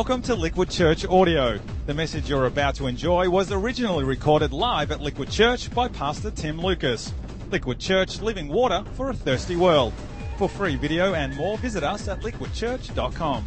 Welcome 0.00 0.22
to 0.22 0.34
Liquid 0.34 0.70
Church 0.70 1.04
Audio. 1.04 1.60
The 1.84 1.92
message 1.92 2.26
you're 2.26 2.46
about 2.46 2.74
to 2.76 2.86
enjoy 2.86 3.28
was 3.28 3.52
originally 3.52 4.02
recorded 4.02 4.50
live 4.50 4.92
at 4.92 5.02
Liquid 5.02 5.30
Church 5.30 5.70
by 5.74 5.88
Pastor 5.88 6.30
Tim 6.30 6.58
Lucas. 6.58 7.12
Liquid 7.50 7.78
Church, 7.78 8.22
living 8.22 8.48
water 8.48 8.82
for 8.94 9.10
a 9.10 9.12
thirsty 9.12 9.56
world. 9.56 9.92
For 10.38 10.48
free 10.48 10.76
video 10.76 11.12
and 11.12 11.36
more, 11.36 11.58
visit 11.58 11.84
us 11.84 12.08
at 12.08 12.22
liquidchurch.com. 12.22 13.46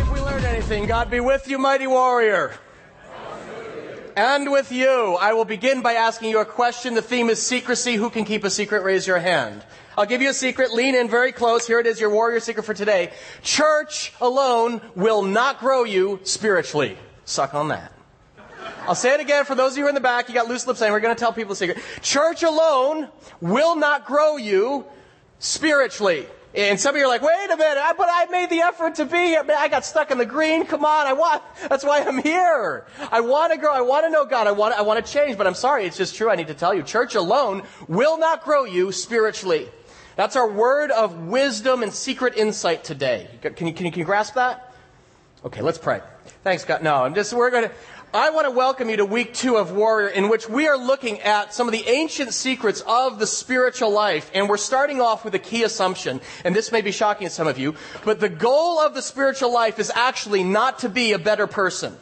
If 0.00 0.10
we 0.10 0.20
learned 0.22 0.46
anything, 0.46 0.86
God 0.86 1.10
be 1.10 1.20
with 1.20 1.46
you, 1.46 1.58
mighty 1.58 1.86
warrior. 1.86 2.54
And 4.18 4.50
with 4.50 4.72
you. 4.72 5.16
I 5.20 5.32
will 5.32 5.44
begin 5.44 5.80
by 5.80 5.92
asking 5.92 6.30
you 6.30 6.40
a 6.40 6.44
question. 6.44 6.94
The 6.94 7.02
theme 7.02 7.30
is 7.30 7.40
secrecy. 7.40 7.94
Who 7.94 8.10
can 8.10 8.24
keep 8.24 8.42
a 8.42 8.50
secret? 8.50 8.82
Raise 8.82 9.06
your 9.06 9.20
hand. 9.20 9.64
I'll 9.96 10.06
give 10.06 10.20
you 10.20 10.30
a 10.30 10.34
secret. 10.34 10.72
Lean 10.72 10.96
in 10.96 11.08
very 11.08 11.30
close. 11.30 11.68
Here 11.68 11.78
it 11.78 11.86
is, 11.86 12.00
your 12.00 12.10
warrior 12.10 12.40
secret 12.40 12.64
for 12.64 12.74
today. 12.74 13.12
Church 13.42 14.12
alone 14.20 14.80
will 14.96 15.22
not 15.22 15.60
grow 15.60 15.84
you 15.84 16.18
spiritually. 16.24 16.98
Suck 17.26 17.54
on 17.54 17.68
that. 17.68 17.92
I'll 18.88 18.96
say 18.96 19.14
it 19.14 19.20
again 19.20 19.44
for 19.44 19.54
those 19.54 19.74
of 19.74 19.78
you 19.78 19.88
in 19.88 19.94
the 19.94 20.00
back. 20.00 20.28
You 20.28 20.34
got 20.34 20.48
loose 20.48 20.66
lips 20.66 20.80
saying 20.80 20.92
we're 20.92 20.98
going 20.98 21.14
to 21.14 21.20
tell 21.20 21.32
people 21.32 21.52
a 21.52 21.56
secret. 21.56 21.78
Church 22.02 22.42
alone 22.42 23.10
will 23.40 23.76
not 23.76 24.04
grow 24.04 24.36
you 24.36 24.84
spiritually. 25.38 26.26
And 26.54 26.80
some 26.80 26.94
of 26.94 26.98
you 26.98 27.04
are 27.04 27.08
like, 27.08 27.22
wait 27.22 27.50
a 27.50 27.56
minute, 27.56 27.78
I, 27.78 27.92
but 27.92 28.08
I 28.10 28.26
made 28.26 28.48
the 28.48 28.60
effort 28.60 28.94
to 28.96 29.04
be 29.04 29.18
here. 29.18 29.44
I 29.56 29.68
got 29.68 29.84
stuck 29.84 30.10
in 30.10 30.16
the 30.16 30.24
green. 30.24 30.64
Come 30.64 30.84
on, 30.84 31.06
I 31.06 31.12
want, 31.12 31.42
that's 31.68 31.84
why 31.84 32.00
I'm 32.00 32.22
here. 32.22 32.86
I 33.12 33.20
want 33.20 33.52
to 33.52 33.58
grow. 33.58 33.72
I 33.72 33.82
want 33.82 34.06
to 34.06 34.10
know 34.10 34.24
God. 34.24 34.46
I 34.46 34.52
want, 34.52 34.74
I 34.74 34.82
want 34.82 35.04
to 35.04 35.12
change, 35.12 35.36
but 35.36 35.46
I'm 35.46 35.54
sorry. 35.54 35.84
It's 35.84 35.96
just 35.96 36.16
true. 36.16 36.30
I 36.30 36.36
need 36.36 36.46
to 36.46 36.54
tell 36.54 36.72
you. 36.72 36.82
Church 36.82 37.14
alone 37.14 37.62
will 37.86 38.18
not 38.18 38.44
grow 38.44 38.64
you 38.64 38.92
spiritually. 38.92 39.68
That's 40.16 40.36
our 40.36 40.50
word 40.50 40.90
of 40.90 41.26
wisdom 41.26 41.82
and 41.82 41.92
secret 41.92 42.36
insight 42.36 42.82
today. 42.82 43.28
Can 43.42 43.66
you, 43.66 43.72
can 43.72 43.86
you, 43.86 43.92
can 43.92 44.00
you 44.00 44.06
grasp 44.06 44.34
that? 44.34 44.74
Okay, 45.44 45.62
let's 45.62 45.78
pray. 45.78 46.00
Thanks, 46.42 46.64
God. 46.64 46.82
No, 46.82 47.04
I'm 47.04 47.14
just, 47.14 47.32
we're 47.32 47.50
going 47.50 47.68
to, 47.68 47.74
I 48.14 48.30
want 48.30 48.46
to 48.46 48.50
welcome 48.50 48.88
you 48.88 48.96
to 48.96 49.04
week 49.04 49.34
two 49.34 49.56
of 49.56 49.72
Warrior, 49.72 50.08
in 50.08 50.30
which 50.30 50.48
we 50.48 50.66
are 50.66 50.78
looking 50.78 51.20
at 51.20 51.52
some 51.52 51.68
of 51.68 51.72
the 51.72 51.86
ancient 51.86 52.32
secrets 52.32 52.82
of 52.86 53.18
the 53.18 53.26
spiritual 53.26 53.90
life. 53.90 54.30
And 54.32 54.48
we're 54.48 54.56
starting 54.56 55.02
off 55.02 55.26
with 55.26 55.34
a 55.34 55.38
key 55.38 55.62
assumption, 55.62 56.22
and 56.42 56.56
this 56.56 56.72
may 56.72 56.80
be 56.80 56.90
shocking 56.90 57.26
to 57.26 57.32
some 57.32 57.46
of 57.46 57.58
you, 57.58 57.74
but 58.06 58.18
the 58.18 58.30
goal 58.30 58.80
of 58.80 58.94
the 58.94 59.02
spiritual 59.02 59.52
life 59.52 59.78
is 59.78 59.92
actually 59.94 60.42
not 60.42 60.78
to 60.78 60.88
be 60.88 61.12
a 61.12 61.18
better 61.18 61.46
person. 61.46 61.98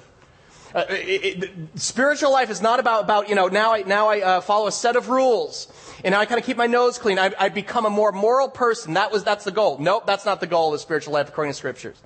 Uh, 0.73 0.85
it, 0.91 1.43
it, 1.43 1.51
spiritual 1.75 2.31
life 2.31 2.51
is 2.51 2.63
not 2.63 2.79
about, 2.79 3.03
about, 3.03 3.29
you 3.29 3.35
know, 3.35 3.49
now 3.49 3.73
I, 3.73 3.83
now 3.83 4.07
I 4.07 4.21
uh, 4.21 4.41
follow 4.43 4.69
a 4.69 4.73
set 4.73 4.95
of 4.95 5.09
rules. 5.09 5.67
And 6.05 6.15
I 6.15 6.25
kind 6.25 6.39
of 6.39 6.47
keep 6.47 6.57
my 6.57 6.69
nose 6.69 6.99
clean. 6.99 7.19
I, 7.19 7.33
I 7.37 7.49
become 7.49 7.85
a 7.85 7.91
more 7.91 8.13
moral 8.13 8.49
person. 8.49 8.95
That 8.95 9.11
was, 9.11 9.25
that's 9.25 9.45
the 9.45 9.51
goal. 9.51 9.79
Nope, 9.81 10.07
that's 10.07 10.25
not 10.25 10.39
the 10.39 10.47
goal 10.47 10.69
of 10.69 10.75
the 10.75 10.79
spiritual 10.79 11.15
life 11.15 11.29
according 11.31 11.53
to 11.53 11.59
scriptures. 11.59 12.01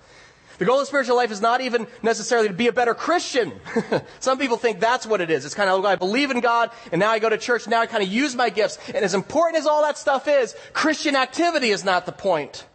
The 0.61 0.67
goal 0.67 0.79
of 0.79 0.87
spiritual 0.87 1.17
life 1.17 1.31
is 1.31 1.41
not 1.41 1.63
even 1.63 1.87
necessarily 2.03 2.49
to 2.49 2.53
be 2.53 2.67
a 2.67 2.73
better 2.73 2.93
Christian. 2.93 3.51
Some 4.21 4.37
people 4.37 4.59
think 4.59 4.79
that's 4.79 5.07
what 5.07 5.23
it 5.23 5.31
is. 5.31 5.47
It's 5.47 5.55
kind 5.55 5.71
of, 5.71 5.83
oh, 5.83 5.89
I 5.89 5.97
believe 5.97 6.31
in 6.31 6.41
God, 6.41 6.71
and 6.93 7.01
now 7.01 7.11
I 7.11 7.19
go 7.19 7.31
to 7.31 7.39
church, 7.39 7.67
now 7.67 7.81
I 7.81 7.87
kind 7.87 8.03
of 8.03 8.11
use 8.11 8.37
my 8.37 8.51
gifts. 8.51 8.79
And 8.89 9.03
as 9.03 9.15
important 9.15 9.57
as 9.57 9.67
all 9.67 9.81
that 9.85 9.97
stuff 9.97 10.29
is, 10.29 10.55
Christian 10.75 11.17
activity 11.17 11.71
is 11.71 11.83
not 11.83 12.05
the 12.05 12.13
point. 12.13 12.67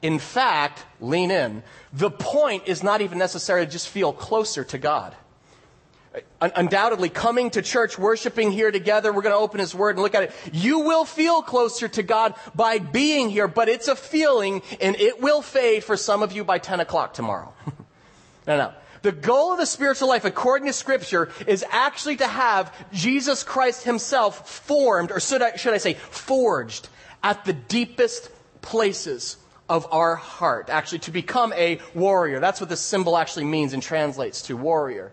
In 0.00 0.18
fact, 0.18 0.82
lean 0.98 1.30
in. 1.30 1.62
The 1.92 2.10
point 2.10 2.68
is 2.68 2.82
not 2.82 3.02
even 3.02 3.18
necessarily 3.18 3.66
to 3.66 3.72
just 3.72 3.90
feel 3.90 4.14
closer 4.14 4.64
to 4.64 4.78
God. 4.78 5.14
Undoubtedly, 6.40 7.08
coming 7.08 7.50
to 7.50 7.62
church, 7.62 7.98
worshiping 7.98 8.50
here 8.50 8.70
together, 8.70 9.12
we're 9.12 9.22
going 9.22 9.34
to 9.34 9.38
open 9.38 9.60
His 9.60 9.74
Word 9.74 9.96
and 9.96 10.02
look 10.02 10.14
at 10.14 10.24
it. 10.24 10.32
You 10.52 10.80
will 10.80 11.04
feel 11.04 11.42
closer 11.42 11.88
to 11.88 12.02
God 12.02 12.34
by 12.54 12.78
being 12.78 13.30
here, 13.30 13.48
but 13.48 13.68
it's 13.68 13.88
a 13.88 13.96
feeling 13.96 14.62
and 14.80 14.96
it 14.96 15.20
will 15.20 15.42
fade 15.42 15.84
for 15.84 15.96
some 15.96 16.22
of 16.22 16.32
you 16.32 16.44
by 16.44 16.58
10 16.58 16.80
o'clock 16.80 17.14
tomorrow. 17.14 17.52
no, 18.46 18.56
no. 18.56 18.72
The 19.02 19.12
goal 19.12 19.52
of 19.52 19.58
the 19.58 19.66
spiritual 19.66 20.08
life, 20.08 20.24
according 20.24 20.66
to 20.66 20.72
Scripture, 20.72 21.30
is 21.46 21.64
actually 21.70 22.16
to 22.16 22.26
have 22.26 22.74
Jesus 22.92 23.42
Christ 23.42 23.84
Himself 23.84 24.48
formed, 24.48 25.12
or 25.12 25.20
should 25.20 25.42
I, 25.42 25.56
should 25.56 25.74
I 25.74 25.78
say, 25.78 25.94
forged 25.94 26.88
at 27.22 27.44
the 27.44 27.52
deepest 27.52 28.30
places 28.62 29.36
of 29.68 29.86
our 29.92 30.16
heart. 30.16 30.70
Actually, 30.70 31.00
to 31.00 31.10
become 31.10 31.52
a 31.52 31.78
warrior. 31.94 32.40
That's 32.40 32.60
what 32.60 32.68
this 32.68 32.80
symbol 32.80 33.16
actually 33.16 33.44
means 33.44 33.72
and 33.72 33.82
translates 33.82 34.42
to 34.42 34.56
warrior. 34.56 35.12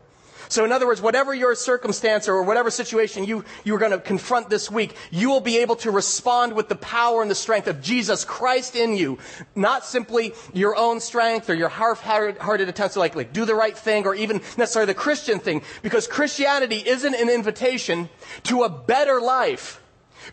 So 0.50 0.66
in 0.66 0.72
other 0.72 0.86
words, 0.86 1.02
whatever 1.02 1.34
your 1.34 1.56
circumstance 1.56 2.28
or 2.28 2.44
whatever 2.44 2.70
situation 2.70 3.24
you, 3.24 3.44
you're 3.64 3.80
going 3.80 3.92
to 3.92 4.00
confront 4.00 4.50
this 4.50 4.70
week, 4.70 4.96
you 5.12 5.30
will 5.30 5.42
be 5.42 5.58
able 5.60 5.76
to 5.78 5.92
respond 5.92 6.54
with 6.54 6.70
the 6.70 6.76
power 6.76 7.22
and 7.22 7.32
the 7.32 7.36
strength 7.36 7.68
of 7.68 7.82
Jesus 7.82 8.26
Christ 8.26 8.76
in 8.76 8.96
you. 8.96 9.18
Not 9.56 9.86
simply 9.86 10.34
your 10.54 10.76
own 10.76 11.00
strength 11.00 11.50
or 11.50 11.54
your 11.54 11.70
half-hearted 11.70 12.70
attempts 12.70 12.94
to 12.94 13.00
like, 13.00 13.16
like 13.16 13.34
do 13.34 13.46
the 13.46 13.56
right 13.56 13.78
thing 13.78 14.06
or 14.06 14.16
even 14.16 14.42
necessarily 14.58 14.92
the 14.92 15.00
Christian 15.00 15.40
thing. 15.40 15.64
Because 15.82 16.08
Christianity 16.08 16.84
isn't 16.86 17.16
an 17.16 17.30
invitation 17.30 18.10
to 18.44 18.64
a 18.64 18.70
better 18.70 19.22
life, 19.22 19.82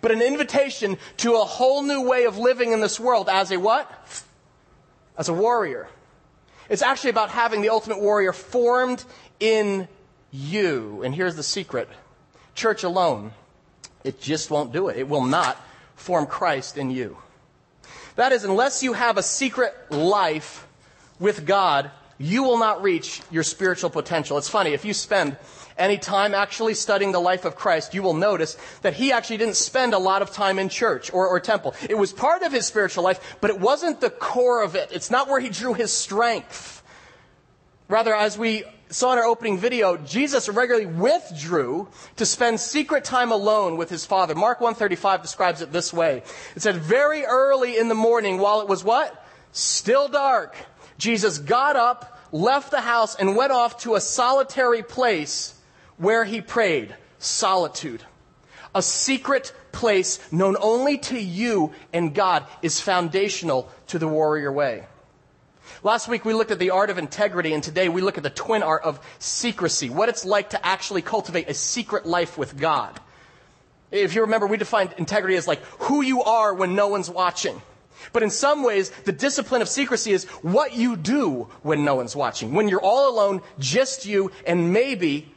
but 0.01 0.11
an 0.11 0.23
invitation 0.23 0.99
to 1.19 1.35
a 1.35 1.45
whole 1.45 1.83
new 1.83 2.03
way 2.03 2.25
of 2.25 2.39
living 2.39 2.73
in 2.73 2.81
this 2.81 3.01
world 3.01 3.29
as 3.29 3.51
a 3.51 3.59
what? 3.59 3.91
As 5.17 5.29
a 5.29 5.33
warrior. 5.33 5.89
It's 6.69 6.83
actually 6.83 7.11
about 7.11 7.31
having 7.31 7.63
the 7.63 7.71
ultimate 7.71 8.01
warrior 8.01 8.33
formed 8.33 9.05
in 9.41 9.89
you. 10.31 11.03
And 11.03 11.15
here's 11.15 11.37
the 11.37 11.43
secret 11.43 11.89
church 12.55 12.83
alone, 12.83 13.33
it 14.05 14.21
just 14.21 14.51
won't 14.51 14.73
do 14.73 14.89
it. 14.89 14.97
It 14.97 15.09
will 15.09 15.25
not 15.25 15.57
form 15.97 16.27
Christ 16.27 16.77
in 16.77 16.91
you. 16.91 17.17
That 18.17 18.33
is, 18.33 18.45
unless 18.45 18.83
you 18.83 18.93
have 18.93 19.17
a 19.17 19.23
secret 19.23 19.75
life 19.91 20.67
with 21.19 21.47
God, 21.47 21.91
you 22.19 22.43
will 22.43 22.59
not 22.59 22.83
reach 22.83 23.23
your 23.31 23.43
spiritual 23.43 23.89
potential. 23.89 24.37
It's 24.37 24.49
funny, 24.49 24.75
if 24.75 24.85
you 24.85 24.93
spend 24.93 25.37
any 25.79 25.97
time 25.97 26.35
actually 26.35 26.75
studying 26.75 27.13
the 27.13 27.21
life 27.21 27.47
of 27.47 27.57
Christ, 27.57 27.95
you 27.95 28.03
will 28.03 28.15
notice 28.15 28.59
that 28.83 28.93
he 28.93 29.13
actually 29.13 29.39
didn't 29.39 29.57
spend 29.57 29.95
a 29.95 29.99
lot 29.99 30.21
of 30.21 30.31
time 30.31 30.59
in 30.59 30.69
church 30.69 31.11
or, 31.13 31.27
or 31.27 31.41
temple. 31.41 31.75
It 31.89 31.97
was 31.97 32.13
part 32.13 32.43
of 32.43 32.53
his 32.53 32.67
spiritual 32.67 33.05
life, 33.05 33.39
but 33.41 33.49
it 33.49 33.59
wasn't 33.59 34.03
the 34.03 34.11
core 34.11 34.63
of 34.63 34.75
it. 34.75 34.91
It's 34.93 35.11
not 35.11 35.29
where 35.29 35.41
he 35.41 35.49
drew 35.49 35.73
his 35.73 35.93
strength. 35.93 36.83
Rather, 37.89 38.15
as 38.15 38.37
we 38.37 38.65
saw 38.91 39.13
in 39.13 39.19
our 39.19 39.25
opening 39.25 39.57
video, 39.57 39.97
Jesus 39.97 40.49
regularly 40.49 40.87
withdrew 40.87 41.89
to 42.17 42.27
spend 42.27 42.61
secret 42.61 43.05
time 43.05 43.33
alone 43.33 43.77
with 43.77 43.89
his 43.89 44.05
Father. 44.05 44.35
Mark 44.35 44.61
135 44.61 45.23
describes 45.23 45.63
it 45.63 45.73
this 45.73 45.93
way. 45.93 46.23
It 46.57 46.63
said, 46.63 46.77
very 46.77 47.25
early 47.25 47.79
in 47.79 47.89
the 47.89 47.95
morning, 47.95 48.39
while 48.39 48.61
it 48.61 48.69
was 48.69 48.85
what? 48.85 49.25
Still 49.53 50.09
dark, 50.09 50.57
Jesus 50.99 51.39
got 51.39 51.77
up, 51.77 52.19
left 52.33 52.71
the 52.71 52.81
house, 52.81 53.15
and 53.15 53.37
went 53.37 53.53
off 53.53 53.79
to 53.83 53.95
a 53.95 54.01
solitary 54.01 54.83
place 54.83 55.55
where 55.97 56.25
he 56.25 56.41
prayed. 56.41 56.95
Solitude. 57.19 58.03
A 58.75 58.83
secret 58.83 59.53
place 59.73 60.21
known 60.33 60.57
only 60.61 60.99
to 60.99 61.21
you 61.21 61.73
and 61.93 62.15
God 62.15 62.47
is 62.63 62.81
foundational 62.81 63.69
to 63.89 63.99
the 63.99 64.09
warrior 64.09 64.53
way. 64.53 64.87
Last 65.83 66.09
week 66.09 66.27
we 66.27 66.35
looked 66.35 66.51
at 66.51 66.59
the 66.59 66.71
art 66.71 66.91
of 66.91 66.99
integrity, 66.99 67.55
and 67.55 67.63
today 67.63 67.89
we 67.89 68.03
look 68.03 68.19
at 68.19 68.23
the 68.23 68.29
twin 68.29 68.63
art 68.63 68.83
of 68.83 69.01
secrecy, 69.19 69.89
what 69.89 70.11
it's 70.11 70.27
like 70.27 70.51
to 70.51 70.67
actually 70.67 71.01
cultivate 71.01 71.49
a 71.49 71.55
secret 71.55 72.05
life 72.05 72.37
with 72.37 72.59
God. 72.59 73.01
If 73.91 74.15
you 74.15 74.21
remember, 74.21 74.47
we 74.47 74.59
defined 74.59 74.95
integrity 74.99 75.37
as 75.37 75.49
like 75.49 75.63
who 75.81 76.03
you 76.03 76.23
are 76.23 76.53
when 76.53 76.75
no 76.75 76.89
one's 76.89 77.09
watching. 77.09 77.63
But 78.13 78.23
in 78.23 78.31
some 78.31 78.63
ways, 78.63 78.91
the 79.05 79.13
discipline 79.13 79.63
of 79.63 79.69
secrecy 79.69 80.13
is 80.13 80.25
what 80.43 80.75
you 80.75 80.97
do 80.97 81.49
when 81.63 81.85
no 81.85 81.95
one's 81.95 82.15
watching. 82.15 82.53
When 82.53 82.69
you're 82.69 82.81
all 82.81 83.11
alone, 83.11 83.41
just 83.59 84.05
you, 84.05 84.33
and 84.47 84.73
maybe 84.73 85.33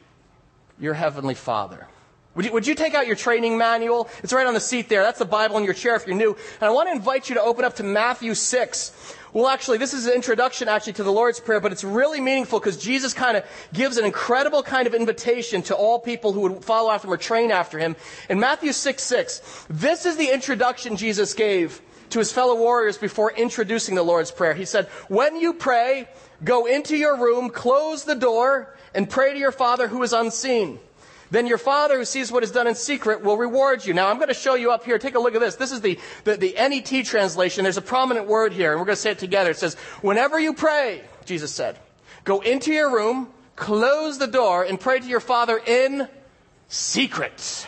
your 0.77 0.93
heavenly 0.93 1.35
Father. 1.35 1.87
Would 2.35 2.45
you, 2.45 2.53
would 2.53 2.65
you, 2.65 2.73
take 2.73 2.95
out 2.95 3.05
your 3.05 3.15
training 3.15 3.59
manual? 3.59 4.09
It's 4.23 4.33
right 4.33 4.47
on 4.47 4.55
the 4.55 4.59
seat 4.59 4.89
there. 4.89 5.03
That's 5.03 5.19
the 5.19 5.25
Bible 5.25 5.57
in 5.57 5.63
your 5.63 5.75
chair 5.75 5.95
if 5.95 6.07
you're 6.07 6.15
new. 6.15 6.31
And 6.59 6.63
I 6.63 6.71
want 6.71 6.89
to 6.89 6.95
invite 6.95 7.29
you 7.29 7.35
to 7.35 7.41
open 7.41 7.63
up 7.63 7.75
to 7.75 7.83
Matthew 7.83 8.33
6. 8.33 9.15
Well, 9.33 9.47
actually, 9.47 9.77
this 9.77 9.93
is 9.93 10.07
an 10.07 10.13
introduction 10.13 10.67
actually 10.67 10.93
to 10.93 11.03
the 11.03 11.11
Lord's 11.11 11.39
Prayer, 11.39 11.59
but 11.59 11.71
it's 11.71 11.83
really 11.83 12.19
meaningful 12.19 12.59
because 12.59 12.77
Jesus 12.77 13.13
kind 13.13 13.37
of 13.37 13.45
gives 13.71 13.97
an 13.97 14.05
incredible 14.05 14.63
kind 14.63 14.87
of 14.87 14.95
invitation 14.95 15.61
to 15.63 15.75
all 15.75 15.99
people 15.99 16.33
who 16.33 16.41
would 16.41 16.65
follow 16.65 16.91
after 16.91 17.07
him 17.07 17.13
or 17.13 17.17
train 17.17 17.51
after 17.51 17.77
him. 17.77 17.95
In 18.29 18.39
Matthew 18.39 18.71
6 18.73 19.03
6, 19.03 19.65
this 19.69 20.07
is 20.07 20.17
the 20.17 20.31
introduction 20.33 20.97
Jesus 20.97 21.35
gave 21.35 21.81
to 22.09 22.19
his 22.19 22.31
fellow 22.31 22.55
warriors 22.55 22.97
before 22.97 23.31
introducing 23.31 23.93
the 23.93 24.03
Lord's 24.03 24.31
Prayer. 24.31 24.55
He 24.55 24.65
said, 24.65 24.87
When 25.07 25.35
you 25.35 25.53
pray, 25.53 26.07
go 26.43 26.65
into 26.65 26.95
your 26.95 27.17
room, 27.17 27.49
close 27.49 28.05
the 28.05 28.15
door, 28.15 28.75
and 28.95 29.09
pray 29.09 29.33
to 29.33 29.39
your 29.39 29.51
Father 29.51 29.87
who 29.87 30.01
is 30.01 30.13
unseen 30.13 30.79
then 31.33 31.47
your 31.47 31.57
Father 31.57 31.97
who 31.97 32.05
sees 32.05 32.31
what 32.31 32.43
is 32.43 32.51
done 32.51 32.67
in 32.67 32.75
secret 32.75 33.23
will 33.23 33.37
reward 33.37 33.85
you. 33.85 33.93
Now, 33.93 34.09
I'm 34.09 34.17
going 34.17 34.27
to 34.27 34.35
show 34.35 34.55
you 34.55 34.71
up 34.71 34.85
here. 34.85 34.99
Take 34.99 35.15
a 35.15 35.19
look 35.19 35.33
at 35.33 35.41
this. 35.41 35.55
This 35.55 35.71
is 35.71 35.81
the, 35.81 35.99
the, 36.25 36.37
the 36.37 36.53
NET 36.53 37.05
translation. 37.05 37.63
There's 37.63 37.77
a 37.77 37.81
prominent 37.81 38.27
word 38.27 38.53
here, 38.53 38.71
and 38.71 38.79
we're 38.79 38.85
going 38.85 38.95
to 38.95 39.01
say 39.01 39.11
it 39.11 39.19
together. 39.19 39.49
It 39.49 39.57
says, 39.57 39.75
Whenever 40.01 40.39
you 40.39 40.53
pray, 40.53 41.01
Jesus 41.25 41.51
said, 41.51 41.79
go 42.23 42.41
into 42.41 42.71
your 42.71 42.93
room, 42.93 43.29
close 43.55 44.19
the 44.19 44.27
door, 44.27 44.63
and 44.63 44.79
pray 44.79 44.99
to 44.99 45.07
your 45.07 45.19
Father 45.19 45.59
in 45.65 46.07
secret. 46.67 47.67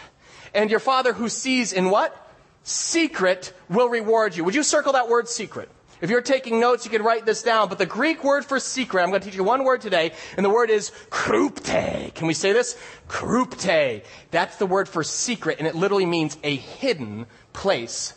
And 0.54 0.70
your 0.70 0.80
Father 0.80 1.14
who 1.14 1.28
sees 1.28 1.74
in 1.74 1.90
what? 1.90 2.16
Secret 2.64 3.54
will 3.70 3.90
reward 3.90 4.36
you. 4.36 4.44
Would 4.44 4.56
you 4.56 4.64
circle 4.64 4.94
that 4.94 5.10
word 5.10 5.28
secret? 5.28 5.70
If 6.06 6.12
you're 6.12 6.22
taking 6.22 6.60
notes, 6.60 6.86
you 6.86 6.92
can 6.92 7.02
write 7.02 7.26
this 7.26 7.42
down. 7.42 7.68
But 7.68 7.80
the 7.80 7.88
Greek 7.88 8.24
word 8.24 8.46
for 8.46 8.60
secret, 8.60 9.02
I'm 9.02 9.10
going 9.10 9.22
to 9.22 9.26
teach 9.26 9.36
you 9.36 9.44
one 9.44 9.64
word 9.64 9.82
today, 9.82 10.12
and 10.38 10.46
the 10.46 10.52
word 10.52 10.70
is 10.70 10.92
krypte. 11.10 12.14
Can 12.14 12.28
we 12.28 12.36
say 12.36 12.54
this? 12.54 12.78
Krypte. 13.10 14.04
That's 14.30 14.58
the 14.58 14.68
word 14.68 14.88
for 14.88 15.04
secret, 15.04 15.58
and 15.58 15.68
it 15.68 15.74
literally 15.74 16.06
means 16.06 16.38
a 16.44 16.58
hidden 16.58 17.26
place 17.54 18.14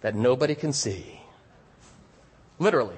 that 0.00 0.14
nobody 0.14 0.54
can 0.54 0.72
see. 0.72 1.20
Literally. 2.58 2.96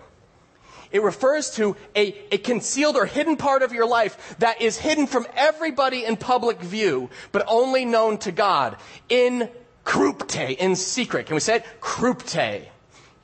It 0.93 1.03
refers 1.03 1.51
to 1.57 1.75
a, 1.97 2.17
a 2.31 2.39
concealed 2.39 2.95
or 2.95 3.07
hidden 3.07 3.37
part 3.37 3.63
of 3.63 3.73
your 3.73 3.85
life 3.85 4.37
that 4.39 4.63
is 4.63 4.79
hidden 4.79 5.09
from 5.09 5.27
everybody 5.35 6.05
in 6.05 6.17
public 6.17 6.61
view, 6.61 7.11
but 7.33 7.45
only 7.49 7.85
known 7.85 8.19
to 8.19 8.31
God 8.31 8.77
in 9.09 9.51
krypte, 9.85 10.57
in 10.57 10.77
secret. 10.77 11.27
Can 11.27 11.35
we 11.35 11.41
say 11.41 11.57
it? 11.57 11.65
Krypte. 11.81 12.69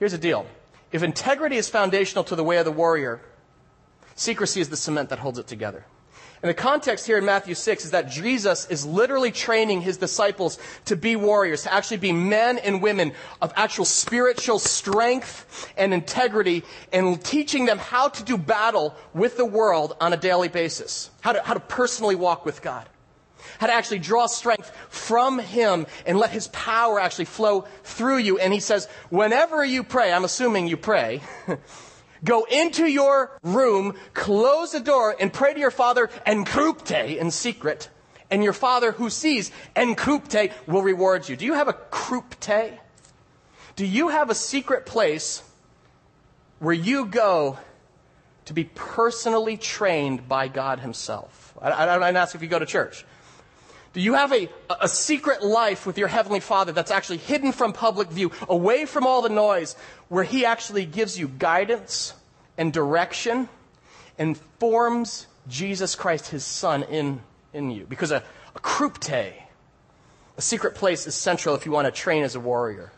Here's 0.00 0.10
the 0.10 0.19
deal. 0.19 0.46
If 0.92 1.02
integrity 1.02 1.56
is 1.56 1.69
foundational 1.69 2.25
to 2.25 2.37
the 2.37 2.44
way 2.44 2.56
of 2.56 2.64
the 2.64 2.72
warrior, 2.72 3.20
secrecy 4.14 4.60
is 4.60 4.69
the 4.69 4.76
cement 4.76 5.10
that 5.10 5.19
holds 5.19 5.38
it 5.38 5.46
together. 5.46 5.84
And 6.42 6.48
the 6.48 6.54
context 6.54 7.06
here 7.06 7.19
in 7.19 7.26
Matthew 7.26 7.54
6 7.54 7.84
is 7.84 7.90
that 7.90 8.08
Jesus 8.08 8.66
is 8.70 8.87
literally 8.87 9.31
training 9.31 9.82
his 9.82 9.98
disciples 9.98 10.58
to 10.87 10.96
be 10.96 11.14
warriors, 11.14 11.64
to 11.64 11.72
actually 11.72 11.98
be 11.98 12.12
men 12.12 12.56
and 12.58 12.81
women 12.81 13.12
of 13.42 13.52
actual 13.56 13.84
spiritual 13.84 14.58
strength 14.58 15.70
and 15.76 15.92
integrity, 15.92 16.64
and 16.94 17.22
teaching 17.22 17.66
them 17.66 17.76
how 17.76 18.08
to 18.08 18.25
do 18.25 18.38
battle 18.38 18.94
with 19.12 19.37
the 19.37 19.44
world 19.44 19.96
on 20.00 20.14
a 20.14 20.16
daily 20.16 20.48
basis, 20.48 21.10
how 21.20 21.32
to, 21.32 21.42
how 21.42 21.52
to 21.52 21.60
personally 21.60 22.14
walk 22.14 22.46
with 22.46 22.62
God 22.62 22.88
how 23.60 23.66
to 23.66 23.74
actually 23.74 23.98
draw 23.98 24.26
strength 24.26 24.74
from 24.88 25.38
Him 25.38 25.86
and 26.06 26.18
let 26.18 26.30
His 26.30 26.48
power 26.48 26.98
actually 26.98 27.26
flow 27.26 27.66
through 27.84 28.16
you. 28.16 28.38
And 28.38 28.54
He 28.54 28.60
says, 28.60 28.88
whenever 29.10 29.62
you 29.62 29.84
pray, 29.84 30.10
I'm 30.10 30.24
assuming 30.24 30.66
you 30.66 30.78
pray, 30.78 31.20
go 32.24 32.44
into 32.44 32.86
your 32.86 33.38
room, 33.42 33.96
close 34.14 34.72
the 34.72 34.80
door, 34.80 35.14
and 35.20 35.30
pray 35.30 35.52
to 35.52 35.60
your 35.60 35.70
Father 35.70 36.08
and 36.24 36.46
krypte 36.46 37.18
in 37.18 37.30
secret. 37.30 37.90
And 38.30 38.42
your 38.42 38.54
Father 38.54 38.92
who 38.92 39.10
sees 39.10 39.50
and 39.76 39.94
krypte 39.94 40.52
will 40.66 40.82
reward 40.82 41.28
you. 41.28 41.36
Do 41.36 41.44
you 41.44 41.52
have 41.52 41.68
a 41.68 41.74
krypte? 41.74 42.78
Do 43.76 43.84
you 43.84 44.08
have 44.08 44.30
a 44.30 44.34
secret 44.34 44.86
place 44.86 45.42
where 46.60 46.72
you 46.72 47.04
go 47.04 47.58
to 48.46 48.54
be 48.54 48.64
personally 48.64 49.58
trained 49.58 50.26
by 50.28 50.48
God 50.48 50.80
Himself? 50.80 51.52
I, 51.60 51.70
I, 51.72 51.96
I 51.96 51.98
don't 51.98 52.16
ask 52.16 52.34
if 52.34 52.40
you 52.40 52.48
go 52.48 52.58
to 52.58 52.64
church. 52.64 53.04
Do 53.92 54.00
you 54.00 54.14
have 54.14 54.32
a, 54.32 54.48
a 54.81 54.88
secret 54.88 55.42
life 55.42 55.84
with 55.84 55.98
your 55.98 56.06
Heavenly 56.06 56.40
Father 56.40 56.70
that's 56.70 56.92
actually 56.92 57.19
hidden 57.19 57.50
from 57.50 57.72
public 57.72 58.08
view, 58.08 58.31
away 58.48 58.87
from 58.87 59.06
all 59.06 59.20
the 59.20 59.28
noise, 59.28 59.75
where 60.08 60.22
He 60.22 60.44
actually 60.44 60.87
gives 60.87 61.19
you 61.19 61.26
guidance 61.26 62.14
and 62.56 62.72
direction 62.72 63.48
and 64.16 64.37
forms 64.58 65.26
Jesus 65.48 65.96
Christ, 65.96 66.28
His 66.28 66.44
Son, 66.44 66.84
in, 66.84 67.20
in 67.52 67.70
you? 67.72 67.84
Because 67.88 68.12
a, 68.12 68.22
a 68.54 68.60
a 70.37 70.42
secret 70.42 70.75
place, 70.75 71.06
is 71.06 71.14
central 71.14 71.54
if 71.56 71.66
you 71.66 71.72
want 71.72 71.87
to 71.87 71.90
train 71.90 72.22
as 72.22 72.37
a 72.37 72.40
warrior, 72.40 72.92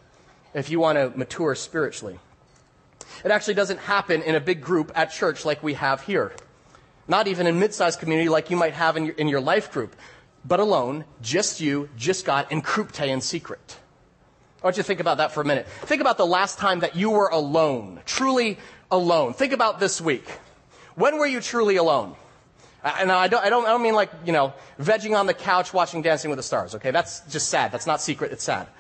if 0.53 0.69
you 0.69 0.79
want 0.79 0.99
to 0.99 1.17
mature 1.19 1.55
spiritually. 1.55 2.19
It 3.25 3.31
actually 3.31 3.55
doesn't 3.55 3.79
happen 3.79 4.23
in 4.23 4.35
a 4.35 4.41
big 4.41 4.61
group 4.61 4.93
at 4.94 5.11
church 5.11 5.44
like 5.44 5.62
we 5.62 5.75
have 5.75 6.03
here. 6.03 6.33
Not 7.09 7.27
even 7.29 7.47
in 7.47 7.59
mid-sized 7.59 7.99
community 7.99 8.29
like 8.29 8.50
you 8.50 8.56
might 8.56 8.75
have 8.75 8.97
in 8.97 9.06
your, 9.06 9.15
in 9.17 9.29
your 9.29 9.41
life 9.41 9.73
group 9.73 9.97
but 10.44 10.61
alone, 10.61 11.05
just 11.21 11.61
you, 11.61 11.89
just 11.97 12.25
God, 12.25 12.47
and 12.50 12.65
krypte 12.65 13.06
in 13.06 13.21
secret. 13.21 13.79
I 14.62 14.67
want 14.67 14.77
you 14.77 14.83
to 14.83 14.87
think 14.87 15.00
about 15.00 15.19
that 15.19 15.33
for 15.33 15.41
a 15.41 15.44
minute. 15.44 15.67
Think 15.67 16.00
about 16.00 16.19
the 16.19 16.27
last 16.27 16.59
time 16.59 16.81
that 16.81 16.94
you 16.94 17.11
were 17.11 17.29
alone, 17.29 18.00
truly 18.05 18.59
alone. 18.91 19.35
Think 19.35 19.53
about 19.53 19.81
this 19.81 20.00
week. 20.00 20.29
When 20.94 21.19
were 21.19 21.27
you 21.27 21.41
truly 21.41 21.77
alone? 21.77 22.15
And 22.85 23.12
I 23.12 23.29
don't, 23.29 23.44
I 23.44 23.49
don't, 23.49 23.65
I 23.65 23.69
don't 23.69 23.83
mean 23.83 23.94
like, 23.94 24.11
you 24.25 24.33
know, 24.33 24.55
vegging 24.81 25.17
on 25.19 25.27
the 25.27 25.35
couch 25.35 25.73
watching 25.73 26.03
Dancing 26.03 26.31
with 26.31 26.37
the 26.37 26.43
Stars, 26.43 26.75
okay? 26.75 26.91
That's 26.91 27.21
just 27.31 27.49
sad. 27.49 27.71
That's 27.71 27.87
not 27.87 28.00
secret, 28.00 28.33
it's 28.33 28.44
sad. 28.44 28.67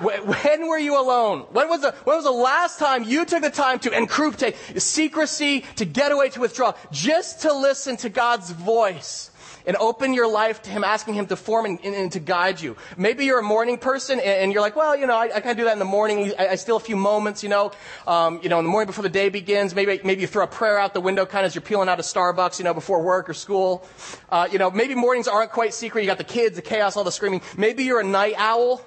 When 0.00 0.66
were 0.66 0.78
you 0.78 0.98
alone? 0.98 1.40
When 1.50 1.68
was 1.68 1.82
the, 1.82 1.92
when 2.04 2.16
was 2.16 2.24
the 2.24 2.30
last 2.30 2.78
time 2.78 3.04
you 3.04 3.26
took 3.26 3.42
the 3.42 3.50
time 3.50 3.78
to 3.80 3.94
in 3.94 4.06
krypte 4.06 4.80
secrecy, 4.80 5.62
to 5.76 5.84
get 5.84 6.10
away, 6.10 6.30
to 6.30 6.40
withdraw, 6.40 6.72
just 6.90 7.42
to 7.42 7.52
listen 7.52 7.98
to 7.98 8.08
God's 8.08 8.50
voice? 8.50 9.29
And 9.66 9.76
open 9.76 10.14
your 10.14 10.30
life 10.30 10.62
to 10.62 10.70
Him, 10.70 10.84
asking 10.84 11.14
Him 11.14 11.26
to 11.26 11.36
form 11.36 11.66
and, 11.66 11.78
and, 11.84 11.94
and 11.94 12.12
to 12.12 12.20
guide 12.20 12.60
you. 12.60 12.76
Maybe 12.96 13.24
you're 13.24 13.40
a 13.40 13.42
morning 13.42 13.78
person 13.78 14.18
and, 14.18 14.28
and 14.28 14.52
you're 14.52 14.62
like, 14.62 14.76
well, 14.76 14.96
you 14.96 15.06
know, 15.06 15.16
I, 15.16 15.24
I 15.24 15.40
kind 15.40 15.50
of 15.50 15.56
do 15.56 15.64
that 15.64 15.72
in 15.72 15.78
the 15.78 15.84
morning. 15.84 16.32
I, 16.38 16.48
I 16.48 16.54
steal 16.56 16.76
a 16.76 16.80
few 16.80 16.96
moments, 16.96 17.42
you 17.42 17.48
know, 17.48 17.72
um, 18.06 18.40
you 18.42 18.48
know, 18.48 18.58
in 18.58 18.64
the 18.64 18.70
morning 18.70 18.86
before 18.86 19.02
the 19.02 19.08
day 19.08 19.28
begins. 19.28 19.74
Maybe, 19.74 20.00
maybe 20.04 20.20
you 20.22 20.26
throw 20.26 20.44
a 20.44 20.48
prayer 20.48 20.78
out 20.78 20.94
the 20.94 21.00
window 21.00 21.26
kind 21.26 21.44
of 21.44 21.50
as 21.50 21.54
you're 21.54 21.62
peeling 21.62 21.88
out 21.88 21.98
of 21.98 22.04
Starbucks, 22.04 22.58
you 22.58 22.64
know, 22.64 22.74
before 22.74 23.02
work 23.02 23.28
or 23.28 23.34
school. 23.34 23.86
Uh, 24.28 24.48
you 24.50 24.58
know, 24.58 24.70
maybe 24.70 24.94
mornings 24.94 25.28
aren't 25.28 25.50
quite 25.50 25.74
secret. 25.74 26.02
You 26.02 26.06
got 26.06 26.18
the 26.18 26.24
kids, 26.24 26.56
the 26.56 26.62
chaos, 26.62 26.96
all 26.96 27.04
the 27.04 27.12
screaming. 27.12 27.42
Maybe 27.56 27.84
you're 27.84 28.00
a 28.00 28.04
night 28.04 28.34
owl. 28.36 28.82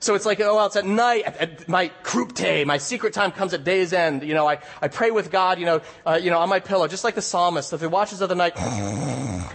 So 0.00 0.14
it's 0.14 0.24
like, 0.24 0.40
oh, 0.40 0.54
well, 0.54 0.66
it's 0.66 0.76
at 0.76 0.86
night, 0.86 1.24
at, 1.24 1.36
at 1.36 1.68
my 1.68 1.90
krypte, 2.02 2.64
my 2.66 2.78
secret 2.78 3.12
time 3.12 3.32
comes 3.32 3.52
at 3.52 3.64
day's 3.64 3.92
end. 3.92 4.22
You 4.22 4.34
know, 4.34 4.48
I, 4.48 4.60
I 4.80 4.88
pray 4.88 5.10
with 5.10 5.30
God, 5.30 5.58
you 5.58 5.66
know, 5.66 5.80
uh, 6.06 6.18
you 6.22 6.30
know, 6.30 6.38
on 6.38 6.48
my 6.48 6.60
pillow, 6.60 6.86
just 6.86 7.04
like 7.04 7.14
the 7.14 7.22
psalmist, 7.22 7.72
if 7.72 7.80
he 7.80 7.86
watches 7.86 8.20
of 8.20 8.28
the 8.28 8.34
night. 8.34 8.56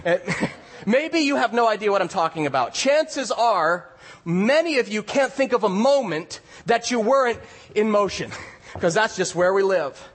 Maybe 0.86 1.20
you 1.20 1.36
have 1.36 1.54
no 1.54 1.66
idea 1.66 1.90
what 1.90 2.02
I'm 2.02 2.08
talking 2.08 2.46
about. 2.46 2.74
Chances 2.74 3.30
are, 3.32 3.88
many 4.24 4.78
of 4.78 4.88
you 4.88 5.02
can't 5.02 5.32
think 5.32 5.54
of 5.54 5.64
a 5.64 5.68
moment 5.68 6.40
that 6.66 6.90
you 6.90 7.00
weren't 7.00 7.40
in 7.74 7.90
motion, 7.90 8.30
because 8.74 8.92
that's 8.92 9.16
just 9.16 9.34
where 9.34 9.54
we 9.54 9.62
live. 9.62 10.10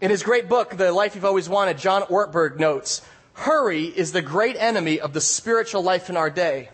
In 0.00 0.10
his 0.10 0.22
great 0.22 0.48
book, 0.48 0.78
The 0.78 0.92
Life 0.92 1.14
You've 1.14 1.26
Always 1.26 1.50
Wanted, 1.50 1.76
John 1.76 2.02
Ortberg 2.02 2.58
notes, 2.58 3.02
hurry 3.34 3.84
is 3.84 4.12
the 4.12 4.22
great 4.22 4.56
enemy 4.56 4.98
of 4.98 5.12
the 5.12 5.20
spiritual 5.20 5.82
life 5.82 6.08
in 6.08 6.16
our 6.16 6.30
day. 6.30 6.70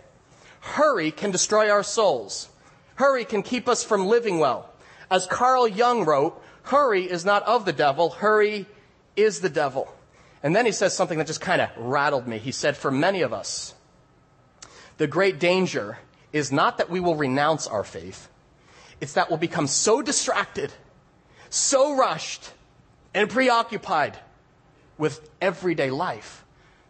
Hurry 0.61 1.11
can 1.11 1.33
destroy 1.33 1.69
our 1.69 1.83
souls. 1.83 2.49
Hurry 2.97 3.25
can 3.25 3.43
keep 3.43 3.69
us 3.69 3.85
from 3.85 4.07
living 4.07 4.39
well. 4.39 4.71
As 5.11 5.27
Carl 5.27 5.69
Jung 5.69 6.05
wrote, 6.05 6.43
hurry 6.63 7.05
is 7.05 7.25
not 7.25 7.43
of 7.45 7.65
the 7.65 7.73
devil, 7.73 8.11
hurry 8.11 8.67
is 9.15 9.41
the 9.41 9.49
devil. 9.49 9.95
And 10.43 10.55
then 10.55 10.67
he 10.67 10.73
says 10.73 10.95
something 10.95 11.19
that 11.19 11.27
just 11.27 11.41
kind 11.41 11.61
of 11.61 11.71
rattled 11.77 12.27
me. 12.27 12.39
He 12.39 12.53
said, 12.53 12.77
For 12.77 12.91
many 12.91 13.23
of 13.23 13.33
us, 13.33 13.75
the 14.99 15.07
great 15.07 15.39
danger 15.39 15.99
is 16.33 16.53
not 16.53 16.79
that 16.79 16.91
we 16.91 17.01
will 17.01 17.17
renounce 17.17 17.67
our 17.67 17.85
faith, 17.85 18.29
it's 19.01 19.13
that 19.15 19.29
we'll 19.29 19.39
become 19.39 19.67
so 19.67 20.03
distracted, 20.03 20.73
so 21.51 21.97
rushed, 21.97 22.53
and 23.15 23.31
preoccupied 23.31 24.19
with 24.99 25.29
everyday 25.41 25.91
life 25.91 26.45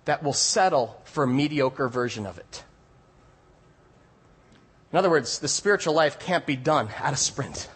that 0.04 0.22
we'll 0.22 0.32
settle 0.32 1.00
for 1.04 1.24
a 1.24 1.28
mediocre 1.28 1.88
version 1.88 2.26
of 2.26 2.38
it. 2.38 2.64
In 4.96 4.98
other 4.98 5.10
words, 5.10 5.40
the 5.40 5.48
spiritual 5.48 5.92
life 5.92 6.18
can't 6.18 6.46
be 6.46 6.56
done 6.56 6.88
at 7.02 7.12
a 7.12 7.16
sprint. 7.16 7.68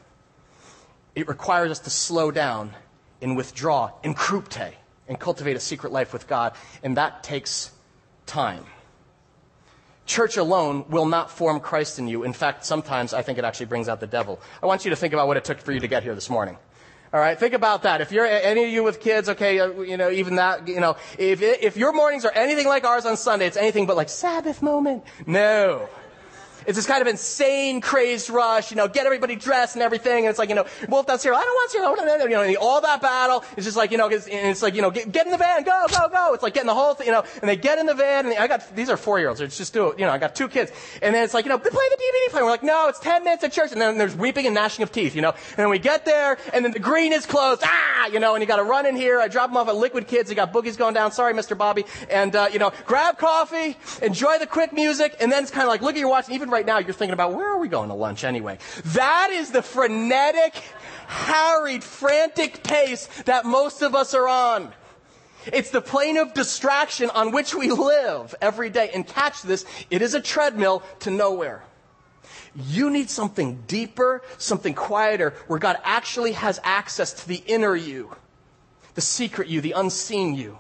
It 1.15 1.29
requires 1.29 1.71
us 1.71 1.81
to 1.81 1.91
slow 1.91 2.31
down 2.31 2.75
and 3.21 3.37
withdraw 3.37 3.91
in 4.03 4.15
krypte 4.15 4.73
and 5.07 5.21
cultivate 5.21 5.55
a 5.55 5.61
secret 5.61 5.93
life 5.93 6.15
with 6.15 6.27
God, 6.27 6.55
and 6.83 6.97
that 6.97 7.23
takes 7.23 7.73
time. 8.25 8.65
Church 10.07 10.39
alone 10.39 10.87
will 10.89 11.05
not 11.05 11.31
form 11.31 11.61
Christ 11.61 11.99
in 11.99 12.09
you. 12.09 12.23
In 12.23 12.33
fact, 12.33 12.65
sometimes 12.65 13.13
I 13.13 13.21
think 13.21 13.37
it 13.37 13.45
actually 13.45 13.67
brings 13.67 13.91
out 13.91 14.01
the 14.01 14.07
devil. 14.07 14.41
I 14.63 14.65
want 14.65 14.87
you 14.87 14.91
to 14.91 14.97
think 14.97 15.13
about 15.13 15.27
what 15.27 15.37
it 15.37 15.45
took 15.45 15.61
for 15.61 15.73
you 15.73 15.81
to 15.81 15.89
get 15.89 16.03
here 16.03 16.15
this 16.15 16.31
morning. 16.31 16.57
All 17.13 17.21
right, 17.21 17.39
think 17.39 17.53
about 17.53 17.83
that. 17.83 18.01
If 18.01 18.13
you're 18.13 18.25
any 18.25 18.65
of 18.65 18.71
you 18.71 18.83
with 18.83 18.99
kids, 18.99 19.29
okay, 19.29 19.61
uh, 19.61 19.83
you 19.83 19.99
know, 19.99 20.11
even 20.11 20.37
that, 20.37 20.69
you 20.69 20.81
know, 20.81 20.97
if 21.19 21.43
if 21.43 21.77
your 21.77 21.93
mornings 21.93 22.25
are 22.25 22.33
anything 22.33 22.67
like 22.67 22.85
ours 22.85 23.05
on 23.05 23.19
Sunday, 23.19 23.47
it's 23.47 23.59
anything 23.59 23.85
but 23.85 23.97
like 23.97 24.09
Sabbath 24.09 24.63
moment. 24.63 25.05
No. 25.27 25.87
It's 26.71 26.77
this 26.77 26.87
kind 26.87 27.03
of 27.03 27.09
insane, 27.09 27.81
crazed 27.81 28.31
rush, 28.31 28.71
you 28.71 28.77
know, 28.77 28.87
get 28.87 29.05
everybody 29.05 29.35
dressed 29.35 29.75
and 29.75 29.83
everything. 29.83 30.19
And 30.25 30.31
it's 30.31 30.39
like, 30.39 30.51
you 30.51 30.55
know, 30.55 30.67
Wolf 30.89 31.05
down 31.05 31.19
cereal. 31.19 31.41
I 31.41 31.43
don't 31.43 31.53
want 31.53 31.71
cereal. 31.73 32.47
You 32.47 32.55
know, 32.55 32.61
all 32.61 32.81
that 32.81 33.03
battle. 33.03 33.45
is 33.57 33.65
just 33.65 33.77
like, 33.77 33.91
you 33.91 33.99
know, 33.99 34.07
it's, 34.07 34.29
it's 34.31 34.63
like, 34.63 34.77
you 34.77 34.81
know, 34.81 34.93
get, 34.93 35.11
get, 35.11 35.27
in 35.27 35.33
the 35.33 35.37
van, 35.37 35.65
go, 35.65 35.87
go, 35.91 36.09
go. 36.09 36.33
It's 36.33 36.45
like 36.45 36.55
getting 36.55 36.69
the 36.69 36.75
whole 36.75 36.95
thing, 36.95 37.09
you 37.09 37.13
know, 37.13 37.25
and 37.43 37.51
they 37.51 37.57
get 37.57 37.79
in 37.79 37.87
the 37.87 37.95
van 37.95 38.27
and 38.27 38.39
I 38.39 38.47
got, 38.47 38.73
these 38.77 38.89
are 38.89 38.97
four 38.97 39.19
year 39.19 39.31
olds. 39.31 39.41
It's 39.41 39.59
just 39.59 39.73
do 39.73 39.89
it. 39.89 39.99
You 39.99 40.07
know, 40.07 40.13
I 40.13 40.19
got 40.19 40.37
two 40.37 40.47
kids. 40.47 40.71
And 41.03 41.13
then 41.13 41.25
it's 41.25 41.35
like, 41.35 41.45
you 41.45 41.49
know, 41.49 41.59
play 41.59 41.71
the 41.71 41.97
DVD 41.97 42.31
player. 42.31 42.45
We're 42.45 42.51
like, 42.51 42.63
no, 42.63 42.87
it's 42.87 43.01
10 43.01 43.25
minutes 43.25 43.43
at 43.43 43.51
church. 43.51 43.73
And 43.73 43.81
then 43.81 43.99
there's 43.99 44.15
weeping 44.15 44.47
and 44.47 44.55
gnashing 44.55 44.85
of 44.85 44.93
teeth, 44.93 45.17
you 45.17 45.23
know. 45.23 45.31
And 45.31 45.57
then 45.57 45.71
we 45.71 45.81
get 45.81 46.05
there 46.05 46.39
and 46.55 46.65
then 46.65 46.71
the 46.71 46.79
green 46.79 47.13
is 47.13 47.27
closed. 47.27 47.63
Ah, 47.65 48.07
you 48.07 48.21
know, 48.21 48.37
and 48.37 48.43
you 48.43 48.47
got 48.47 48.59
to 48.59 48.65
run 48.65 48.87
in 48.87 48.95
here. 48.95 49.19
I 49.19 49.27
drop 49.27 49.51
them 49.51 49.57
off 49.57 49.67
at 49.67 49.75
Liquid 49.75 50.07
Kids. 50.07 50.29
They 50.29 50.37
got 50.37 50.53
boogies 50.53 50.79
going 50.79 50.95
down. 50.95 51.11
Sorry, 51.11 51.35
Mr. 51.35 51.59
Bobby. 51.59 51.85
And, 52.09 52.37
uh, 52.37 52.49
you 52.53 52.61
know, 52.61 52.71
grab 52.87 53.19
coffee, 53.19 53.77
enjoy 54.03 54.39
the 54.39 54.47
quick 54.47 54.73
music. 54.73 55.17
And 55.21 55.33
then 55.33 55.43
it's 55.43 55.51
kind 55.51 55.65
of 55.65 55.69
like, 55.69 55.83
look 55.83 55.95
at 55.95 55.99
your 55.99 56.09
watch. 56.09 56.29
Even 56.29 56.51
right 56.51 56.60
now, 56.67 56.79
you're 56.79 56.93
thinking 56.93 57.13
about, 57.13 57.35
where 57.35 57.51
are 57.53 57.59
we 57.59 57.69
going 57.69 57.89
to 57.89 57.95
lunch 57.95 58.25
anyway? 58.25 58.59
That 58.87 59.31
is 59.31 59.51
the 59.51 59.63
frenetic, 59.63 60.55
harried, 61.07 61.85
frantic 61.85 62.63
pace 62.63 63.07
that 63.25 63.45
most 63.45 63.83
of 63.83 63.95
us 63.95 64.15
are 64.15 64.29
on. 64.29 64.73
It's 65.47 65.71
the 65.71 65.81
plane 65.81 66.19
of 66.19 66.35
distraction 66.35 67.11
on 67.11 67.33
which 67.33 67.55
we 67.55 67.71
live 67.71 68.35
every 68.41 68.71
day. 68.71 68.91
And 68.93 69.07
catch 69.07 69.43
this, 69.43 69.65
it 69.91 70.03
is 70.03 70.15
a 70.15 70.21
treadmill 70.21 70.83
to 71.01 71.11
nowhere. 71.11 71.63
You 72.55 72.91
need 72.91 73.09
something 73.09 73.63
deeper, 73.67 74.23
something 74.37 74.75
quieter, 74.75 75.35
where 75.47 75.59
God 75.59 75.79
actually 75.85 76.33
has 76.33 76.61
access 76.65 77.13
to 77.15 77.29
the 77.29 77.43
inner 77.47 77.77
you, 77.77 78.15
the 78.95 79.01
secret 79.01 79.49
you, 79.49 79.61
the 79.61 79.73
unseen 79.73 80.35
you. 80.35 80.59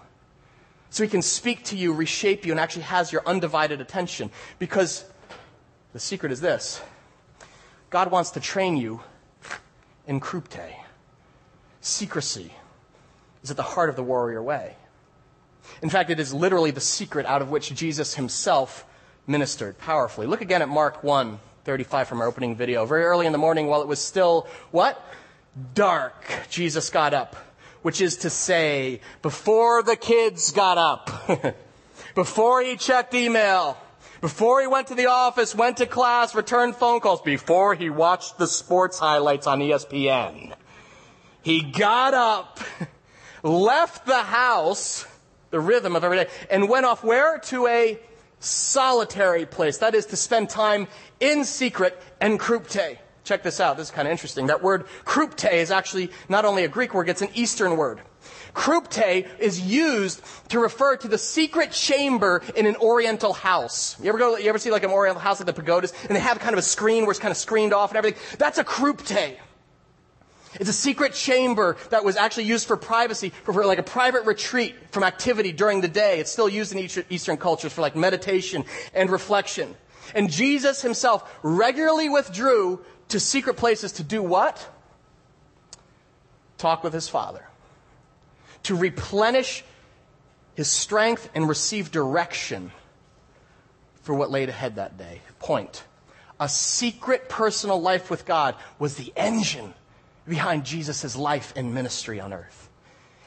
So 0.90 1.02
he 1.02 1.08
can 1.08 1.22
speak 1.22 1.64
to 1.66 1.76
you, 1.76 1.92
reshape 1.92 2.46
you, 2.46 2.52
and 2.52 2.60
actually 2.60 2.82
has 2.82 3.12
your 3.12 3.22
undivided 3.26 3.80
attention. 3.80 4.30
Because 4.58 5.04
the 5.92 6.00
secret 6.00 6.32
is 6.32 6.40
this 6.40 6.80
God 7.90 8.10
wants 8.10 8.30
to 8.32 8.40
train 8.40 8.76
you 8.76 9.00
in 10.06 10.20
krypte. 10.20 10.74
Secrecy 11.80 12.52
is 13.42 13.50
at 13.50 13.56
the 13.56 13.62
heart 13.62 13.88
of 13.88 13.96
the 13.96 14.02
warrior 14.02 14.42
way. 14.42 14.76
In 15.82 15.90
fact, 15.90 16.10
it 16.10 16.20
is 16.20 16.34
literally 16.34 16.70
the 16.70 16.80
secret 16.80 17.26
out 17.26 17.42
of 17.42 17.50
which 17.50 17.74
Jesus 17.74 18.14
himself 18.14 18.84
ministered 19.26 19.78
powerfully. 19.78 20.26
Look 20.26 20.40
again 20.40 20.62
at 20.62 20.68
Mark 20.68 21.02
1 21.02 21.38
35 21.64 22.08
from 22.08 22.20
our 22.20 22.26
opening 22.26 22.56
video. 22.56 22.86
Very 22.86 23.04
early 23.04 23.26
in 23.26 23.32
the 23.32 23.38
morning, 23.38 23.66
while 23.66 23.82
it 23.82 23.88
was 23.88 24.02
still 24.02 24.46
what? 24.70 25.00
Dark, 25.74 26.24
Jesus 26.48 26.90
got 26.90 27.12
up, 27.12 27.36
which 27.82 28.00
is 28.00 28.16
to 28.18 28.30
say, 28.30 29.00
before 29.20 29.82
the 29.82 29.96
kids 29.96 30.52
got 30.52 30.78
up, 30.78 31.10
before 32.14 32.62
he 32.62 32.76
checked 32.76 33.14
email, 33.14 33.76
before 34.20 34.60
he 34.60 34.66
went 34.66 34.88
to 34.88 34.94
the 34.94 35.06
office, 35.06 35.54
went 35.54 35.78
to 35.78 35.86
class, 35.86 36.34
returned 36.34 36.76
phone 36.76 37.00
calls, 37.00 37.22
before 37.22 37.74
he 37.74 37.90
watched 37.90 38.38
the 38.38 38.46
sports 38.46 38.98
highlights 38.98 39.46
on 39.46 39.60
ESPN. 39.60 40.54
He 41.42 41.62
got 41.62 42.12
up, 42.14 42.60
left 43.42 44.06
the 44.06 44.22
house, 44.22 45.06
the 45.50 45.60
rhythm 45.60 45.96
of 45.96 46.04
every 46.04 46.18
day, 46.18 46.30
and 46.50 46.68
went 46.68 46.86
off 46.86 47.02
where? 47.02 47.38
To 47.38 47.66
a 47.66 47.98
solitary 48.40 49.46
place. 49.46 49.78
That 49.78 49.94
is 49.94 50.06
to 50.06 50.16
spend 50.16 50.50
time 50.50 50.88
in 51.18 51.44
secret 51.44 52.00
and 52.20 52.38
krypte. 52.38 52.98
Check 53.24 53.42
this 53.42 53.60
out. 53.60 53.76
This 53.76 53.88
is 53.88 53.90
kind 53.90 54.08
of 54.08 54.12
interesting. 54.12 54.46
That 54.46 54.62
word 54.62 54.86
krypte 55.04 55.52
is 55.52 55.70
actually 55.70 56.10
not 56.28 56.44
only 56.44 56.64
a 56.64 56.68
Greek 56.68 56.94
word, 56.94 57.08
it's 57.08 57.22
an 57.22 57.28
Eastern 57.34 57.76
word. 57.76 58.00
Krypte 58.54 59.28
is 59.38 59.60
used 59.60 60.22
to 60.48 60.58
refer 60.58 60.96
to 60.96 61.08
the 61.08 61.18
secret 61.18 61.72
chamber 61.72 62.42
in 62.56 62.66
an 62.66 62.76
Oriental 62.76 63.32
house. 63.32 63.98
You 64.00 64.08
ever 64.08 64.18
go, 64.18 64.36
you 64.36 64.48
ever 64.48 64.58
see 64.58 64.70
like 64.70 64.84
an 64.84 64.90
Oriental 64.90 65.20
house 65.20 65.40
at 65.40 65.46
the 65.46 65.52
pagodas 65.52 65.92
and 66.08 66.16
they 66.16 66.20
have 66.20 66.38
kind 66.38 66.52
of 66.52 66.58
a 66.58 66.62
screen 66.62 67.04
where 67.04 67.10
it's 67.10 67.20
kind 67.20 67.30
of 67.30 67.36
screened 67.36 67.72
off 67.72 67.90
and 67.90 67.98
everything? 67.98 68.20
That's 68.38 68.58
a 68.58 68.64
krypte. 68.64 69.36
It's 70.54 70.68
a 70.68 70.72
secret 70.72 71.14
chamber 71.14 71.76
that 71.90 72.04
was 72.04 72.16
actually 72.16 72.44
used 72.44 72.66
for 72.66 72.76
privacy, 72.76 73.30
for, 73.44 73.52
for, 73.52 73.64
like 73.64 73.78
a 73.78 73.84
private 73.84 74.24
retreat 74.24 74.74
from 74.90 75.04
activity 75.04 75.52
during 75.52 75.80
the 75.80 75.88
day. 75.88 76.18
It's 76.18 76.32
still 76.32 76.48
used 76.48 76.72
in 76.72 77.04
Eastern 77.08 77.36
cultures 77.36 77.72
for 77.72 77.82
like 77.82 77.94
meditation 77.94 78.64
and 78.92 79.10
reflection. 79.10 79.76
And 80.12 80.28
Jesus 80.28 80.82
himself 80.82 81.38
regularly 81.44 82.08
withdrew 82.08 82.84
to 83.10 83.20
secret 83.20 83.56
places 83.56 83.92
to 83.92 84.02
do 84.02 84.22
what? 84.22 84.68
Talk 86.58 86.82
with 86.82 86.92
his 86.92 87.08
Father 87.08 87.49
to 88.64 88.76
replenish 88.76 89.64
his 90.54 90.70
strength 90.70 91.28
and 91.34 91.48
receive 91.48 91.90
direction 91.90 92.72
for 94.02 94.14
what 94.14 94.30
laid 94.30 94.48
ahead 94.48 94.76
that 94.76 94.98
day. 94.98 95.20
Point. 95.38 95.84
A 96.38 96.48
secret 96.48 97.28
personal 97.28 97.80
life 97.80 98.10
with 98.10 98.24
God 98.24 98.54
was 98.78 98.96
the 98.96 99.12
engine 99.16 99.74
behind 100.26 100.64
Jesus' 100.64 101.16
life 101.16 101.52
and 101.56 101.74
ministry 101.74 102.20
on 102.20 102.32
earth. 102.32 102.59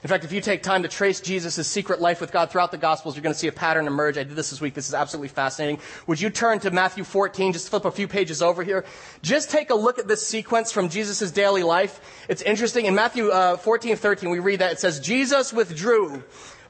In 0.04 0.10
fact, 0.10 0.26
if 0.26 0.34
you 0.34 0.42
take 0.42 0.64
time 0.64 0.84
to 0.84 0.90
trace 0.90 1.22
Jesus' 1.22 1.66
secret 1.66 2.02
life 2.02 2.20
with 2.20 2.34
God 2.34 2.52
throughout 2.52 2.72
the 2.72 2.78
Gospels, 2.78 3.16
you're 3.16 3.24
going 3.24 3.34
to 3.34 3.40
see 3.40 3.48
a 3.48 3.54
pattern 3.54 3.88
emerge. 3.88 4.18
I 4.18 4.24
did 4.24 4.36
this 4.36 4.50
this 4.50 4.60
week. 4.60 4.74
This 4.74 4.90
is 4.90 4.94
absolutely 4.94 5.30
fascinating. 5.30 5.80
Would 6.08 6.20
you 6.20 6.30
turn 6.30 6.60
to 6.60 6.72
Matthew 6.72 7.06
14, 7.06 7.54
just 7.54 7.70
flip 7.70 7.86
a 7.86 7.92
few 7.92 8.10
pages 8.10 8.42
over 8.42 8.64
here? 8.64 8.84
Just 9.22 9.50
take 9.50 9.70
a 9.70 9.76
look 9.76 10.00
at 10.00 10.10
this 10.10 10.28
sequence 10.28 10.74
from 10.74 10.90
Jesus' 10.90 11.32
daily 11.32 11.64
life. 11.64 12.26
It's 12.28 12.42
interesting. 12.42 12.86
In 12.86 12.96
Matthew 12.96 13.30
uh, 13.30 13.56
14, 13.56 13.96
13, 13.96 14.30
we 14.30 14.40
read 14.40 14.60
that 14.60 14.74
it 14.74 14.80
says, 14.80 15.00
Jesus 15.00 15.54
withdrew 15.54 16.22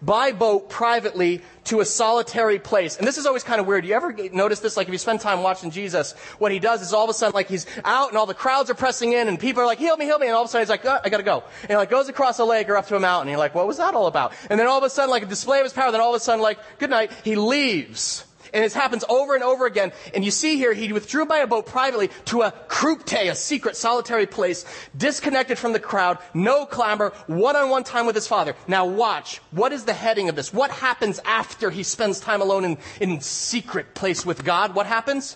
by 0.06 0.32
boat 0.32 0.70
privately 0.70 1.42
to 1.66 1.80
a 1.80 1.86
solitary 1.86 2.60
place. 2.60 2.98
And 2.98 3.08
this 3.08 3.18
is 3.18 3.26
always 3.26 3.44
kind 3.44 3.62
of 3.62 3.68
weird. 3.68 3.86
You 3.86 3.94
ever 3.94 4.14
notice 4.34 4.60
this? 4.60 4.76
Like 4.76 4.88
if 4.88 4.92
you 4.92 4.98
spend 4.98 5.22
time 5.22 5.42
watching 5.42 5.72
Jesus, 5.72 6.14
what 6.40 6.52
he 6.52 6.60
does 6.60 6.82
is 6.82 6.94
all 6.94 7.04
of 7.04 7.10
a 7.10 7.14
sudden 7.14 7.34
like 7.34 7.48
he's 7.48 7.66
out 7.86 8.10
and 8.10 8.18
all 8.18 8.26
the 8.26 8.34
crowds 8.34 8.70
are 8.70 8.76
pressing 8.76 9.14
in 9.14 9.28
and 9.28 9.40
people 9.40 9.64
are 9.64 9.66
like, 9.66 9.80
heal 9.80 9.96
me, 9.96 10.06
heal 10.06 10.20
me. 10.20 10.28
And 10.28 10.36
all 10.36 10.42
of 10.42 10.50
a 10.50 10.52
sudden 10.52 10.64
he's 10.66 10.70
like, 10.70 10.86
oh, 10.86 11.00
I 11.04 11.10
gotta 11.10 11.24
go. 11.24 11.44
And 11.62 11.72
he 11.72 11.76
like 11.76 11.90
goes 11.90 12.10
across 12.10 12.40
a 12.40 12.46
lake 12.46 12.70
or 12.70 12.76
up 12.76 12.88
to 12.88 12.96
a 12.96 13.00
mountain. 13.00 13.28
And 13.28 13.32
you're 13.32 13.40
like, 13.40 13.56
what 13.56 13.68
was 13.68 13.78
that 13.78 13.96
all 13.96 14.08
about? 14.08 14.34
And 14.50 14.60
then 14.60 14.68
all 14.68 14.78
of 14.78 14.84
a 14.84 14.90
sudden 14.90 15.10
like 15.10 15.24
a 15.24 15.28
display 15.28 15.60
of 15.60 15.66
his 15.66 15.74
power. 15.74 15.92
Then 15.92 16.02
all 16.02 16.14
of 16.14 16.22
a 16.22 16.24
sudden 16.24 16.42
like, 16.42 16.60
good 16.80 16.90
night. 16.90 17.12
He 17.24 17.36
leaves. 17.36 18.26
And 18.54 18.64
this 18.64 18.76
happens 18.76 19.04
over 19.10 19.34
and 19.34 19.44
over 19.44 19.66
again. 19.66 19.92
And 20.14 20.24
you 20.24 20.30
see 20.30 20.58
here, 20.58 20.74
he 20.74 20.94
withdrew 20.94 21.26
by 21.26 21.40
a 21.40 21.48
boat 21.48 21.66
privately 21.66 22.12
to 22.26 22.44
a 22.44 22.54
krypte, 22.68 23.32
a 23.32 23.34
secret 23.34 23.76
solitary 23.76 24.28
place, 24.28 24.64
disconnected 24.96 25.58
from 25.58 25.74
the 25.74 25.80
crowd, 25.80 26.20
no 26.36 26.68
clamor, 26.68 27.14
one-on-one 27.26 27.84
time 27.84 28.06
with 28.06 28.14
his 28.14 28.28
father. 28.28 28.56
Now 28.68 28.86
watch. 28.86 29.42
What 29.50 29.74
is 29.74 29.86
the 29.86 29.94
heading 29.94 30.30
of 30.30 30.36
this? 30.36 30.54
What 30.54 30.70
happens 30.70 31.20
after 31.26 31.72
he 31.72 31.82
spends 31.82 32.20
time 32.20 32.42
alone 32.42 32.64
in, 32.64 32.78
in 33.02 33.22
secret 33.22 33.96
place 33.96 34.24
with 34.24 34.46
God? 34.46 34.76
What 34.76 34.86
happens? 34.86 35.36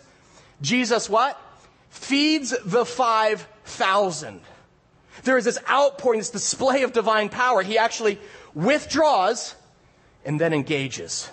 Jesus 0.62 1.10
what? 1.10 1.42
Feeds 1.90 2.54
the 2.66 2.86
5,000. 2.86 4.42
There 5.24 5.38
is 5.38 5.46
this 5.46 5.58
outpouring, 5.68 6.20
this 6.20 6.30
display 6.30 6.84
of 6.84 6.94
divine 6.94 7.30
power. 7.30 7.64
He 7.64 7.80
actually 7.80 8.20
withdraws 8.54 9.56
and 10.24 10.40
then 10.40 10.54
engages 10.54 11.32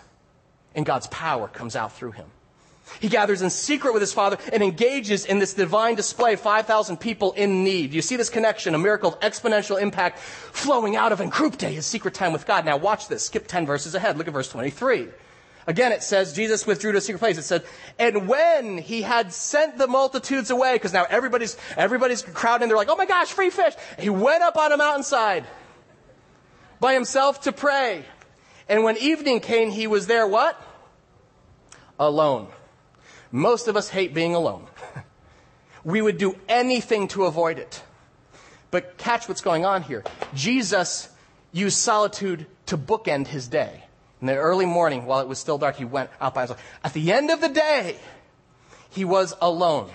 and 0.74 0.84
God's 0.84 1.06
power 1.08 1.48
comes 1.48 1.76
out 1.76 1.92
through 1.92 2.12
him. 2.12 2.26
He 3.00 3.08
gathers 3.08 3.42
in 3.42 3.50
secret 3.50 3.92
with 3.92 4.02
his 4.02 4.12
father 4.12 4.36
and 4.52 4.62
engages 4.62 5.24
in 5.24 5.38
this 5.38 5.54
divine 5.54 5.94
display 5.94 6.36
5,000 6.36 6.98
people 6.98 7.32
in 7.32 7.64
need. 7.64 7.94
You 7.94 8.02
see 8.02 8.16
this 8.16 8.28
connection, 8.28 8.74
a 8.74 8.78
miracle 8.78 9.14
of 9.14 9.20
exponential 9.20 9.80
impact 9.80 10.18
flowing 10.18 10.94
out 10.94 11.10
of 11.12 11.20
in 11.20 11.30
krypte, 11.30 11.68
his 11.68 11.86
secret 11.86 12.14
time 12.14 12.32
with 12.32 12.46
God. 12.46 12.64
Now 12.64 12.76
watch 12.76 13.08
this. 13.08 13.24
Skip 13.24 13.46
10 13.46 13.66
verses 13.66 13.94
ahead. 13.94 14.18
Look 14.18 14.28
at 14.28 14.32
verse 14.32 14.50
23. 14.50 15.08
Again, 15.66 15.92
it 15.92 16.02
says 16.02 16.34
Jesus 16.34 16.66
withdrew 16.66 16.92
to 16.92 16.98
a 16.98 17.00
secret 17.00 17.20
place. 17.20 17.38
It 17.38 17.44
said, 17.44 17.64
and 17.98 18.28
when 18.28 18.76
he 18.76 19.00
had 19.00 19.32
sent 19.32 19.78
the 19.78 19.86
multitudes 19.86 20.50
away, 20.50 20.74
because 20.74 20.92
now 20.92 21.06
everybody's, 21.08 21.56
everybody's 21.76 22.20
crowding, 22.20 22.68
they're 22.68 22.76
like, 22.76 22.90
oh 22.90 22.96
my 22.96 23.06
gosh, 23.06 23.32
free 23.32 23.48
fish. 23.48 23.72
He 23.98 24.10
went 24.10 24.42
up 24.42 24.58
on 24.58 24.72
a 24.72 24.76
mountainside 24.76 25.46
by 26.80 26.92
himself 26.92 27.40
to 27.42 27.52
pray. 27.52 28.04
And 28.68 28.82
when 28.82 28.96
evening 28.96 29.40
came, 29.40 29.70
he 29.70 29.86
was 29.86 30.06
there 30.06 30.26
what? 30.26 30.60
Alone. 31.98 32.48
Most 33.30 33.68
of 33.68 33.76
us 33.76 33.88
hate 33.88 34.14
being 34.14 34.34
alone. 34.34 34.66
we 35.84 36.00
would 36.00 36.18
do 36.18 36.36
anything 36.48 37.08
to 37.08 37.24
avoid 37.24 37.58
it. 37.58 37.82
But 38.70 38.96
catch 38.96 39.28
what's 39.28 39.40
going 39.40 39.64
on 39.64 39.82
here. 39.82 40.02
Jesus 40.34 41.08
used 41.52 41.78
solitude 41.78 42.46
to 42.66 42.78
bookend 42.78 43.28
his 43.28 43.48
day. 43.48 43.84
In 44.20 44.26
the 44.26 44.36
early 44.36 44.66
morning, 44.66 45.04
while 45.04 45.20
it 45.20 45.28
was 45.28 45.38
still 45.38 45.58
dark, 45.58 45.76
he 45.76 45.84
went 45.84 46.10
out 46.20 46.34
by 46.34 46.42
himself. 46.42 46.62
At 46.82 46.94
the 46.94 47.12
end 47.12 47.30
of 47.30 47.40
the 47.40 47.48
day, 47.48 47.96
he 48.90 49.04
was 49.04 49.34
alone. 49.40 49.90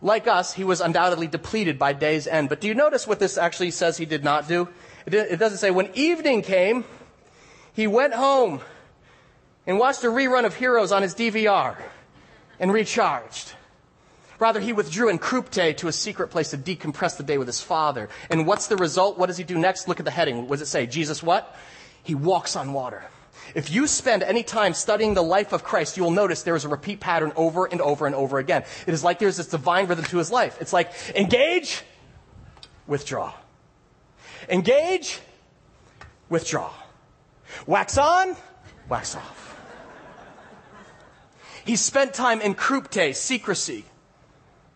Like 0.00 0.28
us, 0.28 0.52
he 0.52 0.64
was 0.64 0.80
undoubtedly 0.80 1.26
depleted 1.26 1.78
by 1.78 1.92
day's 1.92 2.26
end. 2.26 2.48
But 2.48 2.60
do 2.60 2.68
you 2.68 2.74
notice 2.74 3.06
what 3.06 3.18
this 3.18 3.38
actually 3.38 3.70
says 3.72 3.96
he 3.96 4.06
did 4.06 4.22
not 4.22 4.46
do? 4.46 4.68
It 5.06 5.38
doesn't 5.38 5.58
say, 5.58 5.70
when 5.70 5.90
evening 5.94 6.42
came, 6.42 6.84
he 7.78 7.86
went 7.86 8.12
home 8.12 8.60
and 9.64 9.78
watched 9.78 10.02
a 10.02 10.08
rerun 10.08 10.44
of 10.44 10.56
Heroes 10.56 10.90
on 10.90 11.02
his 11.02 11.14
DVR 11.14 11.76
and 12.58 12.72
recharged. 12.72 13.52
Rather, 14.40 14.58
he 14.58 14.72
withdrew 14.72 15.08
in 15.08 15.20
Krypte 15.20 15.76
to 15.76 15.86
a 15.86 15.92
secret 15.92 16.26
place 16.26 16.50
to 16.50 16.58
decompress 16.58 17.16
the 17.16 17.22
day 17.22 17.38
with 17.38 17.46
his 17.46 17.60
father. 17.60 18.08
And 18.30 18.48
what's 18.48 18.66
the 18.66 18.74
result? 18.74 19.16
What 19.16 19.26
does 19.26 19.36
he 19.36 19.44
do 19.44 19.56
next? 19.56 19.86
Look 19.86 20.00
at 20.00 20.04
the 20.04 20.10
heading. 20.10 20.48
What 20.48 20.58
does 20.58 20.62
it 20.62 20.66
say? 20.66 20.88
Jesus 20.88 21.22
what? 21.22 21.54
He 22.02 22.16
walks 22.16 22.56
on 22.56 22.72
water. 22.72 23.04
If 23.54 23.70
you 23.70 23.86
spend 23.86 24.24
any 24.24 24.42
time 24.42 24.74
studying 24.74 25.14
the 25.14 25.22
life 25.22 25.52
of 25.52 25.62
Christ, 25.62 25.96
you 25.96 26.02
will 26.02 26.10
notice 26.10 26.42
there 26.42 26.56
is 26.56 26.64
a 26.64 26.68
repeat 26.68 26.98
pattern 26.98 27.32
over 27.36 27.64
and 27.64 27.80
over 27.80 28.06
and 28.06 28.14
over 28.16 28.40
again. 28.40 28.64
It 28.88 28.92
is 28.92 29.04
like 29.04 29.20
there's 29.20 29.36
this 29.36 29.46
divine 29.46 29.86
rhythm 29.86 30.04
to 30.06 30.18
his 30.18 30.32
life. 30.32 30.58
It's 30.60 30.72
like 30.72 30.90
engage, 31.14 31.84
withdraw. 32.88 33.32
Engage, 34.48 35.20
withdraw. 36.28 36.72
Wax 37.66 37.98
on, 37.98 38.36
wax 38.88 39.14
off. 39.14 39.56
He 41.64 41.76
spent 41.76 42.14
time 42.14 42.40
in 42.40 42.54
krypte, 42.54 43.14
secrecy, 43.14 43.84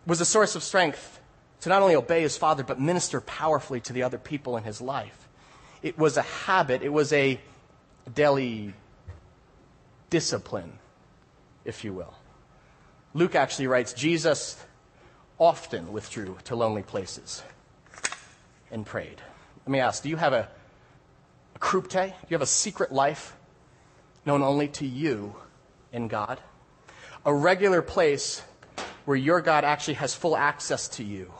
was 0.05 0.21
a 0.21 0.25
source 0.25 0.55
of 0.55 0.63
strength 0.63 1.19
to 1.61 1.69
not 1.69 1.81
only 1.81 1.95
obey 1.95 2.21
his 2.21 2.37
father, 2.37 2.63
but 2.63 2.79
minister 2.79 3.21
powerfully 3.21 3.79
to 3.81 3.93
the 3.93 4.03
other 4.03 4.17
people 4.17 4.57
in 4.57 4.63
his 4.63 4.81
life. 4.81 5.27
It 5.81 5.97
was 5.97 6.17
a 6.17 6.21
habit, 6.21 6.83
it 6.83 6.93
was 6.93 7.11
a 7.13 7.39
daily 8.13 8.73
discipline, 10.09 10.77
if 11.65 11.83
you 11.83 11.93
will. 11.93 12.13
Luke 13.13 13.35
actually 13.35 13.67
writes 13.67 13.93
Jesus 13.93 14.63
often 15.39 15.91
withdrew 15.91 16.37
to 16.45 16.55
lonely 16.55 16.83
places 16.83 17.43
and 18.71 18.85
prayed. 18.85 19.21
Let 19.65 19.69
me 19.69 19.79
ask 19.79 20.03
do 20.03 20.09
you 20.09 20.17
have 20.17 20.33
a 20.33 20.49
krypte? 21.63 22.13
You 22.29 22.35
have 22.35 22.41
a 22.41 22.45
secret 22.45 22.91
life 22.91 23.35
known 24.25 24.43
only 24.43 24.67
to 24.67 24.85
you 24.85 25.35
in 25.93 26.09
God? 26.09 26.39
A 27.25 27.33
regular 27.33 27.81
place 27.81 28.43
where 29.05 29.17
your 29.17 29.41
God 29.41 29.63
actually 29.63 29.95
has 29.95 30.13
full 30.13 30.35
access 30.35 30.89
to 30.89 31.03
you, 31.03 31.31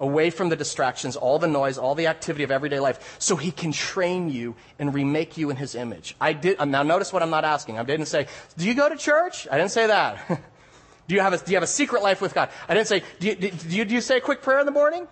away 0.00 0.30
from 0.30 0.48
the 0.48 0.56
distractions, 0.56 1.14
all 1.14 1.38
the 1.38 1.46
noise, 1.46 1.78
all 1.78 1.94
the 1.94 2.08
activity 2.08 2.42
of 2.42 2.50
everyday 2.50 2.80
life, 2.80 3.16
so 3.20 3.36
he 3.36 3.52
can 3.52 3.70
train 3.70 4.28
you 4.28 4.56
and 4.78 4.92
remake 4.92 5.36
you 5.36 5.50
in 5.50 5.56
his 5.56 5.76
image. 5.76 6.16
I 6.20 6.32
did, 6.32 6.56
um, 6.58 6.70
now 6.72 6.82
notice 6.82 7.12
what 7.12 7.22
I'm 7.22 7.30
not 7.30 7.44
asking. 7.44 7.78
I 7.78 7.84
didn't 7.84 8.06
say, 8.06 8.26
do 8.56 8.66
you 8.66 8.74
go 8.74 8.88
to 8.88 8.96
church? 8.96 9.46
I 9.50 9.56
didn't 9.56 9.70
say 9.70 9.86
that. 9.86 10.28
do, 11.08 11.14
you 11.14 11.20
have 11.20 11.32
a, 11.32 11.38
do 11.38 11.50
you 11.52 11.56
have 11.56 11.62
a 11.62 11.68
secret 11.68 12.02
life 12.02 12.20
with 12.20 12.34
God? 12.34 12.50
I 12.68 12.74
didn't 12.74 12.88
say, 12.88 13.02
do 13.20 13.28
you, 13.28 13.34
do, 13.36 13.50
you, 13.68 13.84
do 13.84 13.94
you 13.94 14.00
say 14.00 14.18
a 14.18 14.20
quick 14.20 14.42
prayer 14.42 14.58
in 14.58 14.66
the 14.66 14.72
morning? 14.72 15.06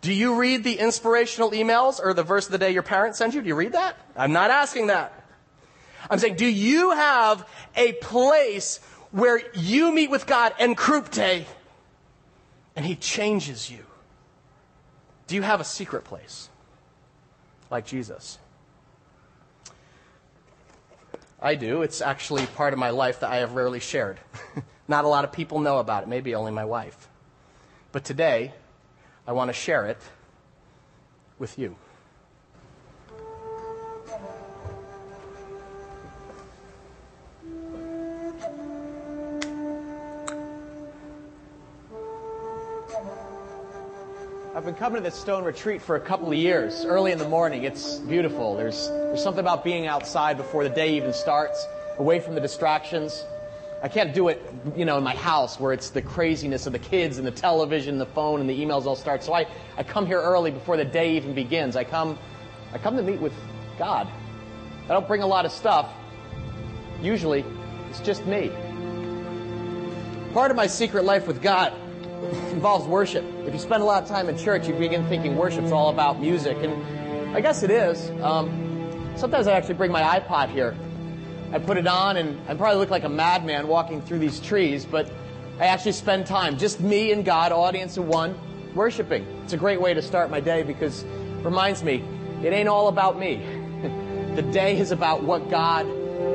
Do 0.00 0.12
you 0.12 0.36
read 0.36 0.62
the 0.64 0.78
inspirational 0.78 1.50
emails 1.50 2.00
or 2.02 2.14
the 2.14 2.22
verse 2.22 2.46
of 2.46 2.52
the 2.52 2.58
day 2.58 2.70
your 2.70 2.82
parents 2.82 3.18
send 3.18 3.34
you? 3.34 3.42
Do 3.42 3.48
you 3.48 3.54
read 3.54 3.72
that? 3.72 3.96
I'm 4.16 4.32
not 4.32 4.50
asking 4.50 4.88
that. 4.88 5.12
I'm 6.08 6.18
saying, 6.18 6.36
do 6.36 6.46
you 6.46 6.92
have 6.92 7.48
a 7.76 7.92
place 7.94 8.78
where 9.10 9.40
you 9.54 9.92
meet 9.92 10.10
with 10.10 10.26
God 10.26 10.54
and 10.58 10.76
krypte 10.76 11.44
and 12.76 12.86
He 12.86 12.94
changes 12.94 13.70
you? 13.70 13.84
Do 15.26 15.34
you 15.34 15.42
have 15.42 15.60
a 15.60 15.64
secret 15.64 16.04
place 16.04 16.48
like 17.70 17.84
Jesus? 17.84 18.38
I 21.40 21.54
do. 21.54 21.82
It's 21.82 22.00
actually 22.00 22.46
part 22.46 22.72
of 22.72 22.78
my 22.78 22.90
life 22.90 23.20
that 23.20 23.30
I 23.30 23.36
have 23.36 23.52
rarely 23.52 23.80
shared. 23.80 24.18
Not 24.88 25.04
a 25.04 25.08
lot 25.08 25.24
of 25.24 25.32
people 25.32 25.60
know 25.60 25.78
about 25.78 26.04
it, 26.04 26.08
maybe 26.08 26.34
only 26.34 26.50
my 26.50 26.64
wife. 26.64 27.08
But 27.92 28.04
today, 28.04 28.52
I 29.28 29.32
want 29.32 29.50
to 29.50 29.52
share 29.52 29.84
it 29.84 29.98
with 31.38 31.58
you. 31.58 31.76
I've 44.54 44.64
been 44.64 44.74
coming 44.74 44.96
to 44.96 45.02
this 45.02 45.14
stone 45.14 45.44
retreat 45.44 45.82
for 45.82 45.96
a 45.96 46.00
couple 46.00 46.28
of 46.28 46.34
years. 46.34 46.86
Early 46.86 47.12
in 47.12 47.18
the 47.18 47.28
morning, 47.28 47.64
it's 47.64 47.96
beautiful. 47.96 48.56
There's, 48.56 48.88
there's 48.88 49.22
something 49.22 49.40
about 49.40 49.62
being 49.62 49.86
outside 49.86 50.38
before 50.38 50.64
the 50.64 50.70
day 50.70 50.96
even 50.96 51.12
starts, 51.12 51.66
away 51.98 52.18
from 52.18 52.34
the 52.34 52.40
distractions. 52.40 53.26
I 53.80 53.88
can't 53.88 54.12
do 54.12 54.28
it, 54.28 54.42
you 54.76 54.84
know, 54.84 54.98
in 54.98 55.04
my 55.04 55.14
house 55.14 55.60
where 55.60 55.72
it's 55.72 55.90
the 55.90 56.02
craziness 56.02 56.66
of 56.66 56.72
the 56.72 56.80
kids 56.80 57.18
and 57.18 57.26
the 57.26 57.30
television, 57.30 57.98
the 57.98 58.06
phone, 58.06 58.40
and 58.40 58.50
the 58.50 58.58
emails 58.58 58.86
all 58.86 58.96
start. 58.96 59.22
So 59.22 59.32
I, 59.32 59.46
I 59.76 59.84
come 59.84 60.04
here 60.04 60.20
early 60.20 60.50
before 60.50 60.76
the 60.76 60.84
day 60.84 61.16
even 61.16 61.32
begins. 61.32 61.76
I 61.76 61.84
come, 61.84 62.18
I 62.72 62.78
come 62.78 62.96
to 62.96 63.02
meet 63.02 63.20
with 63.20 63.32
God. 63.78 64.08
I 64.84 64.88
don't 64.88 65.06
bring 65.06 65.22
a 65.22 65.26
lot 65.26 65.44
of 65.44 65.52
stuff. 65.52 65.92
Usually, 67.00 67.44
it's 67.88 68.00
just 68.00 68.26
me. 68.26 68.50
Part 70.34 70.50
of 70.50 70.56
my 70.56 70.66
secret 70.66 71.04
life 71.04 71.28
with 71.28 71.40
God 71.40 71.72
involves 72.50 72.84
worship. 72.86 73.24
If 73.46 73.54
you 73.54 73.60
spend 73.60 73.82
a 73.82 73.86
lot 73.86 74.02
of 74.02 74.08
time 74.08 74.28
in 74.28 74.36
church, 74.36 74.66
you 74.66 74.74
begin 74.74 75.06
thinking 75.08 75.36
worship's 75.36 75.70
all 75.70 75.90
about 75.90 76.20
music, 76.20 76.56
and 76.62 77.36
I 77.36 77.40
guess 77.40 77.62
it 77.62 77.70
is. 77.70 78.10
Um, 78.22 79.12
sometimes 79.16 79.46
I 79.46 79.52
actually 79.52 79.74
bring 79.74 79.92
my 79.92 80.18
iPod 80.18 80.50
here. 80.50 80.76
I 81.52 81.58
put 81.58 81.76
it 81.78 81.86
on, 81.86 82.16
and 82.16 82.38
I 82.48 82.54
probably 82.54 82.78
look 82.78 82.90
like 82.90 83.04
a 83.04 83.08
madman 83.08 83.68
walking 83.68 84.02
through 84.02 84.18
these 84.18 84.38
trees, 84.40 84.84
but 84.84 85.10
I 85.58 85.66
actually 85.66 85.92
spend 85.92 86.26
time, 86.26 86.58
just 86.58 86.80
me 86.80 87.10
and 87.12 87.24
God, 87.24 87.52
audience 87.52 87.96
of 87.96 88.06
one, 88.06 88.38
worshiping. 88.74 89.26
It's 89.44 89.54
a 89.54 89.56
great 89.56 89.80
way 89.80 89.94
to 89.94 90.02
start 90.02 90.30
my 90.30 90.40
day 90.40 90.62
because 90.62 91.02
it 91.02 91.44
reminds 91.44 91.82
me 91.82 92.04
it 92.42 92.52
ain't 92.52 92.68
all 92.68 92.88
about 92.88 93.18
me. 93.18 93.36
the 94.36 94.42
day 94.42 94.78
is 94.78 94.92
about 94.92 95.24
what 95.24 95.50
God 95.50 95.86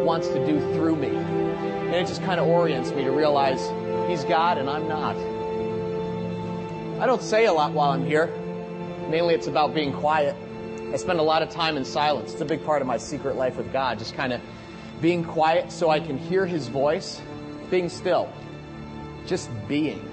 wants 0.03 0.27
to 0.27 0.45
do 0.45 0.59
through 0.73 0.97
me. 0.97 1.07
And 1.07 1.95
it 1.95 2.07
just 2.07 2.21
kind 2.23 2.39
of 2.39 2.47
orients 2.47 2.91
me 2.91 3.03
to 3.03 3.11
realize 3.11 3.61
He's 4.09 4.25
God 4.25 4.57
and 4.57 4.69
I'm 4.69 4.88
not. 4.88 5.15
I 7.01 7.05
don't 7.05 7.21
say 7.21 7.45
a 7.45 7.53
lot 7.53 7.71
while 7.71 7.91
I'm 7.91 8.05
here. 8.05 8.27
Mainly 9.09 9.35
it's 9.35 9.47
about 9.47 9.73
being 9.73 9.93
quiet. 9.93 10.35
I 10.91 10.97
spend 10.97 11.19
a 11.19 11.23
lot 11.23 11.41
of 11.41 11.49
time 11.49 11.77
in 11.77 11.85
silence. 11.85 12.33
It's 12.33 12.41
a 12.41 12.45
big 12.45 12.65
part 12.65 12.81
of 12.81 12.88
my 12.88 12.97
secret 12.97 13.35
life 13.35 13.55
with 13.55 13.71
God, 13.71 13.99
just 13.99 14.15
kind 14.15 14.33
of 14.33 14.41
being 15.01 15.23
quiet 15.23 15.71
so 15.71 15.89
I 15.89 15.99
can 15.99 16.17
hear 16.17 16.45
His 16.45 16.67
voice, 16.67 17.21
being 17.69 17.89
still. 17.89 18.32
Just 19.25 19.49
being 19.67 20.10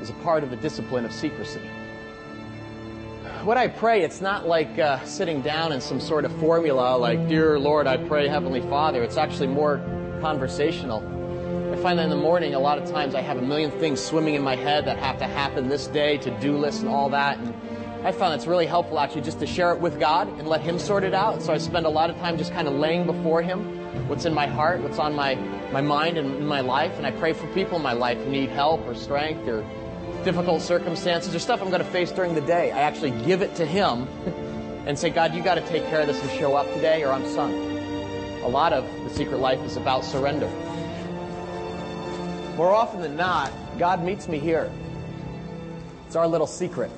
is 0.00 0.10
a 0.10 0.14
part 0.14 0.42
of 0.44 0.50
the 0.50 0.56
discipline 0.56 1.04
of 1.04 1.12
secrecy. 1.12 1.60
When 3.44 3.58
I 3.58 3.68
pray, 3.68 4.02
it's 4.02 4.20
not 4.20 4.46
like 4.46 4.78
uh, 4.78 5.02
sitting 5.04 5.42
down 5.42 5.72
in 5.72 5.80
some 5.80 6.00
sort 6.00 6.24
of 6.24 6.32
formula 6.38 6.96
like, 6.96 7.28
Dear 7.28 7.58
Lord, 7.58 7.86
I 7.86 7.96
pray, 7.96 8.28
Heavenly 8.28 8.60
Father. 8.62 9.02
It's 9.02 9.16
actually 9.16 9.48
more 9.48 9.78
conversational 10.20 11.00
I 11.72 11.76
find 11.76 11.98
that 11.98 12.04
in 12.04 12.10
the 12.10 12.16
morning, 12.16 12.54
a 12.54 12.58
lot 12.58 12.76
of 12.76 12.90
times 12.90 13.14
I 13.14 13.22
have 13.22 13.38
a 13.38 13.42
million 13.42 13.70
things 13.70 13.98
swimming 13.98 14.34
in 14.34 14.42
my 14.42 14.56
head 14.56 14.84
that 14.84 14.98
have 14.98 15.18
to 15.20 15.26
happen 15.26 15.68
this 15.70 15.86
day, 15.86 16.18
to 16.18 16.30
do 16.38 16.58
lists 16.58 16.80
and 16.80 16.88
all 16.90 17.08
that. 17.08 17.38
And 17.38 17.54
I 18.04 18.10
found 18.10 18.34
it's 18.34 18.48
really 18.48 18.66
helpful 18.66 18.98
actually 18.98 19.20
just 19.20 19.38
to 19.38 19.46
share 19.46 19.72
it 19.72 19.78
with 19.78 20.00
God 20.00 20.26
and 20.26 20.48
let 20.48 20.60
Him 20.60 20.80
sort 20.80 21.04
it 21.04 21.14
out. 21.14 21.40
So 21.40 21.52
I 21.52 21.58
spend 21.58 21.86
a 21.86 21.88
lot 21.88 22.10
of 22.10 22.16
time 22.16 22.36
just 22.36 22.52
kind 22.52 22.66
of 22.66 22.74
laying 22.74 23.06
before 23.06 23.42
Him 23.42 23.78
what's 24.08 24.24
in 24.24 24.34
my 24.34 24.46
heart, 24.46 24.80
what's 24.80 24.98
on 24.98 25.14
my, 25.14 25.36
my 25.70 25.80
mind 25.80 26.18
and 26.18 26.34
in 26.34 26.46
my 26.46 26.62
life. 26.62 26.92
And 26.96 27.06
I 27.06 27.12
pray 27.12 27.32
for 27.32 27.46
people 27.48 27.76
in 27.76 27.82
my 27.82 27.92
life 27.92 28.18
who 28.18 28.28
need 28.28 28.48
help 28.48 28.84
or 28.88 28.96
strength 28.96 29.46
or 29.46 29.64
difficult 30.24 30.62
circumstances 30.62 31.32
or 31.32 31.38
stuff 31.38 31.62
I'm 31.62 31.70
going 31.70 31.82
to 31.82 31.88
face 31.90 32.10
during 32.10 32.34
the 32.34 32.40
day. 32.40 32.72
I 32.72 32.80
actually 32.80 33.12
give 33.24 33.40
it 33.40 33.54
to 33.56 33.66
Him 33.66 34.08
and 34.86 34.98
say, 34.98 35.08
God, 35.08 35.32
you 35.32 35.40
got 35.40 35.54
to 35.54 35.66
take 35.68 35.86
care 35.86 36.00
of 36.00 36.08
this 36.08 36.20
and 36.20 36.30
show 36.32 36.56
up 36.56 36.66
today 36.74 37.04
or 37.04 37.12
I'm 37.12 37.26
sunk. 37.28 37.54
A 38.42 38.48
lot 38.48 38.72
of 38.72 38.84
the 39.04 39.10
secret 39.10 39.38
life 39.38 39.60
is 39.60 39.76
about 39.76 40.04
surrender. 40.04 40.48
More 42.56 42.74
often 42.74 43.00
than 43.00 43.14
not, 43.14 43.52
God 43.78 44.04
meets 44.04 44.26
me 44.26 44.40
here. 44.40 44.72
It's 46.08 46.16
our 46.16 46.26
little 46.26 46.48
secret. 46.48 46.90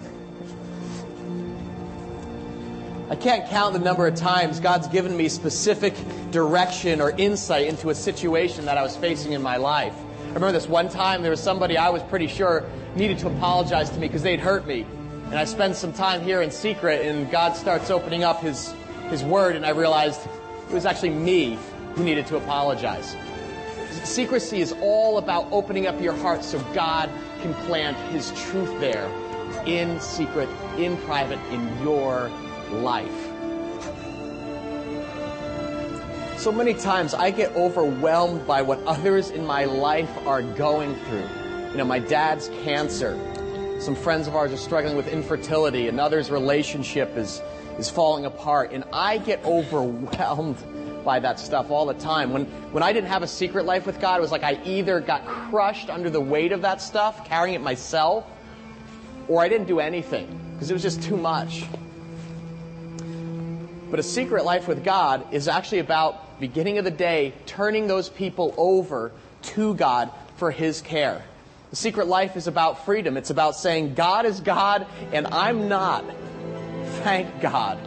I 3.10 3.16
can't 3.16 3.46
count 3.50 3.74
the 3.74 3.78
number 3.78 4.06
of 4.06 4.14
times 4.14 4.60
God's 4.60 4.88
given 4.88 5.14
me 5.14 5.28
specific 5.28 5.94
direction 6.30 7.02
or 7.02 7.10
insight 7.10 7.66
into 7.66 7.90
a 7.90 7.94
situation 7.94 8.64
that 8.64 8.78
I 8.78 8.82
was 8.82 8.96
facing 8.96 9.32
in 9.32 9.42
my 9.42 9.58
life. 9.58 9.94
I 9.94 10.26
remember 10.28 10.52
this 10.52 10.66
one 10.66 10.88
time 10.88 11.20
there 11.20 11.30
was 11.30 11.42
somebody 11.42 11.76
I 11.76 11.90
was 11.90 12.02
pretty 12.04 12.26
sure 12.26 12.64
needed 12.96 13.18
to 13.18 13.26
apologize 13.26 13.90
to 13.90 13.98
me 13.98 14.08
because 14.08 14.22
they'd 14.22 14.40
hurt 14.40 14.66
me. 14.66 14.86
And 15.26 15.34
I 15.34 15.44
spent 15.44 15.76
some 15.76 15.92
time 15.92 16.22
here 16.22 16.40
in 16.40 16.50
secret, 16.50 17.04
and 17.04 17.30
God 17.30 17.56
starts 17.56 17.90
opening 17.90 18.24
up 18.24 18.40
His, 18.40 18.72
His 19.10 19.22
Word, 19.22 19.54
and 19.54 19.66
I 19.66 19.70
realized 19.70 20.20
it 20.68 20.72
was 20.72 20.86
actually 20.86 21.10
me 21.10 21.58
who 21.96 22.04
needed 22.04 22.26
to 22.28 22.36
apologize. 22.38 23.14
Secrecy 24.02 24.62
is 24.62 24.72
all 24.80 25.18
about 25.18 25.46
opening 25.50 25.86
up 25.86 26.00
your 26.00 26.14
heart 26.14 26.42
so 26.42 26.58
God 26.72 27.10
can 27.42 27.52
plant 27.66 27.98
His 28.12 28.30
truth 28.48 28.80
there 28.80 29.10
in 29.66 30.00
secret, 30.00 30.48
in 30.78 30.96
private, 30.98 31.38
in 31.50 31.82
your 31.82 32.30
life. 32.82 33.34
So 36.38 36.52
many 36.52 36.74
times 36.74 37.14
I 37.14 37.30
get 37.30 37.56
overwhelmed 37.56 38.46
by 38.46 38.60
what 38.60 38.78
others 38.84 39.30
in 39.30 39.46
my 39.46 39.64
life 39.64 40.10
are 40.26 40.42
going 40.42 40.94
through. 41.06 41.26
You 41.70 41.78
know, 41.78 41.84
my 41.84 41.98
dad's 41.98 42.48
cancer. 42.64 43.18
Some 43.80 43.94
friends 43.94 44.26
of 44.26 44.36
ours 44.36 44.52
are 44.52 44.58
struggling 44.58 44.96
with 44.96 45.08
infertility. 45.08 45.88
Another's 45.88 46.30
relationship 46.30 47.16
is, 47.16 47.40
is 47.78 47.88
falling 47.88 48.26
apart. 48.26 48.72
And 48.72 48.84
I 48.92 49.18
get 49.18 49.42
overwhelmed 49.44 50.58
by 51.04 51.18
that 51.20 51.40
stuff 51.40 51.70
all 51.70 51.86
the 51.86 51.94
time. 51.94 52.32
When, 52.32 52.44
when 52.72 52.82
I 52.82 52.92
didn't 52.92 53.08
have 53.08 53.22
a 53.22 53.26
secret 53.26 53.64
life 53.64 53.86
with 53.86 54.00
God, 54.00 54.18
it 54.18 54.20
was 54.20 54.32
like 54.32 54.42
I 54.42 54.60
either 54.64 55.00
got 55.00 55.24
crushed 55.26 55.88
under 55.88 56.10
the 56.10 56.20
weight 56.20 56.52
of 56.52 56.62
that 56.62 56.82
stuff, 56.82 57.26
carrying 57.26 57.54
it 57.54 57.62
myself, 57.62 58.26
or 59.28 59.42
I 59.42 59.48
didn't 59.48 59.66
do 59.66 59.80
anything 59.80 60.28
because 60.54 60.70
it 60.70 60.74
was 60.74 60.82
just 60.82 61.02
too 61.02 61.16
much. 61.16 61.64
But 63.94 64.00
a 64.00 64.02
secret 64.02 64.44
life 64.44 64.66
with 64.66 64.82
God 64.82 65.32
is 65.32 65.46
actually 65.46 65.78
about 65.78 66.40
beginning 66.40 66.78
of 66.78 66.84
the 66.84 66.90
day 66.90 67.32
turning 67.46 67.86
those 67.86 68.08
people 68.08 68.52
over 68.56 69.12
to 69.42 69.72
God 69.76 70.10
for 70.34 70.50
His 70.50 70.82
care. 70.82 71.22
The 71.70 71.76
secret 71.76 72.08
life 72.08 72.36
is 72.36 72.48
about 72.48 72.84
freedom. 72.84 73.16
It's 73.16 73.30
about 73.30 73.54
saying, 73.54 73.94
God 73.94 74.26
is 74.26 74.40
God 74.40 74.88
and 75.12 75.28
I'm 75.28 75.68
not. 75.68 76.04
Thank 77.04 77.40
God. 77.40 77.78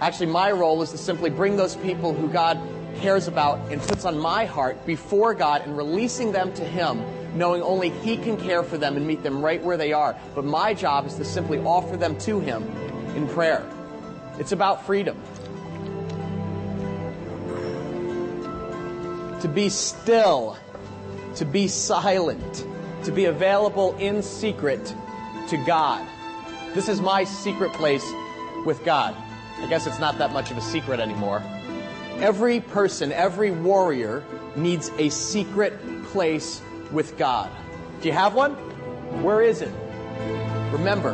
Actually, 0.00 0.32
my 0.32 0.50
role 0.50 0.82
is 0.82 0.90
to 0.90 0.98
simply 0.98 1.30
bring 1.30 1.56
those 1.56 1.76
people 1.76 2.12
who 2.12 2.28
God 2.28 2.58
cares 2.96 3.28
about 3.28 3.60
and 3.70 3.80
puts 3.80 4.04
on 4.04 4.18
my 4.18 4.46
heart 4.46 4.84
before 4.84 5.32
God 5.32 5.62
and 5.62 5.76
releasing 5.76 6.32
them 6.32 6.52
to 6.54 6.64
Him, 6.64 7.04
knowing 7.38 7.62
only 7.62 7.90
He 7.90 8.16
can 8.16 8.36
care 8.36 8.64
for 8.64 8.78
them 8.78 8.96
and 8.96 9.06
meet 9.06 9.22
them 9.22 9.44
right 9.44 9.62
where 9.62 9.76
they 9.76 9.92
are. 9.92 10.16
But 10.34 10.44
my 10.44 10.74
job 10.74 11.06
is 11.06 11.14
to 11.14 11.24
simply 11.24 11.60
offer 11.60 11.96
them 11.96 12.18
to 12.18 12.40
Him 12.40 12.64
in 13.14 13.28
prayer. 13.28 13.64
It's 14.38 14.52
about 14.52 14.84
freedom. 14.84 15.20
To 19.40 19.48
be 19.48 19.68
still, 19.68 20.56
to 21.36 21.44
be 21.44 21.68
silent, 21.68 22.66
to 23.04 23.12
be 23.12 23.26
available 23.26 23.96
in 23.98 24.22
secret 24.22 24.94
to 25.48 25.56
God. 25.66 26.06
This 26.74 26.88
is 26.88 27.00
my 27.00 27.24
secret 27.24 27.72
place 27.74 28.04
with 28.64 28.84
God. 28.84 29.14
I 29.58 29.66
guess 29.68 29.86
it's 29.86 30.00
not 30.00 30.18
that 30.18 30.32
much 30.32 30.50
of 30.50 30.56
a 30.56 30.62
secret 30.62 30.98
anymore. 30.98 31.42
Every 32.18 32.60
person, 32.60 33.12
every 33.12 33.50
warrior 33.50 34.24
needs 34.56 34.90
a 34.98 35.10
secret 35.10 35.74
place 36.06 36.60
with 36.90 37.16
God. 37.16 37.50
Do 38.00 38.08
you 38.08 38.14
have 38.14 38.34
one? 38.34 38.54
Where 39.22 39.42
is 39.42 39.62
it? 39.62 39.72
Remember, 40.72 41.12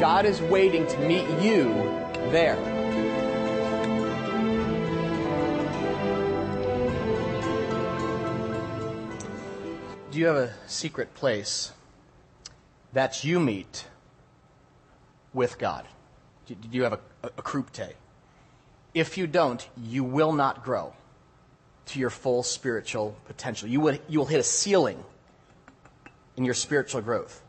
God 0.00 0.24
is 0.24 0.40
waiting 0.40 0.86
to 0.86 0.98
meet 1.00 1.28
you 1.42 2.03
there. 2.34 2.56
Do 10.10 10.18
you 10.18 10.26
have 10.26 10.36
a 10.36 10.52
secret 10.66 11.14
place 11.14 11.70
that 12.92 13.22
you 13.22 13.38
meet 13.38 13.86
with 15.32 15.58
God? 15.58 15.86
Do 16.46 16.56
you 16.72 16.82
have 16.82 16.94
a, 16.94 17.00
a, 17.22 17.30
a? 17.38 17.88
If 18.94 19.16
you 19.16 19.28
don't, 19.28 19.66
you 19.80 20.02
will 20.02 20.32
not 20.32 20.64
grow 20.64 20.92
to 21.86 22.00
your 22.00 22.10
full 22.10 22.42
spiritual 22.42 23.16
potential. 23.26 23.68
You 23.68 23.80
you 24.08 24.18
will 24.18 24.26
hit 24.26 24.40
a 24.40 24.44
ceiling 24.44 25.04
in 26.36 26.44
your 26.44 26.54
spiritual 26.54 27.00
growth. 27.00 27.42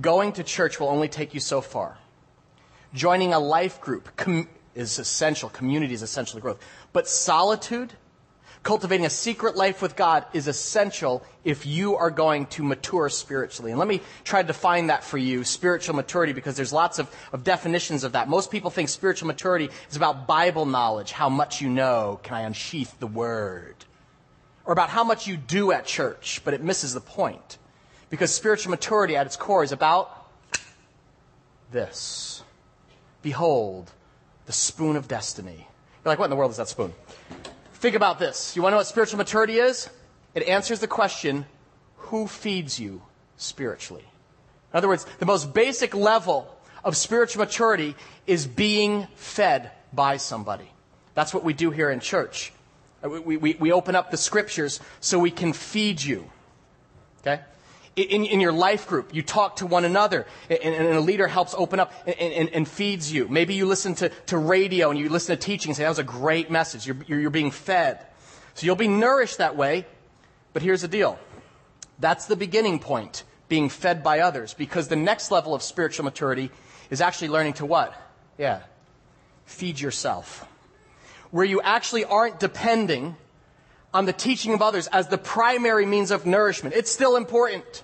Going 0.00 0.32
to 0.34 0.44
church 0.44 0.78
will 0.78 0.88
only 0.88 1.08
take 1.08 1.34
you 1.34 1.40
so 1.40 1.60
far. 1.60 1.98
Joining 2.94 3.34
a 3.34 3.38
life 3.38 3.80
group 3.80 4.16
com- 4.16 4.48
is 4.74 4.98
essential. 4.98 5.48
Community 5.48 5.94
is 5.94 6.02
essential 6.02 6.36
to 6.36 6.40
growth. 6.40 6.58
But 6.92 7.08
solitude, 7.08 7.92
cultivating 8.62 9.06
a 9.06 9.10
secret 9.10 9.56
life 9.56 9.82
with 9.82 9.96
God 9.96 10.24
is 10.32 10.48
essential 10.48 11.22
if 11.44 11.66
you 11.66 11.96
are 11.96 12.10
going 12.10 12.46
to 12.46 12.62
mature 12.62 13.08
spiritually. 13.08 13.72
And 13.72 13.78
let 13.78 13.88
me 13.88 14.00
try 14.24 14.42
to 14.42 14.46
define 14.46 14.86
that 14.88 15.04
for 15.04 15.18
you, 15.18 15.44
spiritual 15.44 15.94
maturity, 15.96 16.32
because 16.32 16.56
there's 16.56 16.72
lots 16.72 16.98
of, 16.98 17.14
of 17.32 17.44
definitions 17.44 18.04
of 18.04 18.12
that. 18.12 18.28
Most 18.28 18.50
people 18.50 18.70
think 18.70 18.88
spiritual 18.88 19.26
maturity 19.26 19.70
is 19.90 19.96
about 19.96 20.26
Bible 20.26 20.66
knowledge, 20.66 21.12
how 21.12 21.28
much 21.28 21.60
you 21.60 21.68
know, 21.68 22.20
can 22.22 22.36
I 22.36 22.40
unsheath 22.42 22.98
the 23.00 23.06
word? 23.06 23.76
Or 24.64 24.72
about 24.72 24.90
how 24.90 25.04
much 25.04 25.26
you 25.26 25.36
do 25.36 25.72
at 25.72 25.86
church, 25.86 26.42
but 26.44 26.54
it 26.54 26.62
misses 26.62 26.94
the 26.94 27.00
point. 27.00 27.58
Because 28.10 28.34
spiritual 28.34 28.70
maturity 28.70 29.16
at 29.16 29.26
its 29.26 29.36
core 29.36 29.62
is 29.62 29.72
about 29.72 30.30
this. 31.70 32.37
Behold, 33.28 33.92
the 34.46 34.54
spoon 34.54 34.96
of 34.96 35.06
destiny. 35.06 35.68
You're 36.02 36.12
like, 36.12 36.18
what 36.18 36.24
in 36.24 36.30
the 36.30 36.36
world 36.36 36.50
is 36.50 36.56
that 36.56 36.68
spoon? 36.68 36.94
Think 37.74 37.94
about 37.94 38.18
this. 38.18 38.56
You 38.56 38.62
want 38.62 38.72
to 38.72 38.76
know 38.76 38.78
what 38.78 38.86
spiritual 38.86 39.18
maturity 39.18 39.58
is? 39.58 39.90
It 40.34 40.44
answers 40.44 40.80
the 40.80 40.86
question 40.86 41.44
who 42.08 42.26
feeds 42.26 42.80
you 42.80 43.02
spiritually? 43.36 44.06
In 44.72 44.78
other 44.78 44.88
words, 44.88 45.04
the 45.18 45.26
most 45.26 45.52
basic 45.52 45.94
level 45.94 46.56
of 46.82 46.96
spiritual 46.96 47.44
maturity 47.44 47.94
is 48.26 48.46
being 48.46 49.06
fed 49.14 49.72
by 49.92 50.16
somebody. 50.16 50.70
That's 51.14 51.34
what 51.34 51.44
we 51.44 51.52
do 51.52 51.70
here 51.70 51.90
in 51.90 52.00
church. 52.00 52.50
Uh, 53.04 53.10
we, 53.10 53.36
we, 53.36 53.56
we 53.60 53.72
open 53.72 53.94
up 53.94 54.10
the 54.10 54.16
scriptures 54.16 54.80
so 55.00 55.18
we 55.18 55.30
can 55.30 55.52
feed 55.52 56.02
you. 56.02 56.30
Okay? 57.20 57.42
In, 57.98 58.24
in 58.24 58.40
your 58.40 58.52
life 58.52 58.86
group, 58.86 59.14
you 59.14 59.22
talk 59.22 59.56
to 59.56 59.66
one 59.66 59.84
another, 59.84 60.26
and, 60.48 60.74
and 60.74 60.96
a 60.96 61.00
leader 61.00 61.26
helps 61.26 61.54
open 61.56 61.80
up 61.80 61.92
and, 62.06 62.16
and, 62.18 62.48
and, 62.50 62.68
feeds 62.68 63.12
you. 63.12 63.28
Maybe 63.28 63.54
you 63.54 63.66
listen 63.66 63.94
to, 63.96 64.08
to 64.26 64.38
radio 64.38 64.90
and 64.90 64.98
you 64.98 65.08
listen 65.08 65.36
to 65.36 65.42
teaching 65.42 65.70
and 65.70 65.76
say, 65.76 65.82
that 65.82 65.88
was 65.88 65.98
a 65.98 66.04
great 66.04 66.50
message. 66.50 66.86
You're, 66.86 66.96
you're, 67.06 67.20
you're 67.20 67.30
being 67.30 67.50
fed. 67.50 68.04
So 68.54 68.66
you'll 68.66 68.76
be 68.76 68.88
nourished 68.88 69.38
that 69.38 69.56
way. 69.56 69.86
But 70.52 70.62
here's 70.62 70.82
the 70.82 70.88
deal 70.88 71.18
that's 71.98 72.26
the 72.26 72.36
beginning 72.36 72.78
point, 72.78 73.24
being 73.48 73.68
fed 73.68 74.02
by 74.02 74.20
others, 74.20 74.54
because 74.54 74.88
the 74.88 74.96
next 74.96 75.30
level 75.30 75.54
of 75.54 75.62
spiritual 75.62 76.04
maturity 76.04 76.50
is 76.90 77.00
actually 77.00 77.28
learning 77.28 77.54
to 77.54 77.66
what? 77.66 77.94
Yeah, 78.38 78.62
feed 79.44 79.80
yourself. 79.80 80.46
Where 81.30 81.44
you 81.44 81.60
actually 81.60 82.04
aren't 82.04 82.40
depending 82.40 83.16
on 83.92 84.04
the 84.04 84.12
teaching 84.12 84.54
of 84.54 84.62
others 84.62 84.86
as 84.88 85.08
the 85.08 85.18
primary 85.18 85.86
means 85.86 86.10
of 86.10 86.26
nourishment. 86.26 86.74
It's 86.74 86.90
still 86.90 87.16
important. 87.16 87.82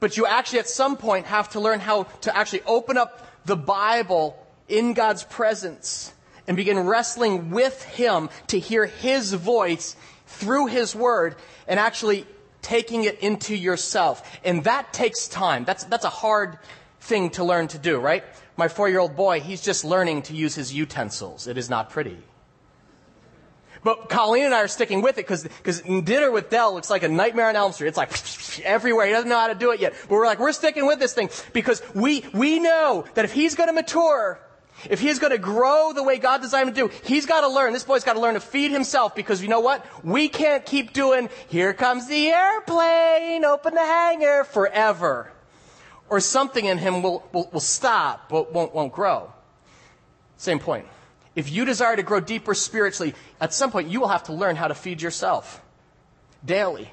But 0.00 0.16
you 0.16 0.26
actually, 0.26 0.60
at 0.60 0.68
some 0.68 0.96
point, 0.96 1.26
have 1.26 1.50
to 1.50 1.60
learn 1.60 1.80
how 1.80 2.04
to 2.22 2.36
actually 2.36 2.62
open 2.62 2.96
up 2.96 3.26
the 3.44 3.56
Bible 3.56 4.36
in 4.68 4.94
God's 4.94 5.24
presence 5.24 6.12
and 6.46 6.56
begin 6.56 6.78
wrestling 6.80 7.50
with 7.50 7.82
Him 7.84 8.30
to 8.48 8.58
hear 8.58 8.86
His 8.86 9.34
voice 9.34 9.94
through 10.26 10.66
His 10.66 10.94
Word 10.94 11.36
and 11.68 11.78
actually 11.78 12.26
taking 12.62 13.04
it 13.04 13.20
into 13.20 13.54
yourself. 13.54 14.38
And 14.44 14.64
that 14.64 14.92
takes 14.92 15.28
time. 15.28 15.64
That's, 15.64 15.84
that's 15.84 16.04
a 16.04 16.10
hard 16.10 16.58
thing 17.00 17.30
to 17.30 17.44
learn 17.44 17.68
to 17.68 17.78
do, 17.78 17.98
right? 17.98 18.24
My 18.56 18.68
four 18.68 18.88
year 18.88 19.00
old 19.00 19.16
boy, 19.16 19.40
he's 19.40 19.60
just 19.60 19.84
learning 19.84 20.22
to 20.22 20.34
use 20.34 20.54
his 20.54 20.72
utensils. 20.72 21.46
It 21.46 21.56
is 21.56 21.70
not 21.70 21.90
pretty. 21.90 22.18
But 23.82 24.08
Colleen 24.10 24.44
and 24.44 24.54
I 24.54 24.60
are 24.60 24.68
sticking 24.68 25.00
with 25.00 25.16
it 25.16 25.26
because 25.26 25.82
dinner 25.82 26.30
with 26.30 26.50
Dell 26.50 26.74
looks 26.74 26.90
like 26.90 27.02
a 27.02 27.08
nightmare 27.08 27.48
on 27.48 27.56
Elm 27.56 27.72
Street. 27.72 27.88
It's 27.88 27.96
like 27.96 28.12
everywhere. 28.64 29.06
He 29.06 29.12
doesn't 29.12 29.28
know 29.28 29.38
how 29.38 29.48
to 29.48 29.54
do 29.54 29.72
it 29.72 29.80
yet. 29.80 29.94
But 30.02 30.10
we're 30.10 30.26
like, 30.26 30.38
we're 30.38 30.52
sticking 30.52 30.86
with 30.86 30.98
this 30.98 31.14
thing 31.14 31.30
because 31.52 31.82
we, 31.94 32.24
we 32.34 32.58
know 32.58 33.04
that 33.14 33.24
if 33.24 33.32
he's 33.32 33.54
going 33.54 33.68
to 33.68 33.72
mature, 33.72 34.38
if 34.88 35.00
he's 35.00 35.18
going 35.18 35.32
to 35.32 35.38
grow 35.38 35.92
the 35.94 36.02
way 36.02 36.18
God 36.18 36.42
designed 36.42 36.68
him 36.68 36.74
to 36.74 36.88
do, 36.88 36.94
he's 37.04 37.26
got 37.26 37.40
to 37.40 37.48
learn. 37.48 37.72
This 37.72 37.84
boy's 37.84 38.04
got 38.04 38.14
to 38.14 38.20
learn 38.20 38.34
to 38.34 38.40
feed 38.40 38.70
himself 38.70 39.14
because 39.14 39.42
you 39.42 39.48
know 39.48 39.60
what? 39.60 39.84
We 40.04 40.28
can't 40.28 40.64
keep 40.64 40.92
doing, 40.92 41.30
here 41.48 41.72
comes 41.72 42.06
the 42.06 42.28
airplane, 42.28 43.44
open 43.44 43.74
the 43.74 43.80
hangar 43.80 44.44
forever. 44.44 45.32
Or 46.08 46.20
something 46.20 46.64
in 46.64 46.78
him 46.78 47.02
will, 47.02 47.26
will, 47.32 47.48
will 47.52 47.60
stop, 47.60 48.28
but 48.28 48.52
won't, 48.52 48.74
won't 48.74 48.92
grow. 48.92 49.32
Same 50.36 50.58
point. 50.58 50.86
If 51.34 51.50
you 51.50 51.64
desire 51.64 51.96
to 51.96 52.02
grow 52.02 52.20
deeper 52.20 52.54
spiritually, 52.54 53.14
at 53.40 53.54
some 53.54 53.70
point 53.70 53.88
you 53.88 54.00
will 54.00 54.08
have 54.08 54.24
to 54.24 54.32
learn 54.32 54.56
how 54.56 54.68
to 54.68 54.74
feed 54.74 55.00
yourself 55.00 55.62
daily. 56.44 56.90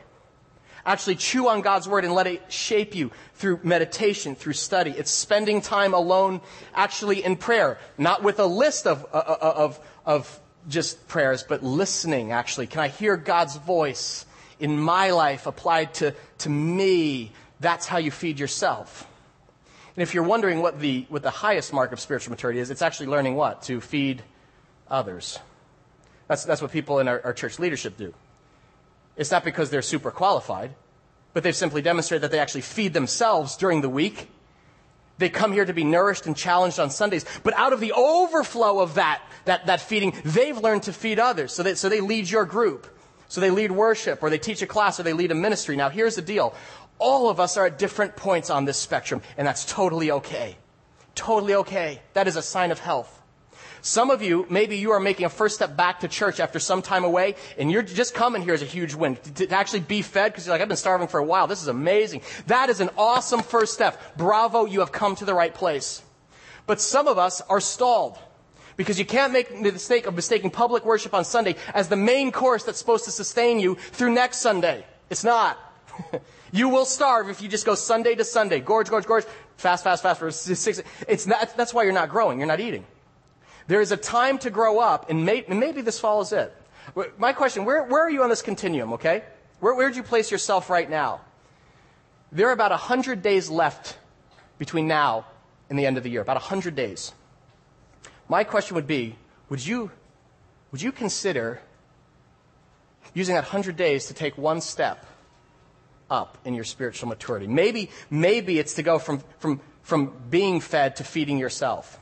Actually, 0.86 1.15
chew 1.15 1.50
on 1.50 1.62
God's 1.62 1.88
word 1.88 2.06
and 2.06 2.13
let 2.13 2.28
it 2.28 2.50
shape 2.52 2.95
you 2.95 3.12
through 3.36 3.60
meditation, 3.62 4.36
through 4.36 4.54
study. 4.54 4.91
It's 4.91 5.12
spending 5.12 5.60
time 5.60 5.93
alone, 5.93 6.39
actually 6.73 7.26
in 7.26 7.36
prayer, 7.36 7.78
not 7.97 8.23
with 8.23 8.39
a 8.39 8.45
list 8.45 8.88
of, 8.88 9.06
uh, 9.12 9.17
uh, 9.17 9.54
of, 9.58 9.80
of 10.06 10.39
just 10.69 11.06
prayers, 11.10 11.43
but 11.43 11.62
listening, 11.62 12.32
actually. 12.32 12.67
Can 12.67 12.80
I 12.80 12.88
hear 12.88 13.17
God's 13.17 13.58
voice 13.58 14.26
in 14.60 14.80
my 14.80 15.12
life 15.12 15.45
applied 15.45 15.93
to, 15.95 16.15
to 16.39 16.50
me? 16.50 17.34
That's 17.60 17.86
how 17.86 17.97
you 17.97 18.12
feed 18.12 18.39
yourself. 18.39 19.06
And 19.97 20.03
if 20.03 20.13
you're 20.13 20.23
wondering 20.23 20.62
what 20.62 20.79
the, 20.79 21.07
what 21.10 21.23
the 21.23 21.31
highest 21.31 21.73
mark 21.73 21.91
of 21.91 21.99
spiritual 21.99 22.29
maturity 22.29 22.60
is, 22.60 22.69
it's 22.69 22.83
actually 22.83 23.07
learning 23.07 23.36
what? 23.36 23.63
To 23.63 23.81
feed 23.81 24.21
others. 24.88 25.39
That's, 26.27 26.45
that's 26.45 26.62
what 26.62 26.71
people 26.71 26.99
in 26.99 27.07
our, 27.07 27.19
our 27.23 27.33
church 27.33 27.57
leadership 27.57 27.97
do. 27.97 28.13
It's 29.15 29.31
not 29.31 29.43
because 29.43 29.71
they're 29.71 29.81
super 29.81 30.12
qualified, 30.12 30.75
but 31.33 31.41
they've 31.41 31.55
simply 31.55 31.81
demonstrated 31.81 32.21
that 32.21 32.31
they 32.31 32.38
actually 32.38 32.62
feed 32.62 32.93
themselves 32.93 33.57
during 33.57 33.81
the 33.81 33.89
week. 33.89 34.29
They 35.17 35.29
come 35.29 35.51
here 35.51 35.65
to 35.65 35.73
be 35.73 35.83
nourished 35.83 36.27
and 36.27 36.38
challenged 36.38 36.79
on 36.79 36.91
Sundays. 36.91 37.25
But 37.43 37.55
out 37.55 37.73
of 37.73 37.79
the 37.79 37.93
overflow 37.93 38.81
of 38.81 38.93
that, 38.95 39.23
that, 39.45 39.65
that 39.65 39.81
feeding, 39.81 40.13
they've 40.23 40.60
learned 40.60 40.83
to 40.83 40.93
feed 40.93 41.17
others. 41.17 41.53
So 41.53 41.63
they, 41.63 41.73
so 41.73 41.89
they 41.89 42.01
lead 42.01 42.29
your 42.29 42.45
group. 42.45 42.86
So 43.29 43.41
they 43.41 43.49
lead 43.49 43.71
worship, 43.71 44.21
or 44.21 44.29
they 44.29 44.38
teach 44.38 44.62
a 44.62 44.67
class, 44.67 44.99
or 44.99 45.03
they 45.03 45.13
lead 45.13 45.31
a 45.31 45.36
ministry. 45.36 45.75
Now, 45.75 45.89
here's 45.89 46.15
the 46.15 46.21
deal 46.21 46.55
all 46.99 47.29
of 47.29 47.39
us 47.39 47.57
are 47.57 47.65
at 47.65 47.77
different 47.77 48.15
points 48.15 48.49
on 48.49 48.65
this 48.65 48.77
spectrum, 48.77 49.21
and 49.38 49.47
that's 49.47 49.65
totally 49.65 50.12
okay. 50.12 50.57
Totally 51.15 51.55
okay. 51.55 52.01
That 52.13 52.27
is 52.27 52.36
a 52.36 52.41
sign 52.41 52.71
of 52.71 52.79
health. 52.79 53.13
Some 53.81 54.10
of 54.10 54.21
you, 54.21 54.45
maybe 54.49 54.77
you 54.77 54.91
are 54.91 54.99
making 54.99 55.25
a 55.25 55.29
first 55.29 55.55
step 55.55 55.77
back 55.77 56.01
to 56.01 56.07
church 56.07 56.39
after 56.39 56.60
some 56.60 56.81
time 56.81 57.03
away, 57.03 57.36
and 57.57 57.71
you're 57.71 57.83
just 57.83 58.13
coming 58.13 58.41
here 58.41 58.53
as 58.53 58.62
a 58.62 58.65
huge 58.65 58.93
win. 58.93 59.17
To, 59.36 59.49
actually 59.49 59.81
be 59.81 60.01
fed, 60.01 60.31
because 60.31 60.45
you're 60.45 60.53
like, 60.53 60.62
I've 60.62 60.67
been 60.67 60.77
starving 60.77 61.07
for 61.07 61.19
a 61.19 61.23
while. 61.23 61.47
This 61.47 61.62
is 61.62 61.67
amazing. 61.67 62.21
That 62.47 62.69
is 62.69 62.81
an 62.81 62.89
awesome 62.97 63.41
first 63.41 63.73
step. 63.73 64.17
Bravo, 64.17 64.65
you 64.65 64.79
have 64.81 64.91
come 64.91 65.15
to 65.15 65.25
the 65.25 65.33
right 65.33 65.53
place. 65.53 66.01
But 66.65 66.81
some 66.81 67.07
of 67.07 67.17
us 67.17 67.41
are 67.41 67.62
stalled. 67.62 68.17
Because 68.75 68.99
you 68.99 69.05
can't 69.05 69.33
make 69.33 69.49
the 69.49 69.71
mistake 69.71 70.05
of 70.05 70.15
mistaking 70.15 70.51
public 70.51 70.86
worship 70.86 71.15
on 71.15 71.25
Sunday 71.25 71.55
as 71.73 71.88
the 71.88 71.95
main 71.95 72.31
course 72.31 72.63
that's 72.63 72.77
supposed 72.77 73.05
to 73.05 73.12
sustain 73.12 73.60
you 73.60 73.75
through 73.75 74.13
next 74.13 74.38
Sunday. 74.38 74.86
It's 75.10 75.23
not. 75.23 75.57
You 76.51 76.69
will 76.69 76.86
starve 76.86 77.29
if 77.29 77.41
you 77.41 77.49
just 77.49 77.65
go 77.65 77.75
Sunday 77.75 78.15
to 78.15 78.23
Sunday, 78.23 78.60
gorge, 78.60 78.89
gorge, 78.89 79.05
gorge, 79.05 79.25
fast, 79.57 79.83
fast, 79.83 80.03
fast 80.03 80.19
for 80.19 80.31
six. 80.31 80.81
It's 81.07 81.27
not, 81.27 81.55
that's 81.57 81.73
why 81.73 81.83
you're 81.83 81.93
not 81.93 82.10
growing. 82.10 82.39
You're 82.39 82.47
not 82.47 82.60
eating. 82.60 82.86
There 83.67 83.81
is 83.81 83.91
a 83.91 83.97
time 83.97 84.38
to 84.39 84.49
grow 84.49 84.79
up, 84.79 85.10
and, 85.10 85.25
may, 85.25 85.43
and 85.45 85.60
maybe 85.60 85.81
this 85.81 85.99
follows 85.99 86.31
it. 86.31 86.55
My 87.17 87.33
question, 87.33 87.65
where, 87.65 87.83
where 87.83 88.05
are 88.05 88.10
you 88.10 88.23
on 88.23 88.29
this 88.29 88.41
continuum, 88.41 88.93
okay? 88.93 89.23
Where, 89.60 89.75
where 89.75 89.88
would 89.88 89.97
you 89.97 90.03
place 90.03 90.31
yourself 90.31 90.69
right 90.69 90.89
now? 90.89 91.21
There 92.31 92.47
are 92.47 92.53
about 92.53 92.71
100 92.71 93.21
days 93.21 93.49
left 93.49 93.97
between 94.57 94.88
now 94.88 95.25
and 95.69 95.77
the 95.77 95.86
end 95.86 95.97
of 95.97 96.03
the 96.03 96.10
year, 96.10 96.21
about 96.21 96.36
100 96.36 96.75
days. 96.75 97.13
My 98.29 98.45
question 98.45 98.75
would 98.75 98.88
be, 98.88 99.17
would 99.49 99.65
you, 99.65 99.91
would 100.71 100.81
you 100.81 100.91
consider 100.93 101.60
using 103.13 103.36
that 103.36 103.43
100 103.43 103.75
days 103.75 104.07
to 104.07 104.13
take 104.13 104.38
one 104.38 104.62
step 104.62 105.05
up 106.10 106.38
in 106.46 106.54
your 106.54 106.63
spiritual 106.63 107.10
maturity. 107.10 107.48
Maybe, 107.48 107.89
maybe 108.10 108.60
it's 108.60 108.76
to 108.76 108.84
go 108.84 109.00
from, 109.00 109.24
from, 109.39 109.62
from 109.84 110.13
being 110.30 110.60
fed 110.60 110.98
to 110.98 111.04
feeding 111.04 111.38
yourself. 111.38 112.00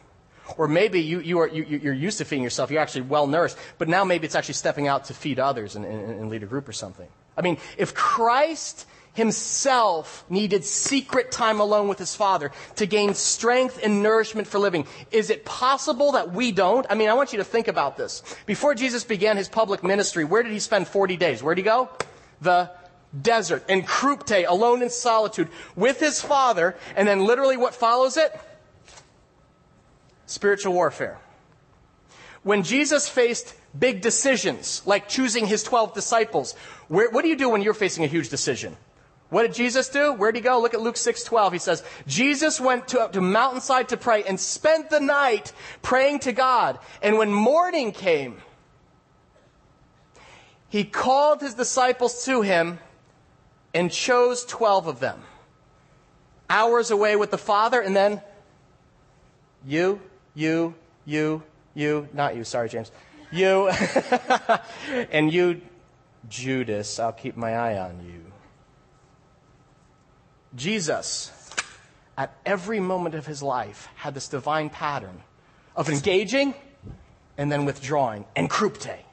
Or 0.57 0.67
maybe 0.67 1.01
you, 1.01 1.19
you 1.19 1.39
are, 1.39 1.47
you, 1.47 1.63
you're 1.63 1.93
used 1.93 2.19
to 2.19 2.25
feeding 2.25 2.43
yourself. 2.43 2.69
You're 2.69 2.81
actually 2.81 3.01
well 3.01 3.25
nourished. 3.27 3.57
But 3.77 3.89
now 3.89 4.03
maybe 4.03 4.25
it's 4.25 4.35
actually 4.35 4.53
stepping 4.53 4.87
out 4.87 5.05
to 5.05 5.13
feed 5.13 5.39
others 5.39 5.75
and, 5.75 5.85
and, 5.85 6.19
and 6.19 6.29
lead 6.29 6.43
a 6.43 6.45
group 6.45 6.69
or 6.69 6.73
something. 6.73 7.07
I 7.35 7.41
mean, 7.41 7.57
if 7.77 7.93
Christ 7.93 8.85
himself 9.15 10.25
needed 10.29 10.63
secret 10.63 11.31
time 11.31 11.59
alone 11.59 11.87
with 11.87 11.97
his 11.97 12.13
Father 12.15 12.51
to 12.75 12.85
gain 12.85 13.13
strength 13.13 13.79
and 13.81 14.03
nourishment 14.03 14.45
for 14.45 14.59
living. 14.59 14.85
Is 15.09 15.29
it 15.29 15.45
possible 15.45 16.11
that 16.11 16.31
we 16.33 16.51
don't? 16.51 16.85
I 16.89 16.95
mean, 16.95 17.09
I 17.09 17.13
want 17.13 17.31
you 17.31 17.37
to 17.37 17.43
think 17.43 17.67
about 17.67 17.97
this. 17.97 18.21
Before 18.45 18.75
Jesus 18.75 19.03
began 19.03 19.37
his 19.37 19.49
public 19.49 19.83
ministry, 19.83 20.25
where 20.25 20.43
did 20.43 20.51
he 20.51 20.59
spend 20.59 20.87
40 20.87 21.17
days? 21.17 21.41
Where'd 21.41 21.57
he 21.57 21.63
go? 21.63 21.89
The 22.41 22.69
desert. 23.21 23.69
In 23.69 23.83
Krypte, 23.83 24.45
alone 24.47 24.81
in 24.81 24.89
solitude, 24.89 25.49
with 25.75 25.99
his 25.99 26.21
Father, 26.21 26.75
and 26.95 27.07
then 27.07 27.25
literally 27.25 27.57
what 27.57 27.75
follows 27.75 28.17
it? 28.17 28.37
Spiritual 30.25 30.73
warfare. 30.73 31.19
When 32.43 32.63
Jesus 32.63 33.09
faced 33.09 33.55
big 33.77 34.01
decisions, 34.01 34.81
like 34.85 35.07
choosing 35.07 35.45
his 35.47 35.63
12 35.63 35.93
disciples, 35.93 36.53
where, 36.87 37.09
what 37.09 37.23
do 37.23 37.29
you 37.29 37.35
do 37.35 37.49
when 37.49 37.61
you're 37.61 37.73
facing 37.73 38.03
a 38.03 38.07
huge 38.07 38.29
decision? 38.29 38.77
What 39.29 39.41
did 39.41 39.55
Jesus 39.55 39.89
do? 39.89 40.13
Where'd 40.13 40.35
he 40.35 40.41
go? 40.41 40.61
Look 40.61 40.73
at 40.73 40.81
Luke 40.81 40.95
6:12. 40.95 41.53
He 41.53 41.59
says, 41.59 41.83
"Jesus 42.05 42.61
went 42.61 42.87
to, 42.89 43.01
up 43.01 43.13
to 43.13 43.21
mountainside 43.21 43.89
to 43.89 43.97
pray 43.97 44.23
and 44.23 44.39
spent 44.39 44.89
the 44.89 44.99
night 44.99 45.51
praying 45.81 46.19
to 46.19 46.31
God. 46.31 46.77
And 47.01 47.17
when 47.17 47.33
morning 47.33 47.91
came, 47.91 48.41
he 50.69 50.83
called 50.83 51.41
his 51.41 51.55
disciples 51.55 52.23
to 52.25 52.43
him 52.43 52.79
and 53.75 53.91
chose 53.91 54.45
12 54.45 54.87
of 54.87 54.99
them. 54.99 55.21
Hours 56.49 56.89
away 56.89 57.15
with 57.15 57.29
the 57.29 57.37
Father 57.37 57.81
and 57.81 57.95
then 57.95 58.21
you, 59.67 59.99
you, 60.33 60.73
you, 61.05 61.43
you, 61.73 62.07
not 62.13 62.35
you, 62.35 62.43
sorry 62.43 62.69
James. 62.69 62.91
You 63.31 63.69
and 65.11 65.31
you 65.31 65.61
Judas, 66.29 66.99
I'll 66.99 67.11
keep 67.11 67.35
my 67.37 67.55
eye 67.55 67.77
on 67.77 68.03
you. 68.05 68.31
Jesus, 70.55 71.31
at 72.17 72.33
every 72.45 72.79
moment 72.79 73.13
of 73.13 73.25
his 73.27 73.43
life, 73.43 73.89
had 73.95 74.13
this 74.13 74.27
divine 74.27 74.69
pattern 74.69 75.21
of 75.75 75.89
engaging 75.89 76.53
and 77.37 77.51
then 77.51 77.65
withdrawing 77.65 78.25
and 78.35 78.49
krypte. 78.49 79.04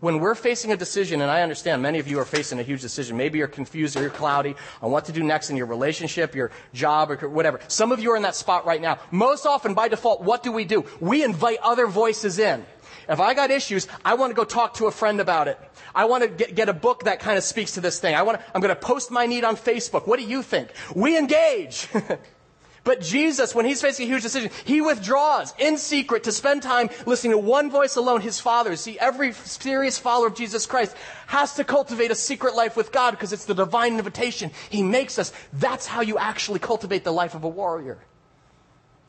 When 0.00 0.20
we're 0.20 0.36
facing 0.36 0.70
a 0.70 0.76
decision, 0.76 1.20
and 1.22 1.30
I 1.30 1.42
understand 1.42 1.82
many 1.82 1.98
of 1.98 2.06
you 2.06 2.20
are 2.20 2.24
facing 2.24 2.60
a 2.60 2.62
huge 2.62 2.82
decision, 2.82 3.16
maybe 3.16 3.38
you're 3.38 3.48
confused 3.48 3.96
or 3.96 4.00
you're 4.00 4.10
cloudy 4.10 4.54
on 4.80 4.92
what 4.92 5.06
to 5.06 5.12
do 5.12 5.24
next 5.24 5.50
in 5.50 5.56
your 5.56 5.66
relationship, 5.66 6.36
your 6.36 6.52
job, 6.72 7.10
or 7.10 7.28
whatever. 7.28 7.58
Some 7.66 7.90
of 7.90 7.98
you 7.98 8.12
are 8.12 8.16
in 8.16 8.22
that 8.22 8.36
spot 8.36 8.64
right 8.64 8.80
now. 8.80 8.98
Most 9.10 9.44
often, 9.44 9.74
by 9.74 9.88
default, 9.88 10.22
what 10.22 10.44
do 10.44 10.52
we 10.52 10.64
do? 10.64 10.84
We 11.00 11.24
invite 11.24 11.58
other 11.62 11.88
voices 11.88 12.38
in. 12.38 12.64
If 13.08 13.18
I 13.18 13.34
got 13.34 13.50
issues, 13.50 13.88
I 14.04 14.14
want 14.14 14.30
to 14.30 14.34
go 14.34 14.44
talk 14.44 14.74
to 14.74 14.86
a 14.86 14.92
friend 14.92 15.20
about 15.20 15.48
it. 15.48 15.58
I 15.94 16.04
want 16.04 16.22
to 16.22 16.28
get, 16.28 16.54
get 16.54 16.68
a 16.68 16.74
book 16.74 17.04
that 17.04 17.18
kind 17.18 17.36
of 17.36 17.42
speaks 17.42 17.72
to 17.72 17.80
this 17.80 17.98
thing. 17.98 18.14
I 18.14 18.22
want 18.22 18.38
to, 18.38 18.44
I'm 18.54 18.60
going 18.60 18.74
to 18.74 18.80
post 18.80 19.10
my 19.10 19.26
need 19.26 19.42
on 19.42 19.56
Facebook. 19.56 20.06
What 20.06 20.20
do 20.20 20.26
you 20.26 20.42
think? 20.42 20.70
We 20.94 21.18
engage. 21.18 21.88
But 22.88 23.02
Jesus, 23.02 23.54
when 23.54 23.66
he's 23.66 23.82
facing 23.82 24.06
a 24.06 24.08
huge 24.08 24.22
decision, 24.22 24.50
he 24.64 24.80
withdraws 24.80 25.52
in 25.58 25.76
secret 25.76 26.24
to 26.24 26.32
spend 26.32 26.62
time 26.62 26.88
listening 27.04 27.32
to 27.32 27.38
one 27.38 27.70
voice 27.70 27.96
alone, 27.96 28.22
his 28.22 28.40
Father. 28.40 28.76
See, 28.76 28.98
every 28.98 29.34
serious 29.34 29.98
follower 29.98 30.28
of 30.28 30.34
Jesus 30.34 30.64
Christ 30.64 30.96
has 31.26 31.52
to 31.56 31.64
cultivate 31.64 32.10
a 32.10 32.14
secret 32.14 32.54
life 32.54 32.78
with 32.78 32.90
God 32.90 33.10
because 33.10 33.34
it's 33.34 33.44
the 33.44 33.52
divine 33.52 33.98
invitation 33.98 34.52
he 34.70 34.82
makes 34.82 35.18
us. 35.18 35.34
That's 35.52 35.86
how 35.86 36.00
you 36.00 36.16
actually 36.16 36.60
cultivate 36.60 37.04
the 37.04 37.12
life 37.12 37.34
of 37.34 37.44
a 37.44 37.48
warrior. 37.50 37.98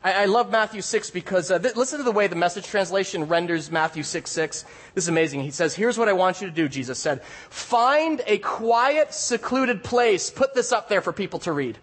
I, 0.03 0.23
I 0.23 0.25
love 0.25 0.51
Matthew 0.51 0.81
6 0.81 1.11
because 1.11 1.49
uh, 1.49 1.57
th- 1.57 1.77
listen 1.77 1.99
to 1.99 2.03
the 2.03 2.11
way 2.11 2.27
the 2.27 2.35
message 2.35 2.67
translation 2.67 3.29
renders 3.29 3.71
Matthew 3.71 4.03
6 4.03 4.29
6. 4.29 4.65
This 4.93 5.05
is 5.05 5.07
amazing. 5.07 5.39
He 5.39 5.51
says, 5.51 5.73
Here's 5.73 5.97
what 5.97 6.09
I 6.09 6.13
want 6.13 6.41
you 6.41 6.47
to 6.47 6.53
do, 6.53 6.67
Jesus 6.67 6.99
said. 6.99 7.23
Find 7.23 8.21
a 8.27 8.39
quiet, 8.39 9.13
secluded 9.13 9.85
place. 9.85 10.29
Put 10.29 10.53
this 10.53 10.73
up 10.73 10.89
there 10.89 10.99
for 10.99 11.13
people 11.13 11.39
to 11.39 11.53
read. 11.53 11.79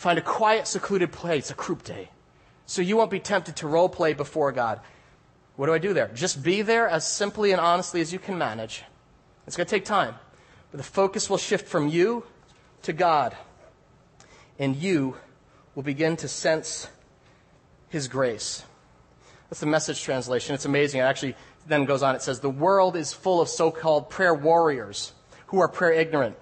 Find 0.00 0.18
a 0.18 0.22
quiet, 0.22 0.66
secluded 0.66 1.12
place, 1.12 1.50
a 1.50 1.54
krypte, 1.54 2.08
so 2.64 2.80
you 2.80 2.96
won't 2.96 3.10
be 3.10 3.20
tempted 3.20 3.56
to 3.56 3.66
role 3.66 3.90
play 3.90 4.14
before 4.14 4.50
God. 4.50 4.80
What 5.56 5.66
do 5.66 5.74
I 5.74 5.78
do 5.78 5.92
there? 5.92 6.08
Just 6.14 6.42
be 6.42 6.62
there 6.62 6.88
as 6.88 7.06
simply 7.06 7.52
and 7.52 7.60
honestly 7.60 8.00
as 8.00 8.10
you 8.10 8.18
can 8.18 8.38
manage. 8.38 8.82
It's 9.46 9.58
going 9.58 9.66
to 9.66 9.70
take 9.70 9.84
time, 9.84 10.14
but 10.70 10.78
the 10.78 10.84
focus 10.84 11.28
will 11.28 11.36
shift 11.36 11.68
from 11.68 11.88
you 11.88 12.24
to 12.84 12.94
God, 12.94 13.36
and 14.58 14.74
you 14.74 15.18
will 15.74 15.82
begin 15.82 16.16
to 16.16 16.28
sense 16.28 16.88
his 17.90 18.08
grace. 18.08 18.64
That's 19.50 19.60
the 19.60 19.66
message 19.66 20.02
translation. 20.02 20.54
It's 20.54 20.64
amazing. 20.64 21.00
It 21.00 21.04
actually 21.04 21.36
then 21.66 21.84
goes 21.84 22.02
on. 22.02 22.14
It 22.14 22.22
says, 22.22 22.40
The 22.40 22.48
world 22.48 22.96
is 22.96 23.12
full 23.12 23.42
of 23.42 23.50
so 23.50 23.70
called 23.70 24.08
prayer 24.08 24.32
warriors 24.32 25.12
who 25.48 25.60
are 25.60 25.68
prayer 25.68 25.92
ignorant. 25.92 26.38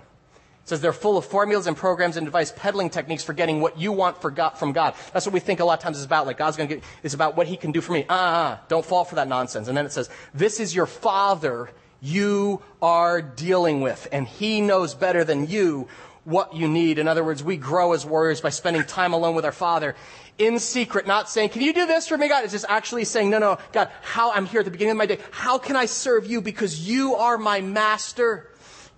Says 0.69 0.81
they're 0.81 0.93
full 0.93 1.17
of 1.17 1.25
formulas 1.25 1.67
and 1.67 1.77
programs 1.77 2.17
and 2.17 2.27
device 2.27 2.53
peddling 2.55 2.91
techniques 2.91 3.25
for 3.25 3.33
getting 3.33 3.61
what 3.61 3.79
you 3.79 3.91
want 3.91 4.21
God, 4.35 4.51
from 4.51 4.73
God. 4.73 4.95
That's 5.13 5.25
what 5.25 5.33
we 5.33 5.41
think 5.41 5.61
a 5.61 5.65
lot 5.65 5.79
of 5.79 5.83
times 5.83 5.99
is 5.99 6.05
about. 6.05 6.27
Like 6.27 6.39
God's 6.39 6.57
going 6.57 6.69
to 6.69 6.75
get, 6.77 6.85
it's 7.03 7.15
about 7.15 7.37
what 7.37 7.47
He 7.47 7.57
can 7.57 7.73
do 7.73 7.81
for 7.81 7.93
me. 7.93 8.05
Ah, 8.09 8.53
uh, 8.53 8.59
don't 8.69 8.85
fall 8.85 9.05
for 9.05 9.15
that 9.15 9.29
nonsense. 9.29 9.69
And 9.69 9.77
then 9.77 9.87
it 9.87 9.93
says, 9.93 10.11
this 10.35 10.61
is 10.61 10.75
your 10.75 10.87
Father 10.87 11.71
you 12.01 12.63
are 12.81 13.21
dealing 13.21 13.81
with, 13.81 14.07
and 14.13 14.27
He 14.27 14.61
knows 14.61 14.95
better 14.95 15.25
than 15.25 15.47
you 15.47 15.89
what 16.25 16.55
you 16.55 16.69
need. 16.69 16.99
In 16.99 17.09
other 17.09 17.25
words, 17.25 17.43
we 17.43 17.57
grow 17.57 17.93
as 17.93 18.05
warriors 18.05 18.41
by 18.41 18.51
spending 18.51 18.85
time 18.85 19.15
alone 19.15 19.35
with 19.35 19.45
our 19.45 19.53
Father 19.53 19.97
in 20.39 20.59
secret, 20.59 21.07
not 21.07 21.29
saying, 21.29 21.49
Can 21.49 21.63
you 21.63 21.73
do 21.73 21.87
this 21.87 22.07
for 22.07 22.17
me, 22.17 22.29
God? 22.29 22.45
It's 22.45 22.53
just 22.53 22.67
actually 22.69 23.05
saying, 23.05 23.31
No, 23.31 23.39
no, 23.39 23.59
God, 23.73 23.91
how 24.03 24.33
I'm 24.33 24.47
here 24.47 24.61
at 24.61 24.65
the 24.65 24.71
beginning 24.71 24.93
of 24.93 24.99
my 24.99 25.07
day. 25.07 25.19
How 25.31 25.59
can 25.59 25.75
I 25.75 25.87
serve 25.87 26.27
you? 26.27 26.41
Because 26.41 26.89
you 26.89 27.17
are 27.17 27.39
my 27.39 27.61
master. 27.61 28.49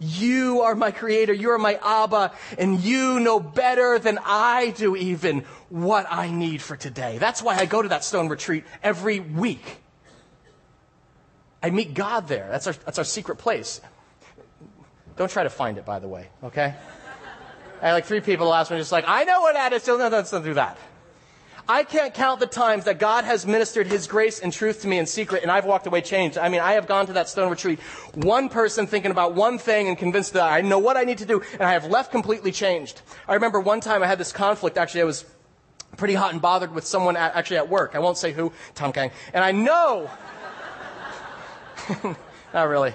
You 0.00 0.62
are 0.62 0.74
my 0.74 0.90
creator. 0.90 1.32
You 1.34 1.50
are 1.50 1.58
my 1.58 1.78
Abba. 1.84 2.32
And 2.58 2.80
you 2.80 3.20
know 3.20 3.38
better 3.38 3.98
than 3.98 4.18
I 4.24 4.70
do 4.70 4.96
even 4.96 5.44
what 5.68 6.06
I 6.10 6.30
need 6.30 6.62
for 6.62 6.74
today. 6.74 7.18
That's 7.18 7.42
why 7.42 7.56
I 7.56 7.66
go 7.66 7.82
to 7.82 7.88
that 7.90 8.02
stone 8.02 8.28
retreat 8.28 8.64
every 8.82 9.20
week. 9.20 9.76
I 11.62 11.68
meet 11.68 11.92
God 11.92 12.26
there. 12.28 12.48
That's 12.50 12.66
our, 12.66 12.72
that's 12.72 12.96
our 12.98 13.04
secret 13.04 13.36
place. 13.36 13.82
Don't 15.16 15.30
try 15.30 15.42
to 15.42 15.50
find 15.50 15.76
it, 15.76 15.84
by 15.84 15.98
the 15.98 16.08
way, 16.08 16.28
okay? 16.44 16.74
I 17.82 17.86
had 17.86 17.92
like 17.92 18.06
three 18.06 18.20
people 18.20 18.46
last 18.48 18.70
one 18.70 18.78
just 18.78 18.92
like, 18.92 19.04
I 19.06 19.24
know 19.24 19.42
what 19.42 19.52
that 19.54 19.74
is. 19.74 19.86
No, 19.86 19.98
no, 19.98 20.08
not 20.08 20.30
do 20.30 20.54
that. 20.54 20.78
I 21.70 21.84
can't 21.84 22.12
count 22.12 22.40
the 22.40 22.48
times 22.48 22.86
that 22.86 22.98
God 22.98 23.22
has 23.22 23.46
ministered 23.46 23.86
His 23.86 24.08
grace 24.08 24.40
and 24.40 24.52
truth 24.52 24.82
to 24.82 24.88
me 24.88 24.98
in 24.98 25.06
secret, 25.06 25.42
and 25.42 25.52
I've 25.52 25.64
walked 25.64 25.86
away 25.86 26.00
changed. 26.00 26.36
I 26.36 26.48
mean, 26.48 26.60
I 26.60 26.72
have 26.72 26.88
gone 26.88 27.06
to 27.06 27.12
that 27.12 27.28
stone 27.28 27.48
retreat, 27.48 27.78
one 28.14 28.48
person 28.48 28.88
thinking 28.88 29.12
about 29.12 29.36
one 29.36 29.56
thing 29.56 29.86
and 29.86 29.96
convinced 29.96 30.32
that 30.32 30.52
I 30.52 30.62
know 30.62 30.80
what 30.80 30.96
I 30.96 31.04
need 31.04 31.18
to 31.18 31.24
do, 31.24 31.40
and 31.52 31.62
I 31.62 31.74
have 31.74 31.84
left 31.84 32.10
completely 32.10 32.50
changed. 32.50 33.02
I 33.28 33.34
remember 33.34 33.60
one 33.60 33.80
time 33.80 34.02
I 34.02 34.08
had 34.08 34.18
this 34.18 34.32
conflict. 34.32 34.78
Actually, 34.78 35.02
I 35.02 35.04
was 35.04 35.24
pretty 35.96 36.14
hot 36.14 36.32
and 36.32 36.42
bothered 36.42 36.74
with 36.74 36.84
someone 36.84 37.16
at, 37.16 37.36
actually 37.36 37.58
at 37.58 37.68
work. 37.68 37.92
I 37.94 38.00
won't 38.00 38.18
say 38.18 38.32
who, 38.32 38.52
Tom 38.74 38.92
Kang. 38.92 39.12
And 39.32 39.44
I 39.44 39.52
know, 39.52 40.10
not 42.52 42.64
really. 42.64 42.94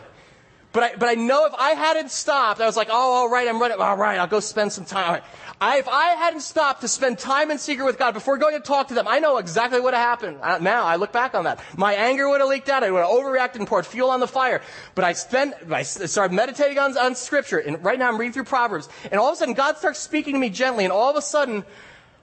But 0.75 0.83
I, 0.83 0.95
but 0.97 1.07
I 1.07 1.13
know 1.13 1.45
if 1.45 1.53
I 1.57 1.69
hadn't 1.69 2.11
stopped, 2.11 2.59
I 2.59 2.65
was 2.65 2.75
like, 2.75 2.89
oh, 2.91 3.13
all 3.13 3.29
right, 3.29 3.47
I'm 3.47 3.61
running. 3.61 3.79
All 3.79 3.95
right, 3.95 4.19
I'll 4.19 4.27
go 4.27 4.41
spend 4.41 4.73
some 4.73 4.83
time. 4.83 5.21
I, 5.65 5.77
if 5.79 5.87
I 5.87 6.09
hadn't 6.09 6.41
stopped 6.41 6.81
to 6.81 6.87
spend 6.87 7.17
time 7.17 7.49
in 7.49 7.57
secret 7.57 7.85
with 7.85 7.97
God 7.97 8.13
before 8.13 8.37
going 8.37 8.53
to 8.53 8.59
talk 8.59 8.89
to 8.89 8.93
them, 8.93 9.07
I 9.07 9.17
know 9.17 9.37
exactly 9.37 9.79
what 9.79 9.85
would 9.85 9.93
have 9.95 10.07
happened. 10.07 10.37
Uh, 10.39 10.59
now 10.59 10.83
I 10.83 10.97
look 10.97 11.11
back 11.11 11.33
on 11.33 11.45
that. 11.45 11.59
My 11.75 11.95
anger 11.95 12.29
would 12.29 12.39
have 12.39 12.49
leaked 12.49 12.69
out. 12.69 12.83
I 12.83 12.91
would 12.91 12.99
have 12.99 13.09
overreacted 13.09 13.55
and 13.55 13.67
poured 13.67 13.87
fuel 13.87 14.11
on 14.11 14.19
the 14.19 14.27
fire. 14.27 14.61
But 14.93 15.05
I 15.05 15.13
spent, 15.13 15.55
I 15.71 15.81
started 15.81 16.35
meditating 16.35 16.77
on, 16.77 16.95
on 16.99 17.15
scripture. 17.15 17.57
And 17.57 17.83
right 17.83 17.97
now 17.97 18.09
I'm 18.09 18.19
reading 18.19 18.33
through 18.33 18.43
Proverbs. 18.43 18.87
And 19.09 19.19
all 19.19 19.29
of 19.29 19.33
a 19.33 19.37
sudden 19.37 19.55
God 19.55 19.77
starts 19.77 19.97
speaking 19.97 20.33
to 20.35 20.39
me 20.39 20.51
gently. 20.51 20.83
And 20.83 20.93
all 20.93 21.09
of 21.09 21.15
a 21.15 21.21
sudden 21.23 21.65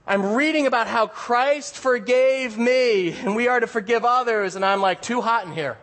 I'm 0.06 0.34
reading 0.34 0.68
about 0.68 0.86
how 0.86 1.08
Christ 1.08 1.76
forgave 1.76 2.56
me 2.56 3.10
and 3.10 3.34
we 3.34 3.48
are 3.48 3.58
to 3.58 3.66
forgive 3.66 4.04
others. 4.04 4.54
And 4.54 4.64
I'm 4.64 4.80
like, 4.80 5.02
too 5.02 5.20
hot 5.20 5.46
in 5.46 5.52
here. 5.52 5.78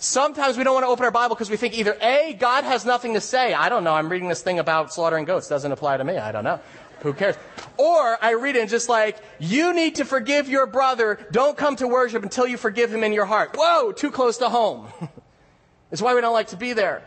Sometimes 0.00 0.56
we 0.56 0.62
don't 0.62 0.74
want 0.74 0.84
to 0.84 0.88
open 0.88 1.04
our 1.04 1.10
Bible 1.10 1.34
because 1.34 1.50
we 1.50 1.56
think 1.56 1.76
either 1.76 1.96
A, 2.00 2.36
God 2.38 2.62
has 2.62 2.84
nothing 2.84 3.14
to 3.14 3.20
say. 3.20 3.52
I 3.52 3.68
don't 3.68 3.82
know. 3.82 3.94
I'm 3.94 4.08
reading 4.08 4.28
this 4.28 4.42
thing 4.42 4.60
about 4.60 4.92
slaughtering 4.92 5.24
goats. 5.24 5.48
Doesn't 5.48 5.72
apply 5.72 5.96
to 5.96 6.04
me. 6.04 6.16
I 6.16 6.30
don't 6.30 6.44
know. 6.44 6.60
Who 7.00 7.12
cares? 7.12 7.34
Or 7.76 8.16
I 8.22 8.34
read 8.34 8.54
it 8.54 8.60
and 8.60 8.70
just 8.70 8.88
like, 8.88 9.18
you 9.40 9.74
need 9.74 9.96
to 9.96 10.04
forgive 10.04 10.48
your 10.48 10.66
brother. 10.66 11.18
Don't 11.32 11.56
come 11.56 11.74
to 11.76 11.88
worship 11.88 12.22
until 12.22 12.46
you 12.46 12.56
forgive 12.56 12.94
him 12.94 13.02
in 13.02 13.12
your 13.12 13.24
heart. 13.24 13.56
Whoa, 13.56 13.90
too 13.90 14.12
close 14.12 14.38
to 14.38 14.48
home. 14.48 14.86
it's 15.90 16.00
why 16.00 16.14
we 16.14 16.20
don't 16.20 16.32
like 16.32 16.48
to 16.48 16.56
be 16.56 16.74
there. 16.74 17.02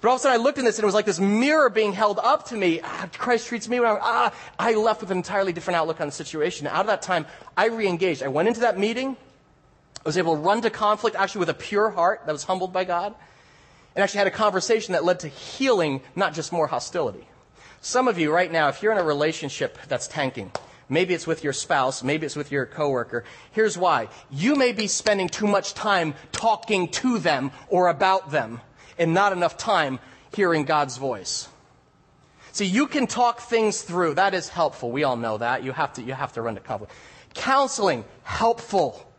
But 0.00 0.08
all 0.08 0.14
of 0.14 0.20
a 0.20 0.22
sudden 0.22 0.40
I 0.40 0.42
looked 0.42 0.58
in 0.58 0.64
this 0.64 0.78
and 0.78 0.84
it 0.84 0.86
was 0.86 0.94
like 0.94 1.06
this 1.06 1.20
mirror 1.20 1.70
being 1.70 1.92
held 1.92 2.20
up 2.22 2.46
to 2.46 2.56
me. 2.56 2.80
Ah, 2.84 3.08
Christ 3.18 3.48
treats 3.48 3.68
me 3.68 3.80
well. 3.80 3.98
Ah, 4.00 4.32
I 4.60 4.74
left 4.74 5.00
with 5.00 5.10
an 5.10 5.16
entirely 5.16 5.52
different 5.52 5.76
outlook 5.76 6.00
on 6.00 6.06
the 6.06 6.12
situation. 6.12 6.68
Out 6.68 6.80
of 6.82 6.86
that 6.86 7.02
time, 7.02 7.26
I 7.56 7.66
re-engaged. 7.66 8.22
I 8.22 8.28
went 8.28 8.46
into 8.46 8.60
that 8.60 8.78
meeting. 8.78 9.16
I 10.04 10.08
was 10.08 10.18
able 10.18 10.34
to 10.34 10.40
run 10.40 10.62
to 10.62 10.70
conflict 10.70 11.16
actually 11.16 11.40
with 11.40 11.50
a 11.50 11.54
pure 11.54 11.90
heart 11.90 12.22
that 12.26 12.32
was 12.32 12.44
humbled 12.44 12.72
by 12.72 12.84
God, 12.84 13.14
and 13.94 14.02
actually 14.02 14.18
had 14.18 14.26
a 14.26 14.32
conversation 14.32 14.92
that 14.92 15.04
led 15.04 15.20
to 15.20 15.28
healing, 15.28 16.00
not 16.16 16.34
just 16.34 16.52
more 16.52 16.66
hostility. 16.66 17.26
Some 17.80 18.08
of 18.08 18.18
you 18.18 18.32
right 18.32 18.50
now, 18.50 18.68
if 18.68 18.82
you're 18.82 18.92
in 18.92 18.98
a 18.98 19.04
relationship 19.04 19.78
that's 19.88 20.08
tanking, 20.08 20.50
Maybe 20.92 21.14
it's 21.14 21.26
with 21.26 21.42
your 21.42 21.54
spouse. 21.54 22.02
Maybe 22.02 22.26
it's 22.26 22.36
with 22.36 22.52
your 22.52 22.66
coworker. 22.66 23.24
Here's 23.52 23.78
why. 23.78 24.08
You 24.30 24.56
may 24.56 24.72
be 24.72 24.88
spending 24.88 25.30
too 25.30 25.46
much 25.46 25.72
time 25.72 26.12
talking 26.32 26.88
to 26.88 27.18
them 27.18 27.50
or 27.68 27.88
about 27.88 28.30
them 28.30 28.60
and 28.98 29.14
not 29.14 29.32
enough 29.32 29.56
time 29.56 30.00
hearing 30.34 30.66
God's 30.66 30.98
voice. 30.98 31.48
See, 32.52 32.66
you 32.66 32.86
can 32.86 33.06
talk 33.06 33.40
things 33.40 33.80
through. 33.80 34.16
That 34.16 34.34
is 34.34 34.50
helpful. 34.50 34.92
We 34.92 35.04
all 35.04 35.16
know 35.16 35.38
that. 35.38 35.64
You 35.64 35.72
have 35.72 35.94
to, 35.94 36.02
you 36.02 36.12
have 36.12 36.34
to 36.34 36.42
run 36.42 36.56
to 36.56 36.60
conflict. 36.60 36.92
Counseling, 37.32 38.04
helpful. 38.24 39.10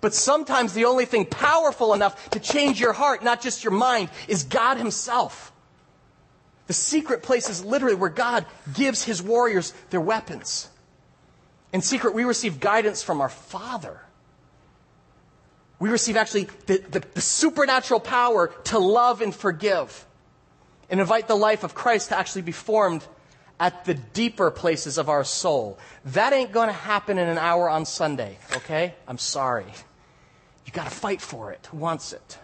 But 0.00 0.14
sometimes 0.14 0.72
the 0.72 0.84
only 0.84 1.04
thing 1.04 1.26
powerful 1.26 1.94
enough 1.94 2.30
to 2.30 2.40
change 2.40 2.80
your 2.80 2.92
heart, 2.92 3.22
not 3.22 3.40
just 3.40 3.64
your 3.64 3.72
mind, 3.72 4.10
is 4.28 4.44
God 4.44 4.76
Himself. 4.76 5.52
The 6.66 6.72
secret 6.72 7.22
place 7.22 7.50
is 7.50 7.64
literally 7.64 7.96
where 7.96 8.10
God 8.10 8.46
gives 8.72 9.04
His 9.04 9.22
warriors 9.22 9.74
their 9.90 10.00
weapons. 10.00 10.68
In 11.72 11.82
secret, 11.82 12.14
we 12.14 12.24
receive 12.24 12.60
guidance 12.60 13.02
from 13.02 13.20
our 13.20 13.28
Father. 13.28 14.00
We 15.78 15.90
receive 15.90 16.16
actually 16.16 16.48
the, 16.66 16.78
the, 16.78 17.02
the 17.14 17.20
supernatural 17.20 18.00
power 18.00 18.48
to 18.64 18.78
love 18.78 19.20
and 19.20 19.34
forgive 19.34 20.06
and 20.88 21.00
invite 21.00 21.28
the 21.28 21.34
life 21.34 21.64
of 21.64 21.74
Christ 21.74 22.10
to 22.10 22.18
actually 22.18 22.42
be 22.42 22.52
formed 22.52 23.04
at 23.60 23.84
the 23.84 23.94
deeper 23.94 24.50
places 24.50 24.98
of 24.98 25.08
our 25.08 25.24
soul. 25.24 25.78
That 26.06 26.32
ain't 26.32 26.52
going 26.52 26.68
to 26.68 26.72
happen 26.72 27.18
in 27.18 27.28
an 27.28 27.38
hour 27.38 27.68
on 27.68 27.84
Sunday, 27.84 28.38
okay? 28.56 28.94
I'm 29.06 29.18
sorry. 29.18 29.66
You 30.66 30.72
got 30.72 30.84
to 30.84 30.90
fight 30.90 31.20
for 31.20 31.52
it. 31.52 31.68
Wants 31.72 32.12
it? 32.12 32.38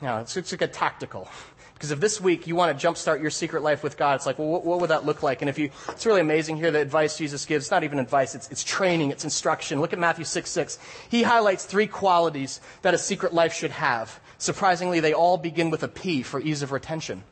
Now, 0.00 0.20
it's, 0.20 0.36
it's 0.36 0.52
like 0.52 0.62
a 0.62 0.68
tactical. 0.68 1.28
Because 1.74 1.90
if 1.90 2.00
this 2.00 2.20
week 2.20 2.46
you 2.46 2.56
want 2.56 2.78
to 2.78 2.86
jumpstart 2.86 3.20
your 3.20 3.30
secret 3.30 3.62
life 3.62 3.82
with 3.82 3.96
God, 3.96 4.14
it's 4.14 4.26
like, 4.26 4.38
well, 4.38 4.48
what, 4.48 4.64
what, 4.64 4.80
would 4.80 4.90
that 4.90 5.04
look 5.04 5.22
like? 5.22 5.42
And 5.42 5.48
if 5.48 5.58
you, 5.58 5.70
it's 5.88 6.06
really 6.06 6.20
amazing 6.20 6.56
here 6.56 6.70
the 6.70 6.80
advice 6.80 7.18
Jesus 7.18 7.44
gives. 7.44 7.66
It's 7.66 7.70
not 7.70 7.84
even 7.84 7.98
advice, 7.98 8.34
it's, 8.34 8.48
it's 8.50 8.64
training, 8.64 9.10
it's 9.10 9.24
instruction. 9.24 9.80
Look 9.80 9.92
at 9.92 9.98
Matthew 9.98 10.24
6 10.24 10.48
6. 10.48 10.78
He 11.10 11.22
highlights 11.22 11.64
three 11.64 11.86
qualities 11.86 12.60
that 12.82 12.94
a 12.94 12.98
secret 12.98 13.34
life 13.34 13.52
should 13.52 13.72
have. 13.72 14.20
Surprisingly, 14.38 15.00
they 15.00 15.12
all 15.12 15.36
begin 15.36 15.70
with 15.70 15.82
a 15.82 15.88
P 15.88 16.22
for 16.22 16.40
ease 16.40 16.62
of 16.62 16.72
retention. 16.72 17.24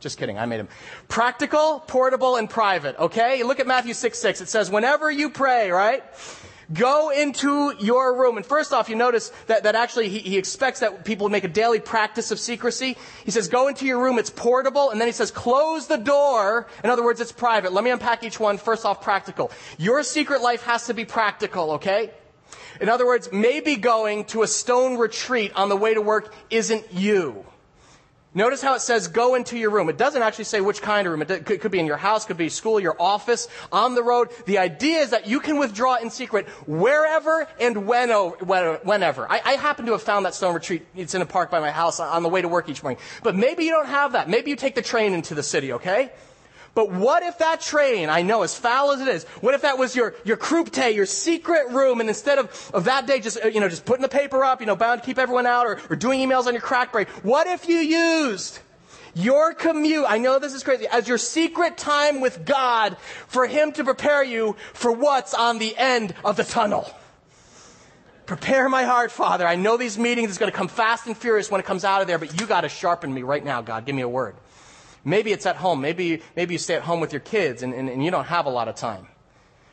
Just 0.00 0.18
kidding, 0.18 0.38
I 0.38 0.46
made 0.46 0.60
them. 0.60 0.68
Practical, 1.08 1.80
portable, 1.86 2.36
and 2.36 2.48
private, 2.48 2.98
okay? 2.98 3.42
Look 3.42 3.60
at 3.60 3.66
Matthew 3.66 3.94
6 3.94 4.18
6. 4.18 4.40
It 4.40 4.48
says, 4.48 4.70
whenever 4.70 5.10
you 5.10 5.30
pray, 5.30 5.70
right? 5.70 6.02
Go 6.72 7.10
into 7.10 7.74
your 7.80 8.16
room. 8.16 8.36
And 8.36 8.46
first 8.46 8.72
off, 8.72 8.88
you 8.88 8.94
notice 8.94 9.32
that, 9.48 9.64
that 9.64 9.74
actually 9.74 10.08
he, 10.08 10.20
he 10.20 10.38
expects 10.38 10.80
that 10.80 11.04
people 11.04 11.28
make 11.28 11.42
a 11.42 11.48
daily 11.48 11.80
practice 11.80 12.30
of 12.30 12.38
secrecy. 12.38 12.96
He 13.24 13.32
says, 13.32 13.48
go 13.48 13.66
into 13.66 13.84
your 13.84 14.00
room, 14.00 14.18
it's 14.18 14.30
portable. 14.30 14.90
And 14.90 15.00
then 15.00 15.08
he 15.08 15.12
says, 15.12 15.32
close 15.32 15.88
the 15.88 15.96
door. 15.96 16.68
In 16.84 16.90
other 16.90 17.02
words, 17.02 17.20
it's 17.20 17.32
private. 17.32 17.72
Let 17.72 17.82
me 17.82 17.90
unpack 17.90 18.22
each 18.22 18.38
one. 18.38 18.56
First 18.56 18.86
off, 18.86 19.02
practical. 19.02 19.50
Your 19.78 20.04
secret 20.04 20.42
life 20.42 20.62
has 20.62 20.86
to 20.86 20.94
be 20.94 21.04
practical, 21.04 21.72
okay? 21.72 22.12
In 22.80 22.88
other 22.88 23.04
words, 23.04 23.30
maybe 23.32 23.74
going 23.76 24.24
to 24.26 24.42
a 24.42 24.46
stone 24.46 24.96
retreat 24.96 25.52
on 25.56 25.68
the 25.68 25.76
way 25.76 25.94
to 25.94 26.00
work 26.00 26.32
isn't 26.50 26.92
you. 26.92 27.44
Notice 28.32 28.62
how 28.62 28.74
it 28.74 28.80
says 28.80 29.08
go 29.08 29.34
into 29.34 29.58
your 29.58 29.70
room. 29.70 29.88
It 29.88 29.98
doesn't 29.98 30.22
actually 30.22 30.44
say 30.44 30.60
which 30.60 30.80
kind 30.80 31.06
of 31.06 31.12
room. 31.12 31.22
It 31.22 31.44
could 31.44 31.72
be 31.72 31.80
in 31.80 31.86
your 31.86 31.96
house, 31.96 32.24
could 32.24 32.36
be 32.36 32.48
school, 32.48 32.78
your 32.78 32.94
office, 33.00 33.48
on 33.72 33.96
the 33.96 34.04
road. 34.04 34.28
The 34.46 34.58
idea 34.58 35.00
is 35.00 35.10
that 35.10 35.26
you 35.26 35.40
can 35.40 35.58
withdraw 35.58 35.96
in 35.96 36.10
secret 36.10 36.48
wherever 36.66 37.48
and 37.58 37.88
whenever. 37.88 39.26
I, 39.28 39.56
happen 39.60 39.86
to 39.86 39.92
have 39.92 40.02
found 40.02 40.26
that 40.26 40.34
stone 40.34 40.54
retreat. 40.54 40.86
It's 40.94 41.14
in 41.14 41.22
a 41.22 41.26
park 41.26 41.50
by 41.50 41.58
my 41.58 41.72
house 41.72 41.98
on 41.98 42.22
the 42.22 42.28
way 42.28 42.40
to 42.40 42.48
work 42.48 42.68
each 42.68 42.82
morning. 42.82 43.00
But 43.24 43.34
maybe 43.34 43.64
you 43.64 43.72
don't 43.72 43.88
have 43.88 44.12
that. 44.12 44.28
Maybe 44.28 44.50
you 44.50 44.56
take 44.56 44.76
the 44.76 44.82
train 44.82 45.12
into 45.12 45.34
the 45.34 45.42
city, 45.42 45.72
okay? 45.72 46.12
But 46.80 46.92
what 46.92 47.22
if 47.22 47.36
that 47.36 47.60
train, 47.60 48.08
I 48.08 48.22
know 48.22 48.40
as 48.40 48.56
foul 48.56 48.92
as 48.92 49.02
it 49.02 49.08
is, 49.08 49.24
what 49.42 49.52
if 49.52 49.60
that 49.60 49.76
was 49.76 49.94
your, 49.94 50.14
your 50.24 50.38
krypte, 50.38 50.94
your 50.94 51.04
secret 51.04 51.68
room, 51.68 52.00
and 52.00 52.08
instead 52.08 52.38
of, 52.38 52.70
of 52.72 52.84
that 52.84 53.06
day 53.06 53.20
just, 53.20 53.36
you 53.44 53.60
know, 53.60 53.68
just 53.68 53.84
putting 53.84 54.00
the 54.00 54.08
paper 54.08 54.42
up, 54.42 54.60
you 54.60 54.66
know, 54.66 54.76
bound 54.76 55.02
to 55.02 55.04
keep 55.04 55.18
everyone 55.18 55.44
out, 55.44 55.66
or, 55.66 55.78
or 55.90 55.96
doing 55.96 56.26
emails 56.26 56.46
on 56.46 56.54
your 56.54 56.62
crack 56.62 56.90
break, 56.90 57.10
what 57.22 57.46
if 57.46 57.68
you 57.68 57.76
used 57.76 58.60
your 59.12 59.52
commute, 59.52 60.06
I 60.08 60.16
know 60.16 60.38
this 60.38 60.54
is 60.54 60.62
crazy, 60.62 60.86
as 60.86 61.06
your 61.06 61.18
secret 61.18 61.76
time 61.76 62.22
with 62.22 62.46
God 62.46 62.96
for 63.26 63.46
Him 63.46 63.72
to 63.72 63.84
prepare 63.84 64.24
you 64.24 64.56
for 64.72 64.90
what's 64.90 65.34
on 65.34 65.58
the 65.58 65.76
end 65.76 66.14
of 66.24 66.36
the 66.36 66.44
tunnel? 66.44 66.90
Prepare 68.24 68.70
my 68.70 68.84
heart, 68.84 69.12
Father. 69.12 69.46
I 69.46 69.56
know 69.56 69.76
these 69.76 69.98
meetings 69.98 70.30
is 70.30 70.38
going 70.38 70.50
to 70.50 70.56
come 70.56 70.68
fast 70.68 71.06
and 71.06 71.14
furious 71.14 71.50
when 71.50 71.60
it 71.60 71.66
comes 71.66 71.84
out 71.84 72.00
of 72.00 72.06
there, 72.06 72.16
but 72.16 72.40
you 72.40 72.46
got 72.46 72.62
to 72.62 72.70
sharpen 72.70 73.12
me 73.12 73.22
right 73.22 73.44
now, 73.44 73.60
God. 73.60 73.84
Give 73.84 73.94
me 73.94 74.00
a 74.00 74.08
word. 74.08 74.34
Maybe 75.04 75.32
it's 75.32 75.46
at 75.46 75.56
home. 75.56 75.80
Maybe, 75.80 76.22
maybe 76.36 76.54
you 76.54 76.58
stay 76.58 76.74
at 76.74 76.82
home 76.82 77.00
with 77.00 77.12
your 77.12 77.20
kids 77.20 77.62
and, 77.62 77.72
and, 77.72 77.88
and 77.88 78.04
you 78.04 78.10
don't 78.10 78.26
have 78.26 78.46
a 78.46 78.50
lot 78.50 78.68
of 78.68 78.74
time. 78.74 79.06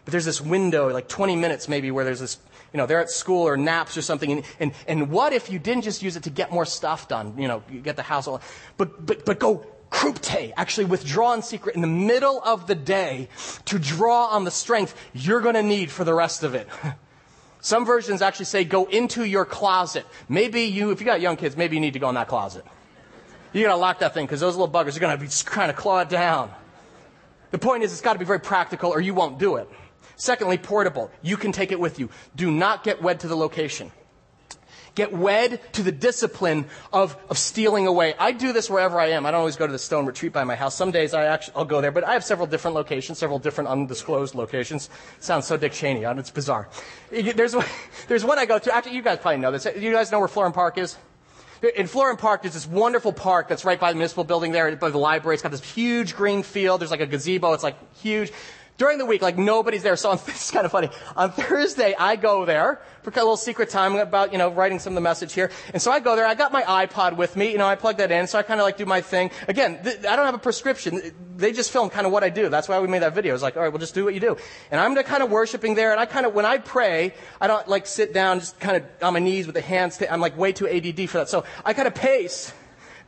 But 0.06 0.13
there's 0.13 0.26
this 0.26 0.40
window, 0.40 0.90
like 0.90 1.10
20 1.10 1.36
minutes 1.36 1.68
maybe, 1.68 1.92
where 1.92 2.06
there's 2.06 2.22
this, 2.22 2.38
you 2.72 2.78
know, 2.78 2.86
they're 2.86 3.02
at 3.02 3.10
school 3.10 3.46
or 3.46 3.58
naps 3.58 3.98
or 3.98 4.02
something. 4.02 4.32
And, 4.32 4.44
and, 4.60 4.72
and 4.88 5.10
what 5.10 5.34
if 5.34 5.50
you 5.50 5.60
didn't 5.60 5.84
just 5.84 6.02
use 6.02 6.16
it 6.16 6.24
to 6.24 6.30
get 6.30 6.52
more 6.52 6.66
stuff 6.66 7.10
done? 7.10 7.34
You 7.38 7.48
know, 7.50 7.63
you 7.70 7.82
get 7.82 7.98
the 7.98 8.04
house 8.04 8.28
all, 8.28 8.42
but, 8.78 9.06
but, 9.06 9.26
but 9.26 9.38
go 9.38 9.66
krypte, 9.92 10.54
actually 10.56 10.86
withdraw 10.86 11.34
in 11.34 11.42
secret 11.42 11.76
in 11.76 11.82
the 11.82 11.88
middle 11.88 12.42
of 12.44 12.68
the 12.68 12.76
day 12.76 13.30
to 13.66 13.80
draw 13.80 14.28
on 14.28 14.44
the 14.44 14.52
strength 14.52 14.96
you're 15.13 15.42
going 15.42 15.56
to 15.56 15.63
need 15.63 15.92
for 15.92 16.04
the 16.04 16.13
rest 16.13 16.44
of 16.44 16.56
it. 16.56 16.68
Some 17.60 17.86
versions 17.86 18.22
actually 18.22 18.46
say 18.46 18.63
go 18.63 18.86
into 18.86 19.24
your 19.24 19.44
closet. 19.44 20.06
Maybe 20.30 20.63
you, 20.63 20.92
if 20.92 21.02
you 21.02 21.06
got 21.06 21.20
young 21.20 21.36
kids, 21.36 21.58
maybe 21.58 21.76
you 21.76 21.82
need 21.82 21.94
to 21.94 22.00
go 22.00 22.08
in 22.10 22.16
that 22.16 22.28
closet. 22.28 22.63
You 23.58 23.63
gotta 23.63 23.78
lock 23.78 24.00
that 24.00 24.13
thing 24.13 24.26
because 24.26 24.39
those 24.39 24.56
little 24.56 24.72
buggers 24.72 24.96
are 24.96 25.00
gonna 25.00 25.17
be 25.17 25.28
trying 25.28 25.70
to 25.70 25.74
claw 25.74 26.00
it 26.02 26.10
down. 26.10 26.52
The 27.52 27.58
point 27.58 27.84
is, 27.84 27.91
it's 27.91 28.02
got 28.02 28.13
to 28.13 28.20
be 28.20 28.26
very 28.26 28.39
practical 28.39 28.91
or 28.91 29.00
you 29.00 29.13
won't 29.13 29.39
do 29.39 29.56
it. 29.56 29.70
Secondly, 30.15 30.58
portable. 30.58 31.12
You 31.22 31.38
can 31.38 31.52
take 31.52 31.72
it 31.72 31.80
with 31.80 32.00
you. 32.00 32.10
Do 32.36 32.52
not 32.52 32.84
get 32.84 33.02
wed 33.02 33.22
to 33.22 33.28
the 33.28 33.38
location. 33.38 33.91
Get 34.96 35.13
wed 35.13 35.62
to 35.74 35.84
the 35.84 35.91
discipline 35.91 36.65
of, 36.91 37.15
of 37.30 37.38
stealing 37.38 37.86
away. 37.86 38.15
I 38.17 38.32
do 38.32 38.52
this 38.52 38.67
wherever 38.67 39.00
I 39.00 39.10
am. 39.12 39.28
I 39.28 39.32
don't 39.32 39.41
always 39.41 39.56
go 39.56 39.67
to 39.67 39.72
the 39.72 39.78
stone 39.78 40.08
retreat 40.08 40.34
by 40.34 40.43
my 40.43 40.56
house. 40.56 40.74
Some 40.74 40.89
days 40.89 41.13
I 41.13 41.26
actually, 41.26 41.54
I'll 41.56 41.65
go 41.65 41.82
there, 41.82 41.91
but 41.91 42.04
I 42.04 42.13
have 42.13 42.24
several 42.24 42.48
different 42.48 42.74
locations, 42.74 43.20
several 43.20 43.38
different 43.38 43.70
undisclosed 43.70 44.34
locations. 44.34 44.89
Sounds 45.20 45.46
so 45.46 45.56
Dick 45.56 45.72
Cheney. 45.72 46.02
It's 46.04 46.32
bizarre. 46.32 46.67
There's, 47.12 47.56
there's 48.08 48.26
one 48.26 48.39
I 48.39 48.48
go 48.48 48.58
to. 48.58 48.76
Actually, 48.76 48.96
you 48.96 49.04
guys 49.04 49.20
probably 49.20 49.39
know 49.39 49.52
this. 49.52 49.65
You 49.65 49.91
guys 49.91 50.12
know 50.12 50.17
where 50.17 50.28
Florham 50.28 50.54
Park 50.54 50.80
is? 50.80 50.98
In 51.76 51.88
Florham 51.88 52.17
Park, 52.17 52.43
there's 52.43 52.54
this 52.54 52.67
wonderful 52.67 53.12
park 53.12 53.48
that's 53.48 53.65
right 53.65 53.80
by 53.80 53.91
the 53.91 53.96
municipal 53.96 54.24
building 54.24 54.52
there, 54.52 54.76
by 54.76 54.89
the 54.89 54.98
library. 54.98 55.36
It's 55.36 55.43
got 55.43 55.52
this 55.52 55.63
huge 55.63 56.15
green 56.15 56.43
field. 56.43 56.82
There's 56.82 56.91
like 56.91 57.00
a 57.00 57.08
gazebo. 57.08 57.54
It's 57.54 57.63
like 57.63 57.76
huge 57.96 58.32
during 58.78 59.00
the 59.00 59.06
week, 59.06 59.22
like 59.22 59.38
nobody's 59.38 59.84
there. 59.84 59.96
So 59.96 60.12
on, 60.12 60.20
it's 60.28 60.52
kind 60.52 60.66
of 60.66 60.72
funny. 60.72 60.90
On 61.16 61.32
Thursday, 61.32 61.96
I 61.98 62.16
go 62.16 62.46
there 62.46 62.82
for 63.02 63.12
a 63.12 63.13
little 63.16 63.38
secret 63.38 63.70
time 63.70 63.96
about, 63.96 64.32
you 64.32 64.38
know, 64.38 64.50
writing 64.50 64.80
some 64.80 64.94
of 64.94 64.96
the 64.96 65.02
message 65.02 65.34
here. 65.34 65.50
And 65.74 65.82
so 65.82 65.92
I 65.92 66.00
go 66.00 66.16
there. 66.16 66.26
I 66.26 66.36
got 66.36 66.52
my 66.52 66.62
iPod 66.63 67.16
with 67.16 67.36
me. 67.36 67.52
You 67.52 67.58
know, 67.58 67.66
I 67.66 67.76
plug 67.76 67.98
that 67.98 68.12
in. 68.12 68.28
So 68.28 68.38
I 68.38 68.44
kind 68.44 68.60
of 68.60 68.66
like 68.66 68.78
do 68.78 68.86
my 68.86 69.02
thing. 69.02 69.32
Again, 69.48 69.82
th- 69.84 70.06
I 70.06 70.16
don't 70.16 70.26
have 70.26 70.36
a 70.36 70.40
prescription. 70.40 71.02
They 71.36 71.54
just 71.54 71.72
film 71.72 71.90
kind 71.90 72.06
of 72.06 72.12
what 72.12 72.24
I 72.24 72.30
do. 72.30 72.50
That's 72.50 72.68
why 72.68 72.80
we 72.80 72.88
made 72.88 73.02
that 73.02 73.16
video. 73.16 73.34
It's 73.34 73.44
like, 73.44 73.56
all 73.56 73.63
right, 73.63 73.72
we'll 73.72 73.80
just 73.80 73.96
do 73.96 74.06
what 74.06 74.13
you 74.13 74.20
do. 74.20 74.38
And 74.72 74.80
I'm 74.80 74.96
kind 75.04 75.24
of 75.24 75.32
worshiping 75.32 75.76
there. 75.76 75.92
And 75.92 76.00
I 76.00 76.06
kind 76.06 76.26
of, 76.26 76.34
when 76.34 76.46
I 76.46 76.58
pray, 76.58 77.13
I 77.42 77.48
don't 77.48 77.68
like 77.68 77.88
sit 77.88 78.13
down 78.13 78.40
just 78.40 78.60
kind 78.60 78.78
of 78.78 78.84
on 79.02 79.13
my 79.13 79.20
knees 79.20 79.48
with 79.48 79.56
the 79.56 79.62
hands. 79.62 80.02
I'm 80.10 80.22
like 80.22 80.38
way 80.38 80.52
too 80.52 80.68
ADD 80.68 81.10
for 81.10 81.20
that. 81.20 81.30
So 81.30 81.46
I 81.66 81.74
kind 81.74 81.88
of 81.88 81.96
pace 81.96 82.54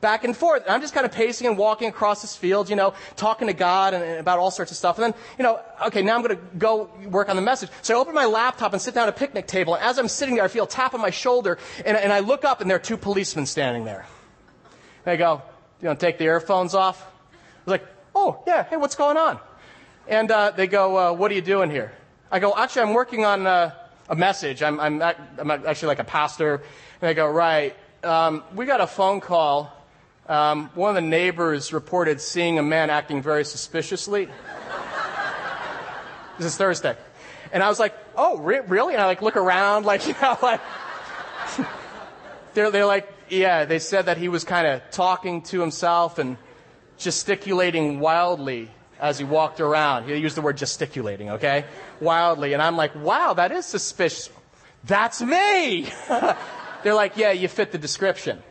back 0.01 0.23
and 0.23 0.35
forth. 0.35 0.63
And 0.63 0.71
I'm 0.71 0.81
just 0.81 0.93
kind 0.93 1.05
of 1.05 1.11
pacing 1.11 1.47
and 1.47 1.57
walking 1.57 1.89
across 1.89 2.21
this 2.21 2.35
field, 2.35 2.69
you 2.69 2.75
know, 2.75 2.93
talking 3.15 3.47
to 3.47 3.53
God 3.53 3.93
and, 3.93 4.03
and 4.03 4.19
about 4.19 4.39
all 4.39 4.51
sorts 4.51 4.71
of 4.71 4.77
stuff. 4.77 4.97
And 4.97 5.05
then, 5.05 5.21
you 5.37 5.43
know, 5.43 5.59
okay, 5.87 6.01
now 6.01 6.15
I'm 6.15 6.21
going 6.21 6.37
to 6.37 6.43
go 6.57 6.89
work 7.05 7.29
on 7.29 7.35
the 7.35 7.41
message. 7.41 7.69
So 7.81 7.95
I 7.95 7.99
open 7.99 8.15
my 8.15 8.25
laptop 8.25 8.73
and 8.73 8.81
sit 8.81 8.93
down 8.93 9.07
at 9.07 9.15
a 9.15 9.17
picnic 9.17 9.47
table. 9.47 9.75
And 9.75 9.83
as 9.83 9.97
I'm 9.97 10.07
sitting 10.07 10.35
there, 10.35 10.43
I 10.43 10.47
feel 10.47 10.65
a 10.65 10.67
tap 10.67 10.93
on 10.93 11.01
my 11.01 11.09
shoulder. 11.09 11.57
And, 11.85 11.97
and 11.97 12.11
I 12.11 12.19
look 12.19 12.45
up 12.45 12.61
and 12.61 12.69
there 12.69 12.77
are 12.77 12.81
two 12.81 12.97
policemen 12.97 13.45
standing 13.45 13.85
there. 13.85 14.05
They 15.05 15.17
go, 15.17 15.41
you 15.81 15.87
know, 15.87 15.95
take 15.95 16.17
the 16.17 16.25
earphones 16.25 16.73
off. 16.73 17.01
I 17.01 17.35
was 17.65 17.71
like, 17.71 17.87
oh, 18.15 18.43
yeah, 18.45 18.63
hey, 18.63 18.77
what's 18.77 18.95
going 18.95 19.17
on? 19.17 19.39
And 20.07 20.31
uh, 20.31 20.51
they 20.51 20.67
go, 20.67 20.97
uh, 20.97 21.13
what 21.13 21.31
are 21.31 21.35
you 21.35 21.41
doing 21.41 21.69
here? 21.69 21.93
I 22.31 22.39
go, 22.39 22.53
actually, 22.55 22.83
I'm 22.83 22.93
working 22.93 23.25
on 23.25 23.47
uh, 23.47 23.71
a 24.09 24.15
message. 24.15 24.61
I'm, 24.61 24.79
I'm, 24.79 25.01
I'm, 25.01 25.51
actually 25.51 25.87
like 25.87 25.99
a 25.99 26.03
pastor. 26.03 26.55
And 26.55 27.09
they 27.09 27.13
go, 27.13 27.27
right, 27.27 27.75
um, 28.03 28.43
we 28.55 28.65
got 28.65 28.81
a 28.81 28.87
phone 28.87 29.19
call 29.19 29.71
um, 30.29 30.69
one 30.75 30.89
of 30.89 30.95
the 30.95 31.09
neighbors 31.09 31.73
reported 31.73 32.21
seeing 32.21 32.59
a 32.59 32.63
man 32.63 32.91
acting 32.91 33.21
very 33.21 33.43
suspiciously. 33.43 34.29
this 36.37 36.45
is 36.45 36.55
Thursday. 36.55 36.95
And 37.51 37.63
I 37.63 37.67
was 37.67 37.79
like, 37.79 37.95
oh, 38.15 38.37
re- 38.37 38.61
really? 38.67 38.93
And 38.93 39.01
I 39.01 39.07
like 39.07 39.23
look 39.23 39.35
around, 39.35 39.85
like, 39.85 40.07
you 40.07 40.13
know, 40.21 40.37
like, 40.41 40.61
they're, 42.53 42.69
they're 42.69 42.85
like, 42.85 43.11
yeah, 43.29 43.65
they 43.65 43.79
said 43.79 44.05
that 44.05 44.17
he 44.17 44.29
was 44.29 44.43
kind 44.43 44.67
of 44.67 44.81
talking 44.91 45.41
to 45.43 45.59
himself 45.59 46.19
and 46.19 46.37
gesticulating 46.99 47.99
wildly 47.99 48.69
as 48.99 49.17
he 49.17 49.25
walked 49.25 49.59
around. 49.59 50.07
He 50.07 50.15
used 50.15 50.37
the 50.37 50.41
word 50.41 50.57
gesticulating, 50.57 51.31
okay? 51.31 51.65
Wildly. 52.01 52.53
And 52.53 52.61
I'm 52.61 52.77
like, 52.77 52.93
wow, 52.95 53.33
that 53.33 53.51
is 53.51 53.65
suspicious. 53.65 54.29
That's 54.83 55.21
me! 55.21 55.89
they're 56.83 56.93
like, 56.93 57.17
yeah, 57.17 57.31
you 57.31 57.47
fit 57.47 57.71
the 57.71 57.77
description. 57.77 58.43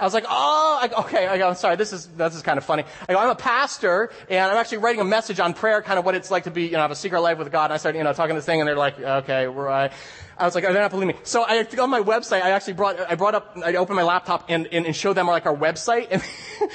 I 0.00 0.04
was 0.04 0.14
like, 0.14 0.24
oh, 0.28 0.78
I, 0.82 1.00
okay. 1.02 1.26
I 1.26 1.46
I'm 1.46 1.54
sorry. 1.54 1.76
This 1.76 1.92
is 1.92 2.06
this 2.16 2.34
is 2.34 2.42
kind 2.42 2.58
of 2.58 2.64
funny. 2.64 2.84
I 3.08 3.12
go, 3.12 3.18
I'm 3.18 3.30
a 3.30 3.34
pastor, 3.34 4.10
and 4.28 4.50
I'm 4.50 4.56
actually 4.56 4.78
writing 4.78 5.00
a 5.00 5.04
message 5.04 5.40
on 5.40 5.54
prayer, 5.54 5.82
kind 5.82 5.98
of 5.98 6.04
what 6.04 6.14
it's 6.14 6.30
like 6.30 6.44
to 6.44 6.50
be, 6.50 6.64
you 6.64 6.72
know, 6.72 6.80
have 6.80 6.90
a 6.90 6.96
secret 6.96 7.20
life 7.20 7.38
with 7.38 7.50
God. 7.52 7.66
And 7.66 7.74
I 7.74 7.76
started, 7.76 7.98
you 7.98 8.04
know, 8.04 8.12
talking 8.12 8.34
this 8.34 8.44
thing, 8.44 8.60
and 8.60 8.68
they're 8.68 8.76
like, 8.76 8.98
okay, 8.98 9.46
right. 9.46 9.92
I 10.36 10.44
was 10.46 10.54
like, 10.54 10.64
oh, 10.64 10.72
they're 10.72 10.82
not 10.82 10.90
believing 10.90 11.14
me. 11.14 11.22
So 11.22 11.44
I, 11.46 11.64
on 11.78 11.90
my 11.90 12.00
website, 12.00 12.42
I 12.42 12.50
actually 12.50 12.72
brought, 12.72 12.98
I 12.98 13.14
brought 13.14 13.34
up, 13.34 13.56
I 13.64 13.74
opened 13.76 13.96
my 13.96 14.02
laptop 14.02 14.46
and, 14.48 14.66
and, 14.72 14.84
and 14.84 14.96
showed 14.96 15.12
them 15.12 15.28
like 15.28 15.46
our 15.46 15.56
website, 15.56 16.08
and, 16.10 16.22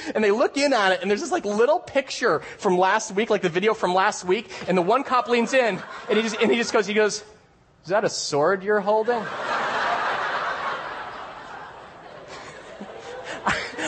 and 0.14 0.24
they 0.24 0.30
look 0.30 0.56
in 0.56 0.72
at 0.72 0.92
it, 0.92 1.02
and 1.02 1.10
there's 1.10 1.20
this 1.20 1.32
like 1.32 1.44
little 1.44 1.78
picture 1.78 2.40
from 2.58 2.78
last 2.78 3.12
week, 3.12 3.28
like 3.28 3.42
the 3.42 3.50
video 3.50 3.74
from 3.74 3.92
last 3.92 4.24
week, 4.24 4.50
and 4.66 4.78
the 4.78 4.82
one 4.82 5.04
cop 5.04 5.28
leans 5.28 5.52
in, 5.52 5.78
and 6.08 6.16
he 6.16 6.22
just, 6.22 6.36
and 6.40 6.50
he 6.50 6.56
just 6.56 6.72
goes, 6.72 6.86
he 6.86 6.94
goes, 6.94 7.22
is 7.84 7.88
that 7.88 8.04
a 8.04 8.10
sword 8.10 8.62
you're 8.62 8.80
holding? 8.80 9.22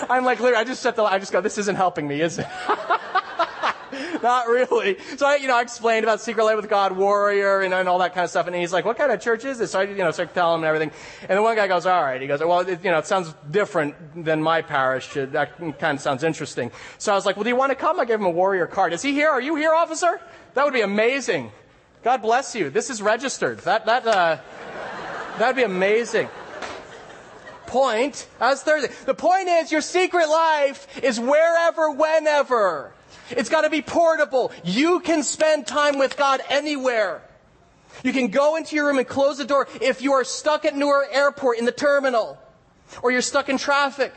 I'm 0.09 0.25
like, 0.25 0.41
literally, 0.41 0.61
I 0.61 0.65
just 0.65 0.83
set 0.83 0.97
the, 0.97 1.05
I 1.05 1.19
just 1.19 1.33
go, 1.33 1.41
this 1.41 1.59
isn't 1.59 1.77
helping 1.77 2.07
me, 2.07 2.21
is 2.21 2.39
it? 2.39 2.47
Not 4.23 4.47
really. 4.47 4.99
So 5.17 5.27
I, 5.27 5.37
you 5.37 5.49
know, 5.49 5.57
I 5.57 5.63
explained 5.63 6.05
about 6.05 6.21
Secret 6.21 6.45
Life 6.45 6.57
with 6.57 6.69
God, 6.69 6.97
Warrior, 6.97 7.61
and, 7.61 7.75
and 7.75 7.89
all 7.89 7.99
that 7.99 8.15
kind 8.15 8.25
of 8.25 8.31
stuff. 8.31 8.47
And 8.47 8.55
he's 8.55 8.73
like, 8.73 8.85
what 8.85 8.97
kind 8.97 9.11
of 9.11 9.21
church 9.21 9.45
is 9.45 9.59
this? 9.59 9.73
So 9.73 9.81
I, 9.81 9.85
you 9.85 9.97
know, 9.97 10.11
start 10.13 10.33
telling 10.33 10.61
him 10.61 10.65
and 10.65 10.69
everything. 10.69 10.93
And 11.29 11.39
the 11.39 11.43
one 11.43 11.57
guy 11.57 11.67
goes, 11.67 11.87
all 11.87 12.03
right. 12.03 12.21
He 12.21 12.29
goes, 12.29 12.41
well, 12.41 12.61
it, 12.61 12.85
you 12.85 12.91
know, 12.91 12.99
it 12.99 13.07
sounds 13.07 13.35
different 13.51 14.25
than 14.25 14.43
my 14.43 14.63
parish. 14.63 15.13
That 15.15 15.59
kind 15.59 15.97
of 15.97 16.01
sounds 16.01 16.23
interesting. 16.23 16.71
So 16.99 17.13
I 17.13 17.15
was 17.15 17.27
like, 17.27 17.37
well, 17.37 17.45
do 17.45 17.51
you 17.51 17.57
want 17.57 17.71
to 17.71 17.77
come? 17.77 17.99
I 17.99 18.05
gave 18.05 18.21
him 18.21 18.27
a 18.27 18.31
Warrior 18.31 18.67
card. 18.67 18.93
Is 18.93 19.03
he 19.03 19.13
here? 19.13 19.29
Are 19.29 19.41
you 19.41 19.57
here, 19.57 19.75
officer? 19.75 20.21
That 20.55 20.65
would 20.65 20.75
be 20.75 20.83
amazing. 20.83 21.51
God 22.03 22.23
bless 22.23 22.55
you. 22.55 22.71
This 22.71 22.91
is 22.91 23.03
registered. 23.03 23.59
That, 23.61 23.87
that, 23.87 24.07
uh, 24.07 24.39
that'd 25.39 25.57
be 25.57 25.63
amazing 25.63 26.29
point. 27.73 28.29
That's 28.39 28.63
Thursday. 28.63 28.93
The 29.07 29.15
point 29.15 29.49
is 29.49 29.73
your 29.73 29.81
secret 29.81 30.29
life 30.29 30.87
is 31.03 31.19
wherever, 31.19 31.91
whenever. 31.91 32.93
It's 33.31 33.49
got 33.49 33.63
to 33.63 33.71
be 33.71 33.81
portable. 33.81 34.53
You 34.63 35.01
can 35.01 35.23
spend 35.23 35.67
time 35.67 35.99
with 35.99 36.19
God 36.19 36.43
anywhere. 36.51 37.23
You 38.05 38.13
can 38.13 38.29
go 38.29 38.57
into 38.57 38.77
your 38.77 38.89
room 38.89 38.99
and 38.99 39.09
close 39.09 39.39
the 39.39 39.47
door 39.47 39.69
if 39.81 40.03
you 40.03 40.13
are 40.13 40.25
stuck 40.25 40.67
at 40.67 40.77
Newark 40.77 41.09
Airport 41.13 41.59
in 41.59 41.65
the 41.65 41.73
terminal 41.73 42.39
or 43.03 43.11
you're 43.11 43.23
stuck 43.23 43.49
in 43.49 43.57
traffic. 43.57 44.13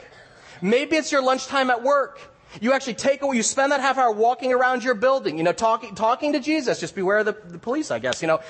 Maybe 0.62 0.98
it's 0.98 1.12
your 1.12 1.24
lunchtime 1.24 1.70
at 1.70 1.82
work. 1.82 2.20
You 2.62 2.74
actually 2.74 2.96
take 2.96 3.22
away, 3.22 3.38
you 3.38 3.44
spend 3.44 3.72
that 3.72 3.82
half 3.82 3.98
hour 3.98 4.12
walking 4.12 4.54
around 4.54 4.84
your 4.84 4.96
building, 4.96 5.38
you 5.38 5.44
know, 5.44 5.52
talking, 5.52 5.96
talking 5.96 6.34
to 6.34 6.40
Jesus. 6.40 6.80
Just 6.80 6.96
beware 6.96 7.20
of 7.20 7.26
the, 7.26 7.38
the 7.48 7.58
police, 7.58 7.92
I 7.92 8.00
guess, 8.00 8.22
you 8.22 8.28
know. 8.28 8.42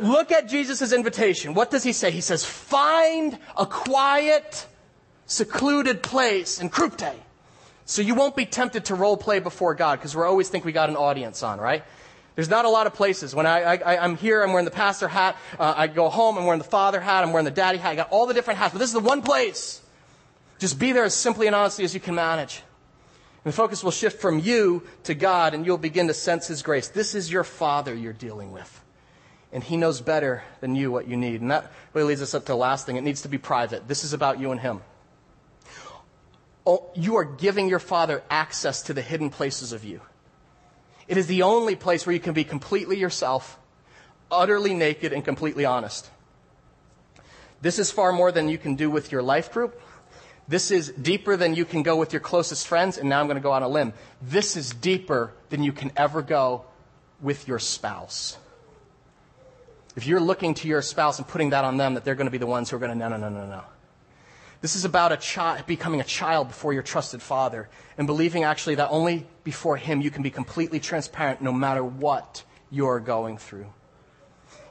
Look 0.00 0.32
at 0.32 0.48
Jesus' 0.48 0.92
invitation. 0.92 1.54
What 1.54 1.70
does 1.70 1.82
he 1.82 1.92
say? 1.92 2.10
He 2.10 2.20
says, 2.20 2.44
find 2.44 3.38
a 3.56 3.66
quiet, 3.66 4.66
secluded 5.26 6.02
place 6.02 6.60
in 6.60 6.70
Krypte. 6.70 7.14
So 7.84 8.02
you 8.02 8.14
won't 8.14 8.36
be 8.36 8.46
tempted 8.46 8.86
to 8.86 8.94
role 8.94 9.16
play 9.16 9.40
before 9.40 9.74
God 9.74 9.98
because 9.98 10.14
we 10.14 10.22
always 10.22 10.48
think 10.48 10.64
we 10.64 10.72
got 10.72 10.88
an 10.88 10.96
audience 10.96 11.42
on, 11.42 11.58
right? 11.58 11.82
There's 12.36 12.48
not 12.48 12.64
a 12.64 12.68
lot 12.68 12.86
of 12.86 12.94
places. 12.94 13.34
When 13.34 13.46
I, 13.46 13.76
I, 13.76 14.04
am 14.04 14.16
here, 14.16 14.42
I'm 14.42 14.52
wearing 14.52 14.64
the 14.64 14.70
pastor 14.70 15.08
hat. 15.08 15.36
Uh, 15.58 15.74
I 15.76 15.88
go 15.88 16.08
home, 16.08 16.38
I'm 16.38 16.44
wearing 16.44 16.60
the 16.60 16.64
father 16.64 17.00
hat. 17.00 17.24
I'm 17.24 17.32
wearing 17.32 17.44
the 17.44 17.50
daddy 17.50 17.78
hat. 17.78 17.92
I 17.92 17.96
got 17.96 18.10
all 18.10 18.26
the 18.26 18.34
different 18.34 18.58
hats, 18.58 18.72
but 18.72 18.78
this 18.78 18.88
is 18.88 18.94
the 18.94 19.00
one 19.00 19.22
place. 19.22 19.82
Just 20.58 20.78
be 20.78 20.92
there 20.92 21.04
as 21.04 21.14
simply 21.14 21.48
and 21.48 21.56
honestly 21.56 21.84
as 21.84 21.92
you 21.92 22.00
can 22.00 22.14
manage. 22.14 22.62
And 23.44 23.52
the 23.52 23.56
focus 23.56 23.82
will 23.82 23.90
shift 23.90 24.20
from 24.20 24.38
you 24.38 24.82
to 25.04 25.14
God, 25.14 25.54
and 25.54 25.66
you'll 25.66 25.78
begin 25.78 26.06
to 26.08 26.14
sense 26.14 26.46
His 26.46 26.62
grace. 26.62 26.88
This 26.88 27.14
is 27.14 27.32
your 27.32 27.44
Father 27.44 27.94
you're 27.94 28.12
dealing 28.12 28.52
with. 28.52 28.79
And 29.52 29.64
He 29.64 29.76
knows 29.76 30.00
better 30.00 30.42
than 30.60 30.74
you 30.74 30.92
what 30.92 31.08
you 31.08 31.16
need. 31.16 31.40
And 31.40 31.50
that 31.50 31.72
really 31.92 32.08
leads 32.08 32.22
us 32.22 32.34
up 32.34 32.42
to 32.42 32.52
the 32.52 32.56
last 32.56 32.86
thing. 32.86 32.96
It 32.96 33.02
needs 33.02 33.22
to 33.22 33.28
be 33.28 33.38
private. 33.38 33.88
This 33.88 34.04
is 34.04 34.12
about 34.12 34.38
you 34.38 34.52
and 34.52 34.60
Him. 34.60 34.80
Oh, 36.66 36.90
you 36.94 37.16
are 37.16 37.24
giving 37.24 37.68
your 37.68 37.78
Father 37.78 38.22
access 38.30 38.82
to 38.82 38.94
the 38.94 39.02
hidden 39.02 39.30
places 39.30 39.72
of 39.72 39.84
you. 39.84 40.00
It 41.08 41.16
is 41.16 41.26
the 41.26 41.42
only 41.42 41.74
place 41.74 42.06
where 42.06 42.14
you 42.14 42.20
can 42.20 42.34
be 42.34 42.44
completely 42.44 42.98
yourself, 42.98 43.58
utterly 44.30 44.74
naked, 44.74 45.12
and 45.12 45.24
completely 45.24 45.64
honest. 45.64 46.08
This 47.60 47.78
is 47.78 47.90
far 47.90 48.12
more 48.12 48.30
than 48.30 48.48
you 48.48 48.58
can 48.58 48.76
do 48.76 48.90
with 48.90 49.10
your 49.10 49.22
life 49.22 49.52
group. 49.52 49.80
This 50.46 50.70
is 50.70 50.90
deeper 50.90 51.36
than 51.36 51.54
you 51.54 51.64
can 51.64 51.82
go 51.82 51.96
with 51.96 52.12
your 52.12 52.20
closest 52.20 52.66
friends, 52.66 52.98
and 52.98 53.08
now 53.08 53.20
I'm 53.20 53.26
going 53.26 53.36
to 53.36 53.42
go 53.42 53.52
on 53.52 53.62
a 53.62 53.68
limb. 53.68 53.92
This 54.22 54.56
is 54.56 54.70
deeper 54.70 55.32
than 55.48 55.62
you 55.62 55.72
can 55.72 55.92
ever 55.96 56.22
go 56.22 56.64
with 57.20 57.48
your 57.48 57.58
spouse. 57.58 58.36
If 60.00 60.06
you're 60.06 60.18
looking 60.18 60.54
to 60.54 60.66
your 60.66 60.80
spouse 60.80 61.18
and 61.18 61.28
putting 61.28 61.50
that 61.50 61.62
on 61.62 61.76
them, 61.76 61.92
that 61.92 62.06
they're 62.06 62.14
going 62.14 62.26
to 62.26 62.30
be 62.30 62.38
the 62.38 62.46
ones 62.46 62.70
who 62.70 62.76
are 62.76 62.78
going 62.78 62.90
to, 62.90 62.96
no, 62.96 63.10
no, 63.10 63.18
no, 63.18 63.28
no, 63.28 63.44
no. 63.44 63.64
This 64.62 64.74
is 64.74 64.86
about 64.86 65.12
a 65.12 65.18
child, 65.18 65.66
becoming 65.66 66.00
a 66.00 66.04
child 66.04 66.48
before 66.48 66.72
your 66.72 66.82
trusted 66.82 67.20
father 67.20 67.68
and 67.98 68.06
believing 68.06 68.42
actually 68.42 68.76
that 68.76 68.88
only 68.88 69.26
before 69.44 69.76
him 69.76 70.00
you 70.00 70.10
can 70.10 70.22
be 70.22 70.30
completely 70.30 70.80
transparent 70.80 71.42
no 71.42 71.52
matter 71.52 71.84
what 71.84 72.44
you're 72.70 72.98
going 72.98 73.36
through. 73.36 73.66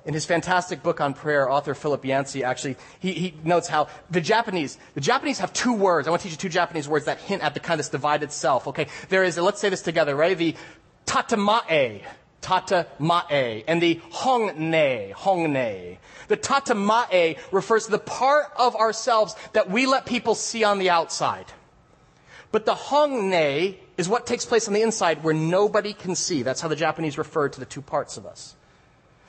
In 0.04 0.16
his 0.16 0.26
fantastic 0.26 0.82
book 0.82 1.00
on 1.00 1.14
prayer, 1.14 1.48
author 1.48 1.76
Philip 1.76 2.04
Yancey 2.06 2.44
actually, 2.44 2.78
he, 3.00 3.14
he 3.14 3.34
notes 3.44 3.68
how 3.68 3.88
the 4.10 4.22
Japanese, 4.22 4.80
the 4.96 5.02
Japanese 5.02 5.38
have 5.38 5.54
two 5.54 5.74
words. 5.74 6.08
I 6.08 6.10
want 6.10 6.24
to 6.24 6.28
teach 6.28 6.34
you 6.34 6.40
two 6.40 6.50
Japanese 6.50 6.88
words 6.88 7.06
that 7.06 7.20
hint 7.20 7.44
at 7.44 7.54
the 7.54 7.60
kind 7.60 7.80
of 7.80 7.86
this 7.86 7.90
divided 7.90 8.32
self, 8.32 8.66
okay? 8.70 8.88
There 9.10 9.24
is, 9.24 9.38
let's 9.38 9.62
say 9.62 9.70
this 9.70 9.84
together, 9.84 10.16
right? 10.16 10.36
The 10.36 10.56
tatemae, 11.06 12.02
tatemae, 12.42 13.64
and 13.68 13.82
the 13.82 14.02
honne, 14.12 15.14
honne. 15.14 15.98
The 16.28 16.36
tata 16.36 16.74
tatemae 16.74 17.38
refers 17.52 17.86
to 17.86 17.92
the 17.92 18.00
part 18.00 18.48
of 18.58 18.76
ourselves 18.76 19.36
that 19.54 19.70
we 19.70 19.86
let 19.86 20.06
people 20.06 20.36
see 20.36 20.64
on 20.64 20.80
the 20.80 20.90
outside. 20.90 21.46
But 22.52 22.66
the 22.66 22.76
honne 22.76 23.78
is 23.98 24.10
what 24.10 24.26
takes 24.26 24.46
place 24.46 24.68
on 24.68 24.74
the 24.74 24.82
inside 24.82 25.24
where 25.24 25.34
nobody 25.34 25.94
can 25.94 26.16
see. 26.16 26.44
That's 26.44 26.62
how 26.62 26.68
the 26.68 26.76
Japanese 26.76 27.18
refer 27.18 27.50
to 27.50 27.60
the 27.60 27.66
two 27.66 27.82
parts 27.82 28.18
of 28.18 28.26
us. 28.26 28.56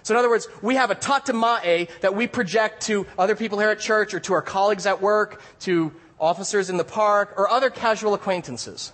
So 0.03 0.15
in 0.15 0.19
other 0.19 0.31
words, 0.31 0.49
we 0.63 0.77
have 0.77 0.91
a 0.91 0.95
tata 0.95 1.33
tatemae 1.33 1.89
that 2.01 2.15
we 2.15 2.27
project 2.27 2.83
to 2.87 3.07
other 3.19 3.37
people 3.37 3.59
here 3.59 3.71
at 3.71 3.81
church 3.81 4.15
or 4.15 4.21
to 4.21 4.33
our 4.33 4.43
colleagues 4.43 4.87
at 4.87 5.03
work, 5.03 5.43
to 5.61 5.93
officers 6.19 6.71
in 6.71 6.77
the 6.77 6.85
park, 6.85 7.35
or 7.37 7.51
other 7.51 7.71
casual 7.71 8.15
acquaintances. 8.15 8.93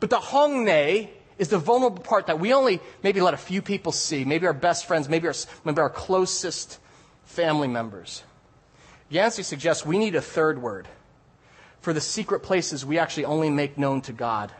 But 0.00 0.10
the 0.10 0.18
honne 0.18 1.08
is 1.38 1.48
the 1.48 1.58
vulnerable 1.58 2.02
part 2.02 2.26
that 2.26 2.40
we 2.40 2.52
only 2.52 2.80
maybe 3.02 3.20
let 3.20 3.34
a 3.34 3.38
few 3.38 3.60
people 3.60 3.92
see, 3.92 4.24
maybe 4.24 4.46
our 4.46 4.52
best 4.52 4.86
friends, 4.86 5.08
maybe 5.08 5.28
our, 5.28 5.34
maybe 5.64 5.80
our 5.80 5.90
closest 5.90 6.78
family 7.24 7.68
members. 7.68 8.22
Yancey 9.08 9.42
suggests 9.42 9.84
we 9.84 9.98
need 9.98 10.14
a 10.14 10.22
third 10.22 10.60
word 10.60 10.88
for 11.80 11.92
the 11.92 12.00
secret 12.00 12.40
places 12.40 12.84
we 12.84 12.98
actually 12.98 13.24
only 13.24 13.50
make 13.50 13.78
known 13.78 14.00
to 14.02 14.12
God 14.12 14.50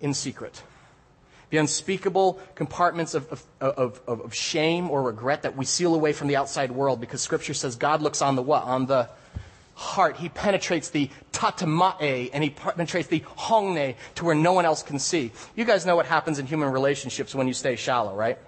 in 0.00 0.14
secret. 0.14 0.62
The 1.50 1.56
unspeakable 1.56 2.40
compartments 2.54 3.14
of, 3.14 3.44
of, 3.60 4.00
of, 4.06 4.20
of, 4.22 4.34
shame 4.34 4.90
or 4.90 5.02
regret 5.02 5.42
that 5.42 5.56
we 5.56 5.64
seal 5.64 5.94
away 5.94 6.12
from 6.12 6.28
the 6.28 6.36
outside 6.36 6.70
world 6.70 7.00
because 7.00 7.22
Scripture 7.22 7.54
says 7.54 7.74
God 7.74 8.02
looks 8.02 8.20
on 8.20 8.36
the 8.36 8.42
what? 8.42 8.64
On 8.64 8.84
the 8.84 9.08
heart. 9.78 10.16
He 10.16 10.28
penetrates 10.28 10.90
the 10.90 11.08
tatemae 11.32 12.30
and 12.32 12.42
he 12.42 12.50
penetrates 12.50 13.06
the 13.06 13.22
honne 13.36 13.94
to 14.16 14.24
where 14.24 14.34
no 14.34 14.52
one 14.52 14.64
else 14.64 14.82
can 14.82 14.98
see. 14.98 15.30
You 15.54 15.64
guys 15.64 15.86
know 15.86 15.94
what 15.94 16.06
happens 16.06 16.40
in 16.40 16.46
human 16.46 16.70
relationships 16.70 17.32
when 17.32 17.46
you 17.46 17.54
stay 17.54 17.76
shallow, 17.76 18.14
right? 18.14 18.38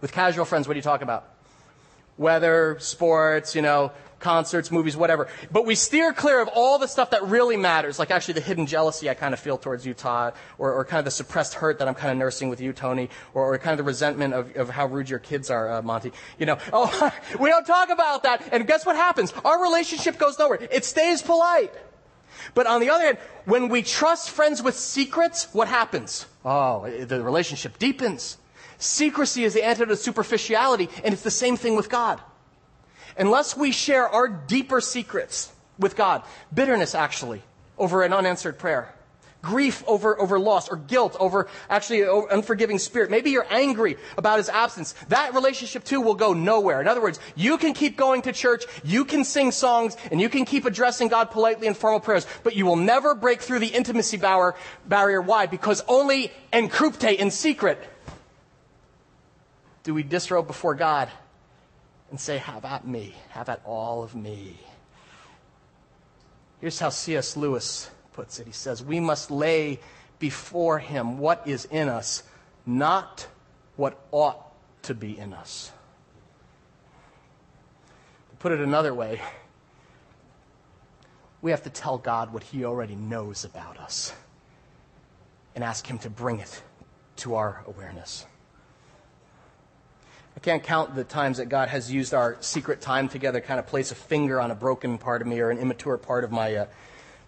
With 0.00 0.12
casual 0.12 0.44
friends, 0.44 0.66
what 0.66 0.74
do 0.74 0.78
you 0.78 0.82
talk 0.82 1.00
about? 1.00 1.31
Weather, 2.22 2.76
sports, 2.78 3.54
you 3.54 3.60
know, 3.60 3.92
concerts, 4.22 4.70
movies, 4.70 4.96
whatever. 4.96 5.28
But 5.50 5.66
we 5.66 5.74
steer 5.74 6.14
clear 6.14 6.40
of 6.40 6.48
all 6.48 6.78
the 6.78 6.86
stuff 6.86 7.10
that 7.10 7.22
really 7.24 7.58
matters, 7.58 7.98
like 7.98 8.10
actually 8.10 8.34
the 8.34 8.40
hidden 8.40 8.66
jealousy 8.66 9.10
I 9.10 9.14
kind 9.14 9.34
of 9.34 9.40
feel 9.40 9.58
towards 9.58 9.84
you, 9.84 9.92
Todd, 9.92 10.32
or, 10.56 10.72
or 10.72 10.84
kind 10.86 11.00
of 11.00 11.04
the 11.04 11.10
suppressed 11.10 11.54
hurt 11.54 11.78
that 11.80 11.88
I'm 11.88 11.94
kind 11.94 12.10
of 12.10 12.16
nursing 12.16 12.48
with 12.48 12.60
you, 12.60 12.72
Tony, 12.72 13.10
or, 13.34 13.52
or 13.52 13.58
kind 13.58 13.72
of 13.72 13.78
the 13.78 13.84
resentment 13.84 14.32
of, 14.32 14.56
of 14.56 14.70
how 14.70 14.86
rude 14.86 15.10
your 15.10 15.18
kids 15.18 15.50
are, 15.50 15.70
uh, 15.70 15.82
Monty. 15.82 16.12
You 16.38 16.46
know, 16.46 16.58
oh, 16.72 17.12
we 17.38 17.50
don't 17.50 17.66
talk 17.66 17.90
about 17.90 18.22
that. 18.22 18.48
And 18.52 18.66
guess 18.66 18.86
what 18.86 18.96
happens? 18.96 19.34
Our 19.44 19.60
relationship 19.60 20.16
goes 20.16 20.38
nowhere. 20.38 20.58
It 20.70 20.86
stays 20.86 21.20
polite. 21.20 21.74
But 22.54 22.66
on 22.66 22.80
the 22.80 22.90
other 22.90 23.04
hand, 23.04 23.18
when 23.44 23.68
we 23.68 23.82
trust 23.82 24.30
friends 24.30 24.62
with 24.62 24.76
secrets, 24.76 25.48
what 25.52 25.68
happens? 25.68 26.26
Oh, 26.44 26.88
the 26.90 27.22
relationship 27.22 27.78
deepens. 27.78 28.38
Secrecy 28.82 29.44
is 29.44 29.54
the 29.54 29.64
antidote 29.64 29.90
to 29.90 29.96
superficiality, 29.96 30.88
and 31.04 31.14
it's 31.14 31.22
the 31.22 31.30
same 31.30 31.56
thing 31.56 31.76
with 31.76 31.88
God. 31.88 32.20
Unless 33.16 33.56
we 33.56 33.70
share 33.70 34.08
our 34.08 34.26
deeper 34.26 34.80
secrets 34.80 35.52
with 35.78 35.94
God, 35.94 36.24
bitterness 36.52 36.92
actually 36.92 37.42
over 37.78 38.02
an 38.02 38.12
unanswered 38.12 38.58
prayer, 38.58 38.92
grief 39.40 39.84
over, 39.86 40.20
over 40.20 40.36
loss 40.36 40.68
or 40.68 40.74
guilt 40.74 41.16
over 41.20 41.46
actually 41.70 42.02
an 42.02 42.26
unforgiving 42.32 42.80
spirit. 42.80 43.08
Maybe 43.08 43.30
you're 43.30 43.46
angry 43.50 43.98
about 44.18 44.38
his 44.38 44.48
absence. 44.48 44.96
That 45.10 45.32
relationship 45.32 45.84
too 45.84 46.00
will 46.00 46.14
go 46.14 46.32
nowhere. 46.32 46.80
In 46.80 46.88
other 46.88 47.02
words, 47.02 47.20
you 47.36 47.58
can 47.58 47.74
keep 47.74 47.96
going 47.96 48.22
to 48.22 48.32
church, 48.32 48.64
you 48.82 49.04
can 49.04 49.24
sing 49.24 49.52
songs, 49.52 49.96
and 50.10 50.20
you 50.20 50.28
can 50.28 50.44
keep 50.44 50.64
addressing 50.64 51.06
God 51.06 51.30
politely 51.30 51.68
in 51.68 51.74
formal 51.74 52.00
prayers, 52.00 52.26
but 52.42 52.56
you 52.56 52.66
will 52.66 52.74
never 52.74 53.14
break 53.14 53.42
through 53.42 53.60
the 53.60 53.68
intimacy 53.68 54.16
barrier. 54.16 55.22
Why? 55.22 55.46
Because 55.46 55.84
only 55.86 56.32
en 56.52 56.68
krypte 56.68 57.16
in 57.16 57.30
secret 57.30 57.78
do 59.82 59.94
we 59.94 60.02
disrobe 60.02 60.46
before 60.46 60.74
God 60.74 61.08
and 62.10 62.20
say, 62.20 62.38
Have 62.38 62.64
at 62.64 62.86
me, 62.86 63.14
have 63.30 63.48
at 63.48 63.62
all 63.64 64.02
of 64.02 64.14
me? 64.14 64.58
Here's 66.60 66.78
how 66.78 66.90
C.S. 66.90 67.36
Lewis 67.36 67.90
puts 68.12 68.38
it 68.38 68.46
He 68.46 68.52
says, 68.52 68.82
We 68.82 69.00
must 69.00 69.30
lay 69.30 69.80
before 70.18 70.78
him 70.78 71.18
what 71.18 71.46
is 71.48 71.64
in 71.64 71.88
us, 71.88 72.22
not 72.64 73.26
what 73.76 73.98
ought 74.12 74.52
to 74.82 74.94
be 74.94 75.18
in 75.18 75.32
us. 75.32 75.72
To 78.30 78.36
put 78.36 78.52
it 78.52 78.60
another 78.60 78.94
way, 78.94 79.20
we 81.40 81.50
have 81.50 81.64
to 81.64 81.70
tell 81.70 81.98
God 81.98 82.32
what 82.32 82.44
he 82.44 82.64
already 82.64 82.94
knows 82.94 83.44
about 83.44 83.78
us 83.78 84.12
and 85.56 85.64
ask 85.64 85.84
him 85.84 85.98
to 85.98 86.10
bring 86.10 86.38
it 86.38 86.62
to 87.16 87.34
our 87.34 87.64
awareness. 87.66 88.26
I 90.36 90.40
can't 90.40 90.62
count 90.62 90.94
the 90.94 91.04
times 91.04 91.36
that 91.38 91.48
God 91.48 91.68
has 91.68 91.92
used 91.92 92.14
our 92.14 92.36
secret 92.40 92.80
time 92.80 93.08
together, 93.08 93.40
to 93.40 93.46
kind 93.46 93.60
of 93.60 93.66
place 93.66 93.90
a 93.90 93.94
finger 93.94 94.40
on 94.40 94.50
a 94.50 94.54
broken 94.54 94.98
part 94.98 95.20
of 95.20 95.28
me 95.28 95.40
or 95.40 95.50
an 95.50 95.58
immature 95.58 95.98
part 95.98 96.24
of 96.24 96.32
my, 96.32 96.54
uh, 96.54 96.66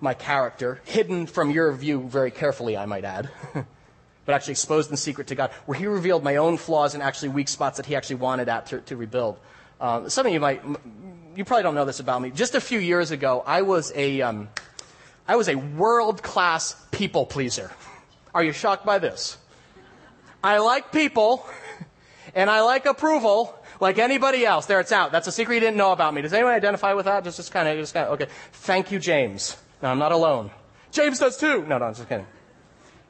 my 0.01 0.15
character, 0.15 0.81
hidden 0.85 1.27
from 1.27 1.51
your 1.51 1.73
view 1.73 2.01
very 2.01 2.31
carefully, 2.31 2.77
I 2.77 2.87
might 2.87 3.05
add, 3.05 3.29
but 4.25 4.35
actually 4.35 4.53
exposed 4.53 4.91
in 4.91 4.97
secret 4.97 5.27
to 5.29 5.35
God, 5.35 5.51
where 5.67 5.79
He 5.79 5.87
revealed 5.87 6.25
my 6.25 6.37
own 6.37 6.57
flaws 6.57 6.95
and 6.95 7.03
actually 7.03 7.29
weak 7.29 7.49
spots 7.49 7.77
that 7.77 7.87
He 7.87 7.95
actually 7.95 8.17
wanted 8.17 8.49
at 8.49 8.67
to, 8.67 8.81
to 8.83 8.97
rebuild. 8.97 9.39
Um, 9.81 10.09
some 10.09 10.27
of 10.27 10.33
you 10.33 10.41
might, 10.41 10.63
you 11.37 11.45
probably 11.45 11.63
don't 11.63 11.75
know 11.75 11.85
this 11.85 12.01
about 12.01 12.23
me. 12.23 12.31
Just 12.31 12.55
a 12.55 12.61
few 12.61 12.79
years 12.79 13.11
ago, 13.11 13.43
I 13.47 13.63
was 13.63 13.93
a, 13.95 14.23
um, 14.23 14.49
I 15.29 15.37
was 15.37 15.49
a 15.49 15.57
world 15.57 16.23
class 16.23 16.75
people 16.91 17.27
pleaser. 17.27 17.71
Are 18.35 18.43
you 18.43 18.53
shocked 18.53 18.87
by 18.87 18.99
this? 18.99 19.37
I 20.43 20.59
like 20.59 20.91
people 20.91 21.47
and 22.35 22.51
I 22.51 22.62
like 22.62 22.87
approval 22.87 23.55
like 23.80 23.99
anybody 23.99 24.45
else. 24.45 24.66
There, 24.66 24.80
it's 24.80 24.93
out. 24.93 25.12
That's 25.12 25.26
a 25.26 25.32
secret 25.32 25.55
you 25.55 25.61
didn't 25.61 25.76
know 25.76 25.93
about 25.93 26.14
me. 26.14 26.22
Does 26.22 26.32
anyone 26.32 26.55
identify 26.55 26.95
with 26.95 27.07
that? 27.07 27.24
Just, 27.24 27.37
just 27.37 27.53
kind 27.53 27.68
of, 27.68 27.76
just 27.76 27.95
kind 27.95 28.07
of, 28.07 28.12
okay. 28.14 28.30
Thank 28.53 28.91
you, 28.91 28.99
James. 28.99 29.57
No, 29.82 29.91
I'm 29.91 29.99
not 29.99 30.12
alone. 30.12 30.51
James 30.91 31.18
does 31.18 31.37
too. 31.37 31.64
No, 31.66 31.78
no, 31.78 31.87
I'm 31.87 31.95
just 31.95 32.09
kidding. 32.09 32.26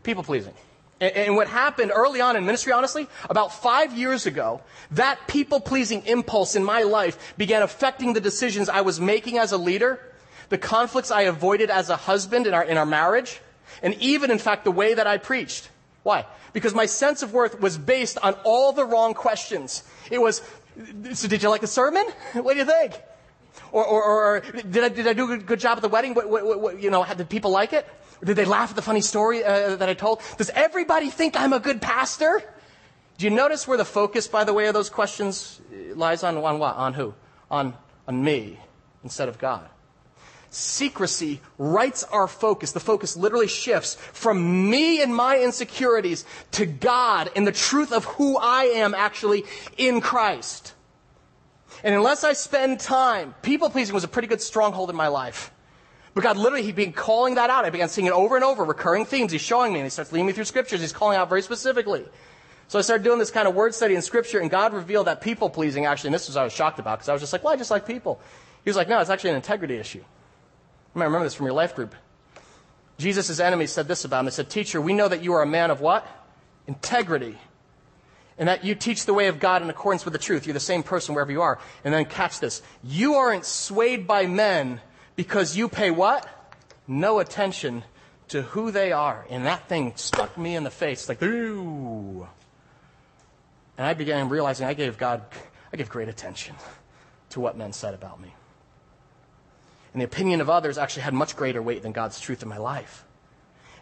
People 0.03 0.23
pleasing. 0.23 0.55
And, 1.01 1.17
and 1.17 1.37
what 1.37 1.49
happened 1.49 1.93
early 1.95 2.21
on 2.21 2.37
in 2.37 2.47
ministry, 2.47 2.73
honestly, 2.73 3.09
about 3.29 3.53
five 3.53 3.97
years 3.97 4.27
ago, 4.27 4.61
that 4.93 5.27
people 5.29 5.61
pleasing 5.61 6.05
impulse 6.07 6.57
in 6.57 6.65
my 6.65 6.83
life 6.83 7.35
began 7.37 7.63
affecting 7.63 8.13
the 8.13 8.21
decisions 8.21 8.69
I 8.69 8.81
was 8.81 9.01
making 9.01 9.39
as 9.39 9.53
a 9.53 9.59
leader, 9.59 10.01
the 10.49 10.59
conflicts 10.59 11.11
I 11.11 11.23
avoided 11.23 11.71
as 11.71 11.91
a 11.91 11.97
husband 11.97 12.47
in 12.47 12.55
our, 12.55 12.65
in 12.65 12.77
our 12.77 12.87
marriage, 12.87 13.41
and 13.83 13.95
even, 13.95 14.31
in 14.31 14.39
fact, 14.39 14.65
the 14.65 14.71
way 14.71 14.95
that 14.95 15.07
I 15.07 15.19
preached. 15.19 15.69
Why? 16.05 16.27
Because 16.53 16.75
my 16.75 16.87
sense 16.87 17.23
of 17.23 17.33
worth 17.33 17.59
was 17.61 17.77
based 17.77 18.19
on 18.23 18.35
all 18.45 18.73
the 18.73 18.85
wrong 18.85 19.15
questions. 19.15 19.83
It 20.11 20.21
was, 20.21 20.43
so 21.15 21.27
did 21.27 21.43
you 21.43 21.49
like 21.49 21.63
the 21.63 21.67
sermon? 21.67 22.07
What 22.35 22.53
do 22.53 22.61
you 22.61 22.67
think? 22.67 22.93
Or, 23.73 23.85
or, 23.85 24.03
or 24.03 24.41
did, 24.41 24.85
I, 24.85 24.89
did 24.91 25.07
I 25.09 25.15
do 25.15 25.33
a 25.33 25.39
good 25.39 25.59
job 25.59 25.79
at 25.79 25.83
the 25.83 25.89
wedding? 25.89 26.15
What, 26.15 26.29
what, 26.29 26.61
what, 26.61 26.81
you 26.81 26.91
know, 26.91 27.05
did 27.05 27.29
people 27.29 27.51
like 27.51 27.73
it? 27.73 27.89
Or 28.23 28.27
did 28.27 28.37
they 28.37 28.45
laugh 28.45 28.71
at 28.71 28.77
the 28.77 28.83
funny 28.83 29.01
story 29.01 29.43
uh, 29.43 29.77
that 29.77 29.89
I 29.89 29.95
told? 29.95 30.21
Does 30.37 30.51
everybody 30.51 31.11
think 31.11 31.41
I'm 31.41 31.53
a 31.53 31.61
good 31.61 31.81
pastor? 31.81 32.43
Do 33.17 33.25
you 33.25 33.31
notice 33.31 33.67
where 33.67 33.79
the 33.79 33.85
focus, 33.85 34.29
by 34.29 34.45
the 34.45 34.53
way, 34.53 34.67
of 34.67 34.75
those 34.75 34.91
questions 34.91 35.61
lies 35.95 36.23
on, 36.23 36.37
on 36.37 36.59
what? 36.59 36.77
On 36.77 36.93
who? 36.93 37.15
On, 37.51 37.75
on 38.07 38.23
me 38.23 38.61
instead 39.03 39.29
of 39.29 39.39
God. 39.39 39.69
Secrecy 40.55 41.41
rights 41.59 42.05
our 42.05 42.29
focus. 42.29 42.71
The 42.71 42.79
focus 42.79 43.17
literally 43.17 43.49
shifts 43.49 43.97
from 43.97 44.71
me 44.71 45.03
and 45.03 45.13
my 45.13 45.41
insecurities 45.41 46.25
to 46.53 46.65
God 46.65 47.29
and 47.35 47.45
the 47.45 47.51
truth 47.51 47.93
of 47.93 48.05
who 48.05 48.39
I 48.39 48.67
am 48.67 48.95
actually 48.95 49.47
in 49.77 50.01
Christ. 50.01 50.75
And 51.83 51.93
unless 51.93 52.23
I 52.23 52.35
spend 52.35 52.79
time, 52.79 53.35
people 53.43 53.69
pleasing 53.69 53.95
was 53.95 54.05
a 54.05 54.09
pretty 54.09 54.29
good 54.29 54.41
stronghold 54.41 54.91
in 54.91 54.97
my 54.97 55.09
life. 55.09 55.51
But 56.15 56.23
God 56.23 56.37
literally, 56.37 56.63
He 56.63 56.71
began 56.71 56.93
calling 56.93 57.35
that 57.35 57.51
out. 57.51 57.65
I 57.65 57.71
began 57.71 57.89
seeing 57.89 58.07
it 58.07 58.13
over 58.13 58.37
and 58.37 58.45
over, 58.45 58.63
recurring 58.63 59.07
themes. 59.07 59.33
He's 59.33 59.41
showing 59.41 59.73
me, 59.73 59.81
and 59.81 59.87
He 59.87 59.91
starts 59.91 60.13
leading 60.13 60.27
me 60.27 60.33
through 60.35 60.45
scriptures. 60.45 60.81
He's 60.81 60.93
calling 60.93 61.19
out 61.19 61.29
very 61.29 61.43
specifically. 61.43 62.05
So 62.69 62.79
I 62.79 62.83
started 62.83 63.03
doing 63.03 63.19
this 63.19 63.33
kind 63.33 63.49
of 63.49 63.57
word 63.57 63.75
study 63.75 63.97
in 63.97 64.03
scripture, 64.03 64.39
and 64.39 64.49
God 64.49 64.73
revealed 64.73 65.09
that 65.09 65.21
people 65.21 65.51
pleasing 65.51 65.85
actually, 65.85 66.09
and 66.09 66.15
this 66.15 66.29
was 66.29 66.37
I 66.37 66.45
was 66.45 66.53
shocked 66.53 66.79
about, 66.79 66.99
because 66.99 67.09
I 67.09 67.13
was 67.13 67.23
just 67.23 67.33
like, 67.33 67.43
well, 67.43 67.53
I 67.53 67.57
just 67.57 67.73
like 67.73 67.89
people. 67.89 68.21
He 68.63 68.71
was 68.71 68.77
like, 68.77 68.89
no, 68.89 69.01
it's 69.01 69.11
actually 69.11 69.31
an 69.31 69.37
integrity 69.37 69.75
issue. 69.75 70.05
You 70.95 70.99
might 71.01 71.07
remember 71.07 71.25
this 71.25 71.35
from 71.35 71.47
your 71.47 71.55
life 71.55 71.75
group. 71.75 71.95
Jesus' 72.99 73.41
enemies 73.41 73.73
said 73.73 73.89
this 73.89 74.05
about 74.05 74.21
him. 74.21 74.27
They 74.27 74.31
said, 74.31 74.49
Teacher, 74.49 74.81
we 74.81 74.93
know 74.93 75.09
that 75.09 75.23
you 75.23 75.33
are 75.33 75.43
a 75.43 75.47
man 75.47 75.71
of 75.71 75.81
what? 75.81 76.07
Integrity. 76.67 77.37
And 78.39 78.49
that 78.49 78.65
you 78.65 78.75
teach 78.75 79.07
the 79.07 79.15
way 79.15 79.29
of 79.29 79.39
God 79.41 79.63
in 79.63 79.71
accordance 79.71 80.05
with 80.05 80.13
the 80.13 80.19
truth. 80.19 80.47
You're 80.47 80.55
the 80.55 80.61
same 80.61 80.83
person 80.83 81.15
wherever 81.15 81.33
you 81.33 81.43
are. 81.43 81.59
And 81.85 81.93
then 81.93 82.05
catch 82.05 82.41
this. 82.41 82.63
You 82.83 83.15
aren't 83.15 83.45
swayed 83.45 84.07
by 84.07 84.27
men 84.27 84.81
because 85.17 85.57
you 85.57 85.69
pay 85.69 85.91
what? 85.91 86.29
No 86.87 87.19
attention 87.19 87.85
to 88.29 88.43
who 88.43 88.71
they 88.71 88.93
are. 88.93 89.27
And 89.31 89.47
that 89.47 89.69
thing 89.69 89.93
stuck 89.97 90.37
me 90.39 90.57
in 90.57 90.65
the 90.65 90.71
face 90.71 91.09
like, 91.09 91.23
ooh. 91.23 92.27
And 93.77 93.87
I 93.87 93.95
began 93.95 94.29
realizing 94.29 94.67
I 94.67 94.75
gave 94.75 94.99
God, 94.99 95.23
I 95.73 95.77
gave 95.77 95.89
great 95.89 96.09
attention 96.09 96.55
to 97.31 97.41
what 97.41 97.57
men 97.57 97.73
said 97.73 97.95
about 97.95 98.21
me. 98.21 98.35
And 99.95 100.01
the 100.01 100.05
opinion 100.05 100.41
of 100.41 100.51
others 100.51 100.77
actually 100.77 101.05
had 101.05 101.15
much 101.15 101.37
greater 101.37 101.63
weight 101.63 101.83
than 101.83 101.93
God's 101.93 102.21
truth 102.21 102.43
in 102.43 102.49
my 102.49 102.59
life. 102.59 103.05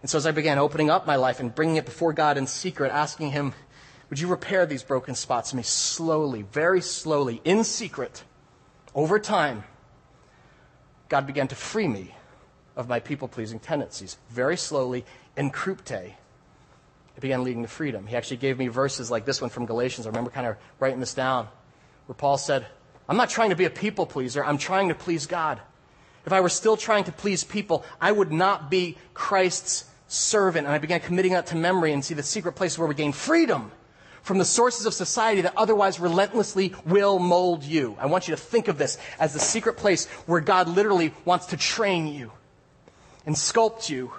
And 0.02 0.10
so 0.10 0.18
as 0.18 0.26
I 0.26 0.32
began 0.32 0.58
opening 0.58 0.90
up 0.90 1.06
my 1.06 1.16
life 1.16 1.40
and 1.40 1.54
bringing 1.54 1.76
it 1.76 1.86
before 1.86 2.12
God 2.12 2.36
in 2.36 2.46
secret, 2.46 2.92
asking 2.92 3.30
Him, 3.30 3.54
would 4.10 4.20
you 4.20 4.28
repair 4.28 4.66
these 4.66 4.82
broken 4.82 5.14
spots 5.14 5.52
in 5.52 5.56
me 5.56 5.62
slowly, 5.62 6.42
very 6.42 6.82
slowly, 6.82 7.40
in 7.44 7.64
secret, 7.64 8.24
over 8.94 9.18
time, 9.18 9.64
God 11.08 11.26
began 11.26 11.48
to 11.48 11.54
free 11.54 11.88
me 11.88 12.14
of 12.76 12.90
my 12.90 13.00
people 13.00 13.26
pleasing 13.26 13.58
tendencies. 13.58 14.18
Very 14.28 14.58
slowly, 14.58 15.06
in 15.34 15.50
krypte, 15.50 16.12
it 17.16 17.20
began 17.20 17.42
leading 17.42 17.62
to 17.62 17.68
freedom. 17.68 18.06
He 18.06 18.16
actually 18.16 18.36
gave 18.36 18.58
me 18.58 18.68
verses 18.68 19.10
like 19.10 19.24
this 19.24 19.40
one 19.40 19.48
from 19.48 19.64
Galatians. 19.64 20.06
I 20.06 20.10
remember 20.10 20.30
kind 20.30 20.46
of 20.46 20.56
writing 20.78 21.00
this 21.00 21.14
down, 21.14 21.48
where 22.04 22.14
Paul 22.14 22.36
said, 22.36 22.66
I'm 23.08 23.16
not 23.16 23.30
trying 23.30 23.48
to 23.48 23.56
be 23.56 23.64
a 23.64 23.70
people 23.70 24.04
pleaser, 24.04 24.44
I'm 24.44 24.58
trying 24.58 24.88
to 24.88 24.94
please 24.94 25.26
God. 25.26 25.60
If 26.24 26.32
I 26.32 26.40
were 26.40 26.48
still 26.48 26.76
trying 26.76 27.04
to 27.04 27.12
please 27.12 27.44
people, 27.44 27.84
I 28.00 28.12
would 28.12 28.32
not 28.32 28.70
be 28.70 28.96
Christ's 29.14 29.84
servant. 30.08 30.66
And 30.66 30.74
I 30.74 30.78
began 30.78 31.00
committing 31.00 31.32
that 31.32 31.46
to 31.48 31.56
memory 31.56 31.92
and 31.92 32.04
see 32.04 32.14
the 32.14 32.22
secret 32.22 32.52
place 32.52 32.78
where 32.78 32.86
we 32.86 32.94
gain 32.94 33.12
freedom 33.12 33.72
from 34.22 34.38
the 34.38 34.44
sources 34.44 34.86
of 34.86 34.94
society 34.94 35.40
that 35.40 35.54
otherwise 35.56 35.98
relentlessly 35.98 36.74
will 36.86 37.18
mold 37.18 37.64
you. 37.64 37.96
I 37.98 38.06
want 38.06 38.28
you 38.28 38.36
to 38.36 38.40
think 38.40 38.68
of 38.68 38.78
this 38.78 38.98
as 39.18 39.32
the 39.32 39.40
secret 39.40 39.76
place 39.76 40.06
where 40.26 40.40
God 40.40 40.68
literally 40.68 41.12
wants 41.24 41.46
to 41.46 41.56
train 41.56 42.06
you 42.06 42.30
and 43.26 43.34
sculpt 43.34 43.90
you 43.90 44.12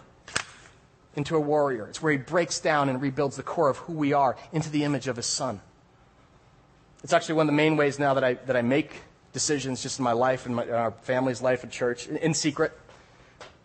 into 1.15 1.35
a 1.37 1.39
warrior. 1.39 1.87
It's 1.87 2.01
where 2.01 2.11
he 2.11 2.17
breaks 2.17 2.59
down 2.59 2.89
and 2.89 3.01
rebuilds 3.01 3.37
the 3.37 3.43
core 3.43 3.69
of 3.69 3.77
who 3.77 3.93
we 3.93 4.13
are 4.13 4.35
into 4.51 4.69
the 4.69 4.83
image 4.83 5.07
of 5.07 5.15
his 5.15 5.25
son. 5.25 5.61
It's 7.03 7.13
actually 7.13 7.35
one 7.35 7.45
of 7.47 7.53
the 7.53 7.57
main 7.57 7.77
ways 7.77 7.99
now 7.99 8.13
that 8.15 8.23
I, 8.23 8.33
that 8.33 8.55
I 8.55 8.61
make 8.61 9.01
decisions 9.33 9.83
just 9.83 9.99
in 9.99 10.03
my 10.03 10.13
life 10.13 10.45
and 10.45 10.55
my, 10.55 10.69
our 10.69 10.91
family's 11.01 11.41
life 11.41 11.63
at 11.63 11.71
church 11.71 12.07
in, 12.07 12.17
in 12.17 12.33
secret. 12.33 12.71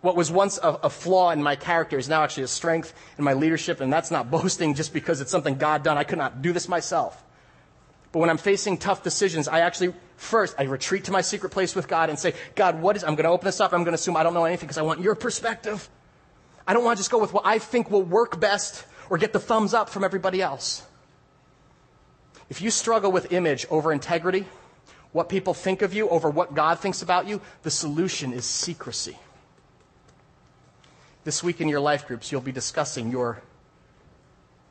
What 0.01 0.17
was 0.17 0.31
once 0.31 0.59
a, 0.59 0.69
a, 0.85 0.91
flaw 0.91 1.31
in 1.31 1.43
my 1.43 1.57
character 1.57 1.99
is 1.99 2.09
now 2.09 2.23
actually 2.23 2.45
a 2.45 2.49
strength 2.49 2.95
in 3.19 3.25
my 3.25 3.35
leadership, 3.35 3.81
and 3.81 3.93
that's 3.93 4.11
not 4.11 4.31
boasting 4.31 4.75
just 4.75 4.93
because 4.93 5.21
it's 5.21 5.31
something 5.31 5.57
God 5.57 5.83
done. 5.83 5.99
I 5.99 6.05
could 6.05 6.19
not 6.19 6.43
do 6.43 6.53
this 6.53 6.69
myself. 6.69 7.23
But 8.11 8.21
when 8.21 8.31
I'm 8.31 8.39
facing 8.39 8.79
tough 8.79 9.03
decisions, 9.03 9.49
I 9.49 9.61
actually 9.61 9.95
first 10.17 10.57
I 10.59 10.65
retreat 10.65 11.05
to 11.05 11.13
my 11.13 11.21
secret 11.21 11.51
place 11.51 11.75
with 11.75 11.89
God 11.89 12.09
and 12.09 12.19
say, 12.19 12.35
God, 12.55 12.81
what 12.81 12.97
is 12.97 13.05
I'm 13.05 13.15
going 13.15 13.25
to 13.25 13.31
open 13.31 13.45
this 13.45 13.61
up. 13.61 13.73
I'm 13.73 13.85
going 13.85 13.93
to 13.93 14.01
assume 14.01 14.17
I 14.17 14.23
don't 14.23 14.35
know 14.35 14.45
anything 14.45 14.67
because 14.67 14.79
I 14.79 14.83
want 14.83 15.01
your 15.01 15.15
perspective. 15.15 15.89
I 16.67 16.73
don't 16.75 16.85
want 16.85 16.97
to 16.97 17.01
just 17.01 17.11
go 17.11 17.19
with 17.19 17.33
what 17.33 17.45
I 17.47 17.59
think 17.59 17.91
will 17.91 18.03
work 18.03 18.41
best 18.41 18.85
or 19.11 19.19
get 19.19 19.33
the 19.33 19.41
thumbs 19.41 19.75
up 19.75 19.89
from 19.89 20.05
everybody 20.05 20.41
else. 20.41 20.85
If 22.51 22.63
you 22.63 22.71
struggle 22.71 23.13
with 23.13 23.33
image 23.33 23.67
over 23.71 23.93
integrity, 23.93 24.47
what 25.13 25.29
people 25.29 25.55
think 25.55 25.83
of 25.83 25.95
you 25.95 26.09
over 26.09 26.29
what 26.29 26.55
God 26.55 26.79
thinks 26.79 27.03
about 27.03 27.27
you, 27.27 27.41
the 27.63 27.71
solution 27.71 28.33
is 28.33 28.45
secrecy. 28.45 29.17
This 31.25 31.43
week 31.43 31.61
in 31.61 31.69
your 31.69 31.81
life 31.81 32.07
groups, 32.07 32.31
you'll 32.31 32.41
be 32.41 32.53
discussing 32.53 33.11
your 33.11 33.43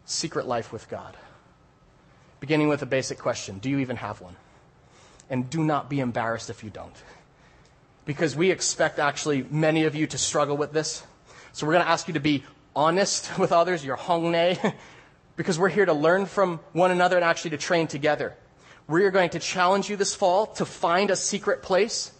secret 0.05 0.47
life 0.47 0.71
with 0.71 0.89
God. 0.89 1.15
Beginning 2.39 2.67
with 2.67 2.81
a 2.81 2.85
basic 2.85 3.19
question 3.19 3.59
Do 3.59 3.69
you 3.69 3.79
even 3.79 3.97
have 3.97 4.21
one? 4.21 4.35
And 5.29 5.49
do 5.49 5.63
not 5.63 5.89
be 5.89 5.99
embarrassed 5.99 6.49
if 6.49 6.63
you 6.63 6.69
don't. 6.69 6.95
Because 8.05 8.35
we 8.35 8.51
expect 8.51 8.99
actually 8.99 9.45
many 9.49 9.83
of 9.83 9.95
you 9.95 10.07
to 10.07 10.17
struggle 10.17 10.55
with 10.55 10.71
this. 10.71 11.03
So 11.51 11.67
we're 11.67 11.73
going 11.73 11.83
to 11.83 11.91
ask 11.91 12.07
you 12.07 12.13
to 12.13 12.21
be 12.21 12.45
honest 12.75 13.37
with 13.39 13.51
others, 13.51 13.83
your 13.83 13.97
honne, 13.97 14.57
because 15.35 15.59
we're 15.59 15.69
here 15.69 15.85
to 15.85 15.93
learn 15.93 16.25
from 16.25 16.59
one 16.71 16.91
another 16.91 17.17
and 17.17 17.25
actually 17.25 17.51
to 17.51 17.57
train 17.57 17.87
together. 17.87 18.35
We 18.87 19.03
are 19.03 19.11
going 19.11 19.31
to 19.31 19.39
challenge 19.39 19.89
you 19.89 19.97
this 19.97 20.15
fall 20.15 20.47
to 20.47 20.65
find 20.65 21.11
a 21.11 21.15
secret 21.15 21.61
place 21.61 22.11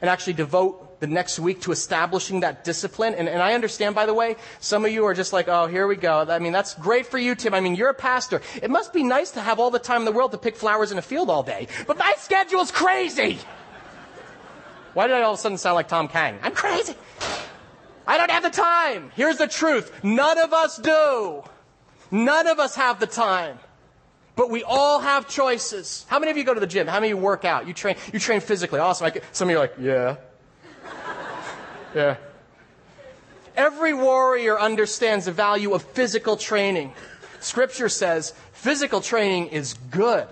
and 0.00 0.10
actually 0.10 0.32
devote 0.32 1.00
the 1.00 1.06
next 1.06 1.38
week 1.38 1.62
to 1.62 1.72
establishing 1.72 2.40
that 2.40 2.64
discipline. 2.64 3.14
And, 3.14 3.28
and, 3.28 3.42
I 3.42 3.54
understand, 3.54 3.94
by 3.94 4.06
the 4.06 4.14
way, 4.14 4.36
some 4.58 4.84
of 4.84 4.90
you 4.90 5.04
are 5.06 5.14
just 5.14 5.32
like, 5.32 5.48
oh, 5.48 5.66
here 5.66 5.86
we 5.86 5.96
go. 5.96 6.26
I 6.28 6.38
mean, 6.38 6.52
that's 6.52 6.74
great 6.74 7.06
for 7.06 7.18
you, 7.18 7.34
Tim. 7.34 7.54
I 7.54 7.60
mean, 7.60 7.74
you're 7.74 7.90
a 7.90 7.94
pastor. 7.94 8.42
It 8.62 8.70
must 8.70 8.92
be 8.92 9.02
nice 9.02 9.30
to 9.32 9.40
have 9.40 9.58
all 9.58 9.70
the 9.70 9.78
time 9.78 10.00
in 10.00 10.04
the 10.04 10.12
world 10.12 10.32
to 10.32 10.38
pick 10.38 10.56
flowers 10.56 10.92
in 10.92 10.98
a 10.98 11.02
field 11.02 11.30
all 11.30 11.42
day. 11.42 11.68
But 11.86 11.98
my 11.98 12.14
schedule's 12.18 12.70
crazy. 12.70 13.38
Why 14.94 15.06
did 15.06 15.16
I 15.16 15.22
all 15.22 15.34
of 15.34 15.38
a 15.38 15.42
sudden 15.42 15.58
sound 15.58 15.76
like 15.76 15.88
Tom 15.88 16.08
Kang? 16.08 16.38
I'm 16.42 16.54
crazy. 16.54 16.94
I 18.06 18.18
don't 18.18 18.30
have 18.30 18.42
the 18.42 18.50
time. 18.50 19.12
Here's 19.14 19.36
the 19.36 19.46
truth. 19.46 20.02
None 20.02 20.38
of 20.38 20.52
us 20.52 20.76
do. 20.78 21.44
None 22.10 22.46
of 22.48 22.58
us 22.58 22.74
have 22.74 22.98
the 22.98 23.06
time. 23.06 23.58
But 24.40 24.48
we 24.48 24.64
all 24.64 25.00
have 25.00 25.28
choices. 25.28 26.06
How 26.08 26.18
many 26.18 26.30
of 26.30 26.38
you 26.38 26.44
go 26.44 26.54
to 26.54 26.60
the 26.60 26.66
gym? 26.66 26.86
How 26.86 26.98
many 26.98 27.12
of 27.12 27.18
you 27.18 27.22
work 27.22 27.44
out? 27.44 27.68
You 27.68 27.74
train, 27.74 27.96
you 28.10 28.18
train 28.18 28.40
physically. 28.40 28.80
Awesome. 28.80 29.12
some 29.32 29.48
of 29.48 29.50
you 29.50 29.58
are 29.58 29.60
like, 29.60 29.74
yeah. 29.78 30.16
yeah. 31.94 32.16
Every 33.54 33.92
warrior 33.92 34.58
understands 34.58 35.26
the 35.26 35.32
value 35.32 35.74
of 35.74 35.82
physical 35.82 36.38
training. 36.38 36.94
Scripture 37.40 37.90
says 37.90 38.32
physical 38.52 39.02
training 39.02 39.48
is 39.48 39.74
good, 39.90 40.26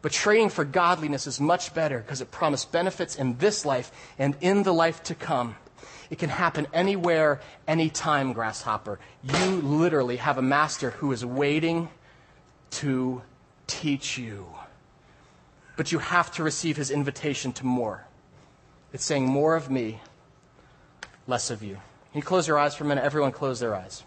but 0.00 0.12
training 0.12 0.48
for 0.48 0.64
godliness 0.64 1.26
is 1.26 1.38
much 1.38 1.74
better 1.74 1.98
because 1.98 2.22
it 2.22 2.30
promises 2.30 2.64
benefits 2.64 3.16
in 3.16 3.36
this 3.36 3.66
life 3.66 3.92
and 4.18 4.34
in 4.40 4.62
the 4.62 4.72
life 4.72 5.02
to 5.02 5.14
come. 5.14 5.56
It 6.08 6.18
can 6.18 6.30
happen 6.30 6.68
anywhere, 6.72 7.42
anytime, 7.68 8.32
grasshopper. 8.32 8.98
You 9.22 9.56
literally 9.56 10.16
have 10.16 10.38
a 10.38 10.42
master 10.42 10.92
who 10.92 11.12
is 11.12 11.22
waiting 11.22 11.90
to 12.70 13.22
teach 13.66 14.18
you. 14.18 14.46
But 15.76 15.92
you 15.92 15.98
have 15.98 16.32
to 16.32 16.42
receive 16.42 16.76
his 16.76 16.90
invitation 16.90 17.52
to 17.54 17.66
more. 17.66 18.06
It's 18.92 19.04
saying, 19.04 19.26
More 19.26 19.56
of 19.56 19.70
me, 19.70 20.00
less 21.26 21.50
of 21.50 21.62
you. 21.62 21.74
Can 21.74 22.20
you 22.20 22.22
close 22.22 22.48
your 22.48 22.58
eyes 22.58 22.74
for 22.74 22.84
a 22.84 22.86
minute? 22.86 23.04
Everyone, 23.04 23.32
close 23.32 23.60
their 23.60 23.74
eyes. 23.74 24.02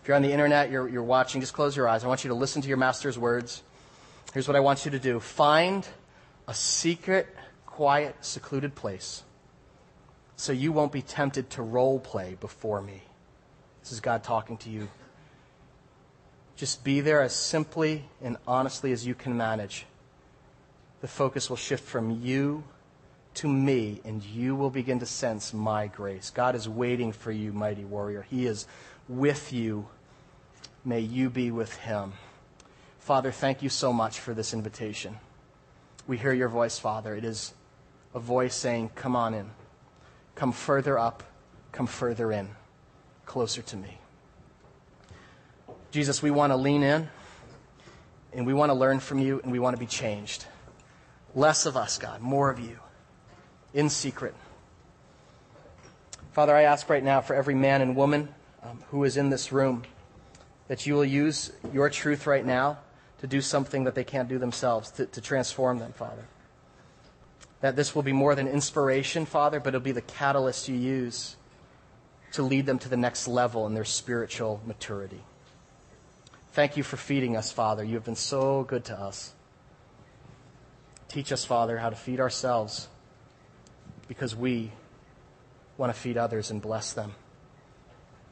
If 0.00 0.08
you're 0.08 0.16
on 0.16 0.22
the 0.22 0.32
internet, 0.32 0.70
you're, 0.70 0.88
you're 0.88 1.02
watching, 1.02 1.40
just 1.40 1.52
close 1.52 1.76
your 1.76 1.88
eyes. 1.88 2.04
I 2.04 2.08
want 2.08 2.22
you 2.22 2.28
to 2.28 2.34
listen 2.34 2.62
to 2.62 2.68
your 2.68 2.76
master's 2.76 3.18
words. 3.18 3.62
Here's 4.32 4.46
what 4.46 4.56
I 4.56 4.60
want 4.60 4.84
you 4.84 4.90
to 4.92 4.98
do 4.98 5.18
find 5.18 5.86
a 6.46 6.54
secret, 6.54 7.26
quiet, 7.66 8.14
secluded 8.20 8.74
place 8.74 9.24
so 10.36 10.52
you 10.52 10.70
won't 10.70 10.92
be 10.92 11.02
tempted 11.02 11.50
to 11.50 11.62
role 11.62 11.98
play 11.98 12.36
before 12.40 12.80
me. 12.80 13.02
This 13.82 13.92
is 13.92 14.00
God 14.00 14.22
talking 14.22 14.58
to 14.58 14.70
you. 14.70 14.88
Just 16.56 16.82
be 16.82 17.00
there 17.00 17.22
as 17.22 17.34
simply 17.34 18.08
and 18.22 18.38
honestly 18.46 18.92
as 18.92 19.06
you 19.06 19.14
can 19.14 19.36
manage. 19.36 19.86
The 21.02 21.08
focus 21.08 21.50
will 21.50 21.56
shift 21.56 21.84
from 21.84 22.22
you 22.22 22.64
to 23.34 23.48
me, 23.48 24.00
and 24.04 24.24
you 24.24 24.56
will 24.56 24.70
begin 24.70 24.98
to 25.00 25.06
sense 25.06 25.52
my 25.52 25.86
grace. 25.88 26.30
God 26.30 26.54
is 26.54 26.66
waiting 26.66 27.12
for 27.12 27.30
you, 27.30 27.52
mighty 27.52 27.84
warrior. 27.84 28.22
He 28.22 28.46
is 28.46 28.66
with 29.08 29.52
you. 29.52 29.88
May 30.86 31.00
you 31.00 31.28
be 31.28 31.50
with 31.50 31.76
him. 31.76 32.14
Father, 32.98 33.30
thank 33.30 33.62
you 33.62 33.68
so 33.68 33.92
much 33.92 34.18
for 34.18 34.32
this 34.32 34.54
invitation. 34.54 35.18
We 36.06 36.16
hear 36.16 36.32
your 36.32 36.48
voice, 36.48 36.78
Father. 36.78 37.14
It 37.14 37.24
is 37.24 37.52
a 38.14 38.18
voice 38.18 38.54
saying, 38.54 38.92
Come 38.94 39.14
on 39.14 39.34
in. 39.34 39.50
Come 40.34 40.52
further 40.52 40.98
up. 40.98 41.22
Come 41.72 41.86
further 41.86 42.32
in. 42.32 42.48
Closer 43.26 43.60
to 43.60 43.76
me. 43.76 43.98
Jesus, 45.96 46.20
we 46.20 46.30
want 46.30 46.52
to 46.52 46.58
lean 46.58 46.82
in 46.82 47.08
and 48.34 48.46
we 48.46 48.52
want 48.52 48.68
to 48.68 48.74
learn 48.74 49.00
from 49.00 49.18
you 49.18 49.40
and 49.42 49.50
we 49.50 49.58
want 49.58 49.74
to 49.74 49.80
be 49.80 49.86
changed. 49.86 50.44
Less 51.34 51.64
of 51.64 51.74
us, 51.74 51.96
God, 51.96 52.20
more 52.20 52.50
of 52.50 52.60
you 52.60 52.78
in 53.72 53.88
secret. 53.88 54.34
Father, 56.32 56.54
I 56.54 56.64
ask 56.64 56.90
right 56.90 57.02
now 57.02 57.22
for 57.22 57.34
every 57.34 57.54
man 57.54 57.80
and 57.80 57.96
woman 57.96 58.28
um, 58.62 58.84
who 58.90 59.04
is 59.04 59.16
in 59.16 59.30
this 59.30 59.52
room 59.52 59.84
that 60.68 60.84
you 60.84 60.92
will 60.92 61.04
use 61.04 61.50
your 61.72 61.88
truth 61.88 62.26
right 62.26 62.44
now 62.44 62.76
to 63.20 63.26
do 63.26 63.40
something 63.40 63.84
that 63.84 63.94
they 63.94 64.04
can't 64.04 64.28
do 64.28 64.38
themselves, 64.38 64.90
to, 64.90 65.06
to 65.06 65.22
transform 65.22 65.78
them, 65.78 65.94
Father. 65.94 66.26
That 67.62 67.74
this 67.74 67.94
will 67.94 68.02
be 68.02 68.12
more 68.12 68.34
than 68.34 68.48
inspiration, 68.48 69.24
Father, 69.24 69.60
but 69.60 69.68
it'll 69.68 69.80
be 69.80 69.92
the 69.92 70.02
catalyst 70.02 70.68
you 70.68 70.76
use 70.76 71.36
to 72.32 72.42
lead 72.42 72.66
them 72.66 72.78
to 72.80 72.90
the 72.90 72.98
next 72.98 73.26
level 73.26 73.66
in 73.66 73.72
their 73.72 73.86
spiritual 73.86 74.60
maturity. 74.66 75.22
Thank 76.56 76.78
you 76.78 76.82
for 76.82 76.96
feeding 76.96 77.36
us, 77.36 77.52
Father. 77.52 77.84
You 77.84 77.96
have 77.96 78.06
been 78.06 78.16
so 78.16 78.64
good 78.64 78.86
to 78.86 78.98
us. 78.98 79.34
Teach 81.06 81.30
us, 81.30 81.44
Father, 81.44 81.76
how 81.76 81.90
to 81.90 81.96
feed 81.96 82.18
ourselves 82.18 82.88
because 84.08 84.34
we 84.34 84.72
want 85.76 85.94
to 85.94 86.00
feed 86.00 86.16
others 86.16 86.50
and 86.50 86.62
bless 86.62 86.94
them 86.94 87.12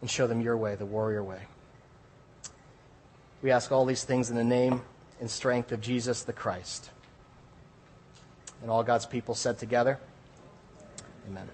and 0.00 0.08
show 0.08 0.26
them 0.26 0.40
your 0.40 0.56
way, 0.56 0.74
the 0.74 0.86
warrior 0.86 1.22
way. 1.22 1.42
We 3.42 3.50
ask 3.50 3.70
all 3.70 3.84
these 3.84 4.04
things 4.04 4.30
in 4.30 4.36
the 4.36 4.42
name 4.42 4.80
and 5.20 5.30
strength 5.30 5.70
of 5.70 5.82
Jesus 5.82 6.22
the 6.22 6.32
Christ. 6.32 6.88
And 8.62 8.70
all 8.70 8.82
God's 8.82 9.04
people 9.04 9.34
said 9.34 9.58
together, 9.58 10.00
Amen. 11.28 11.50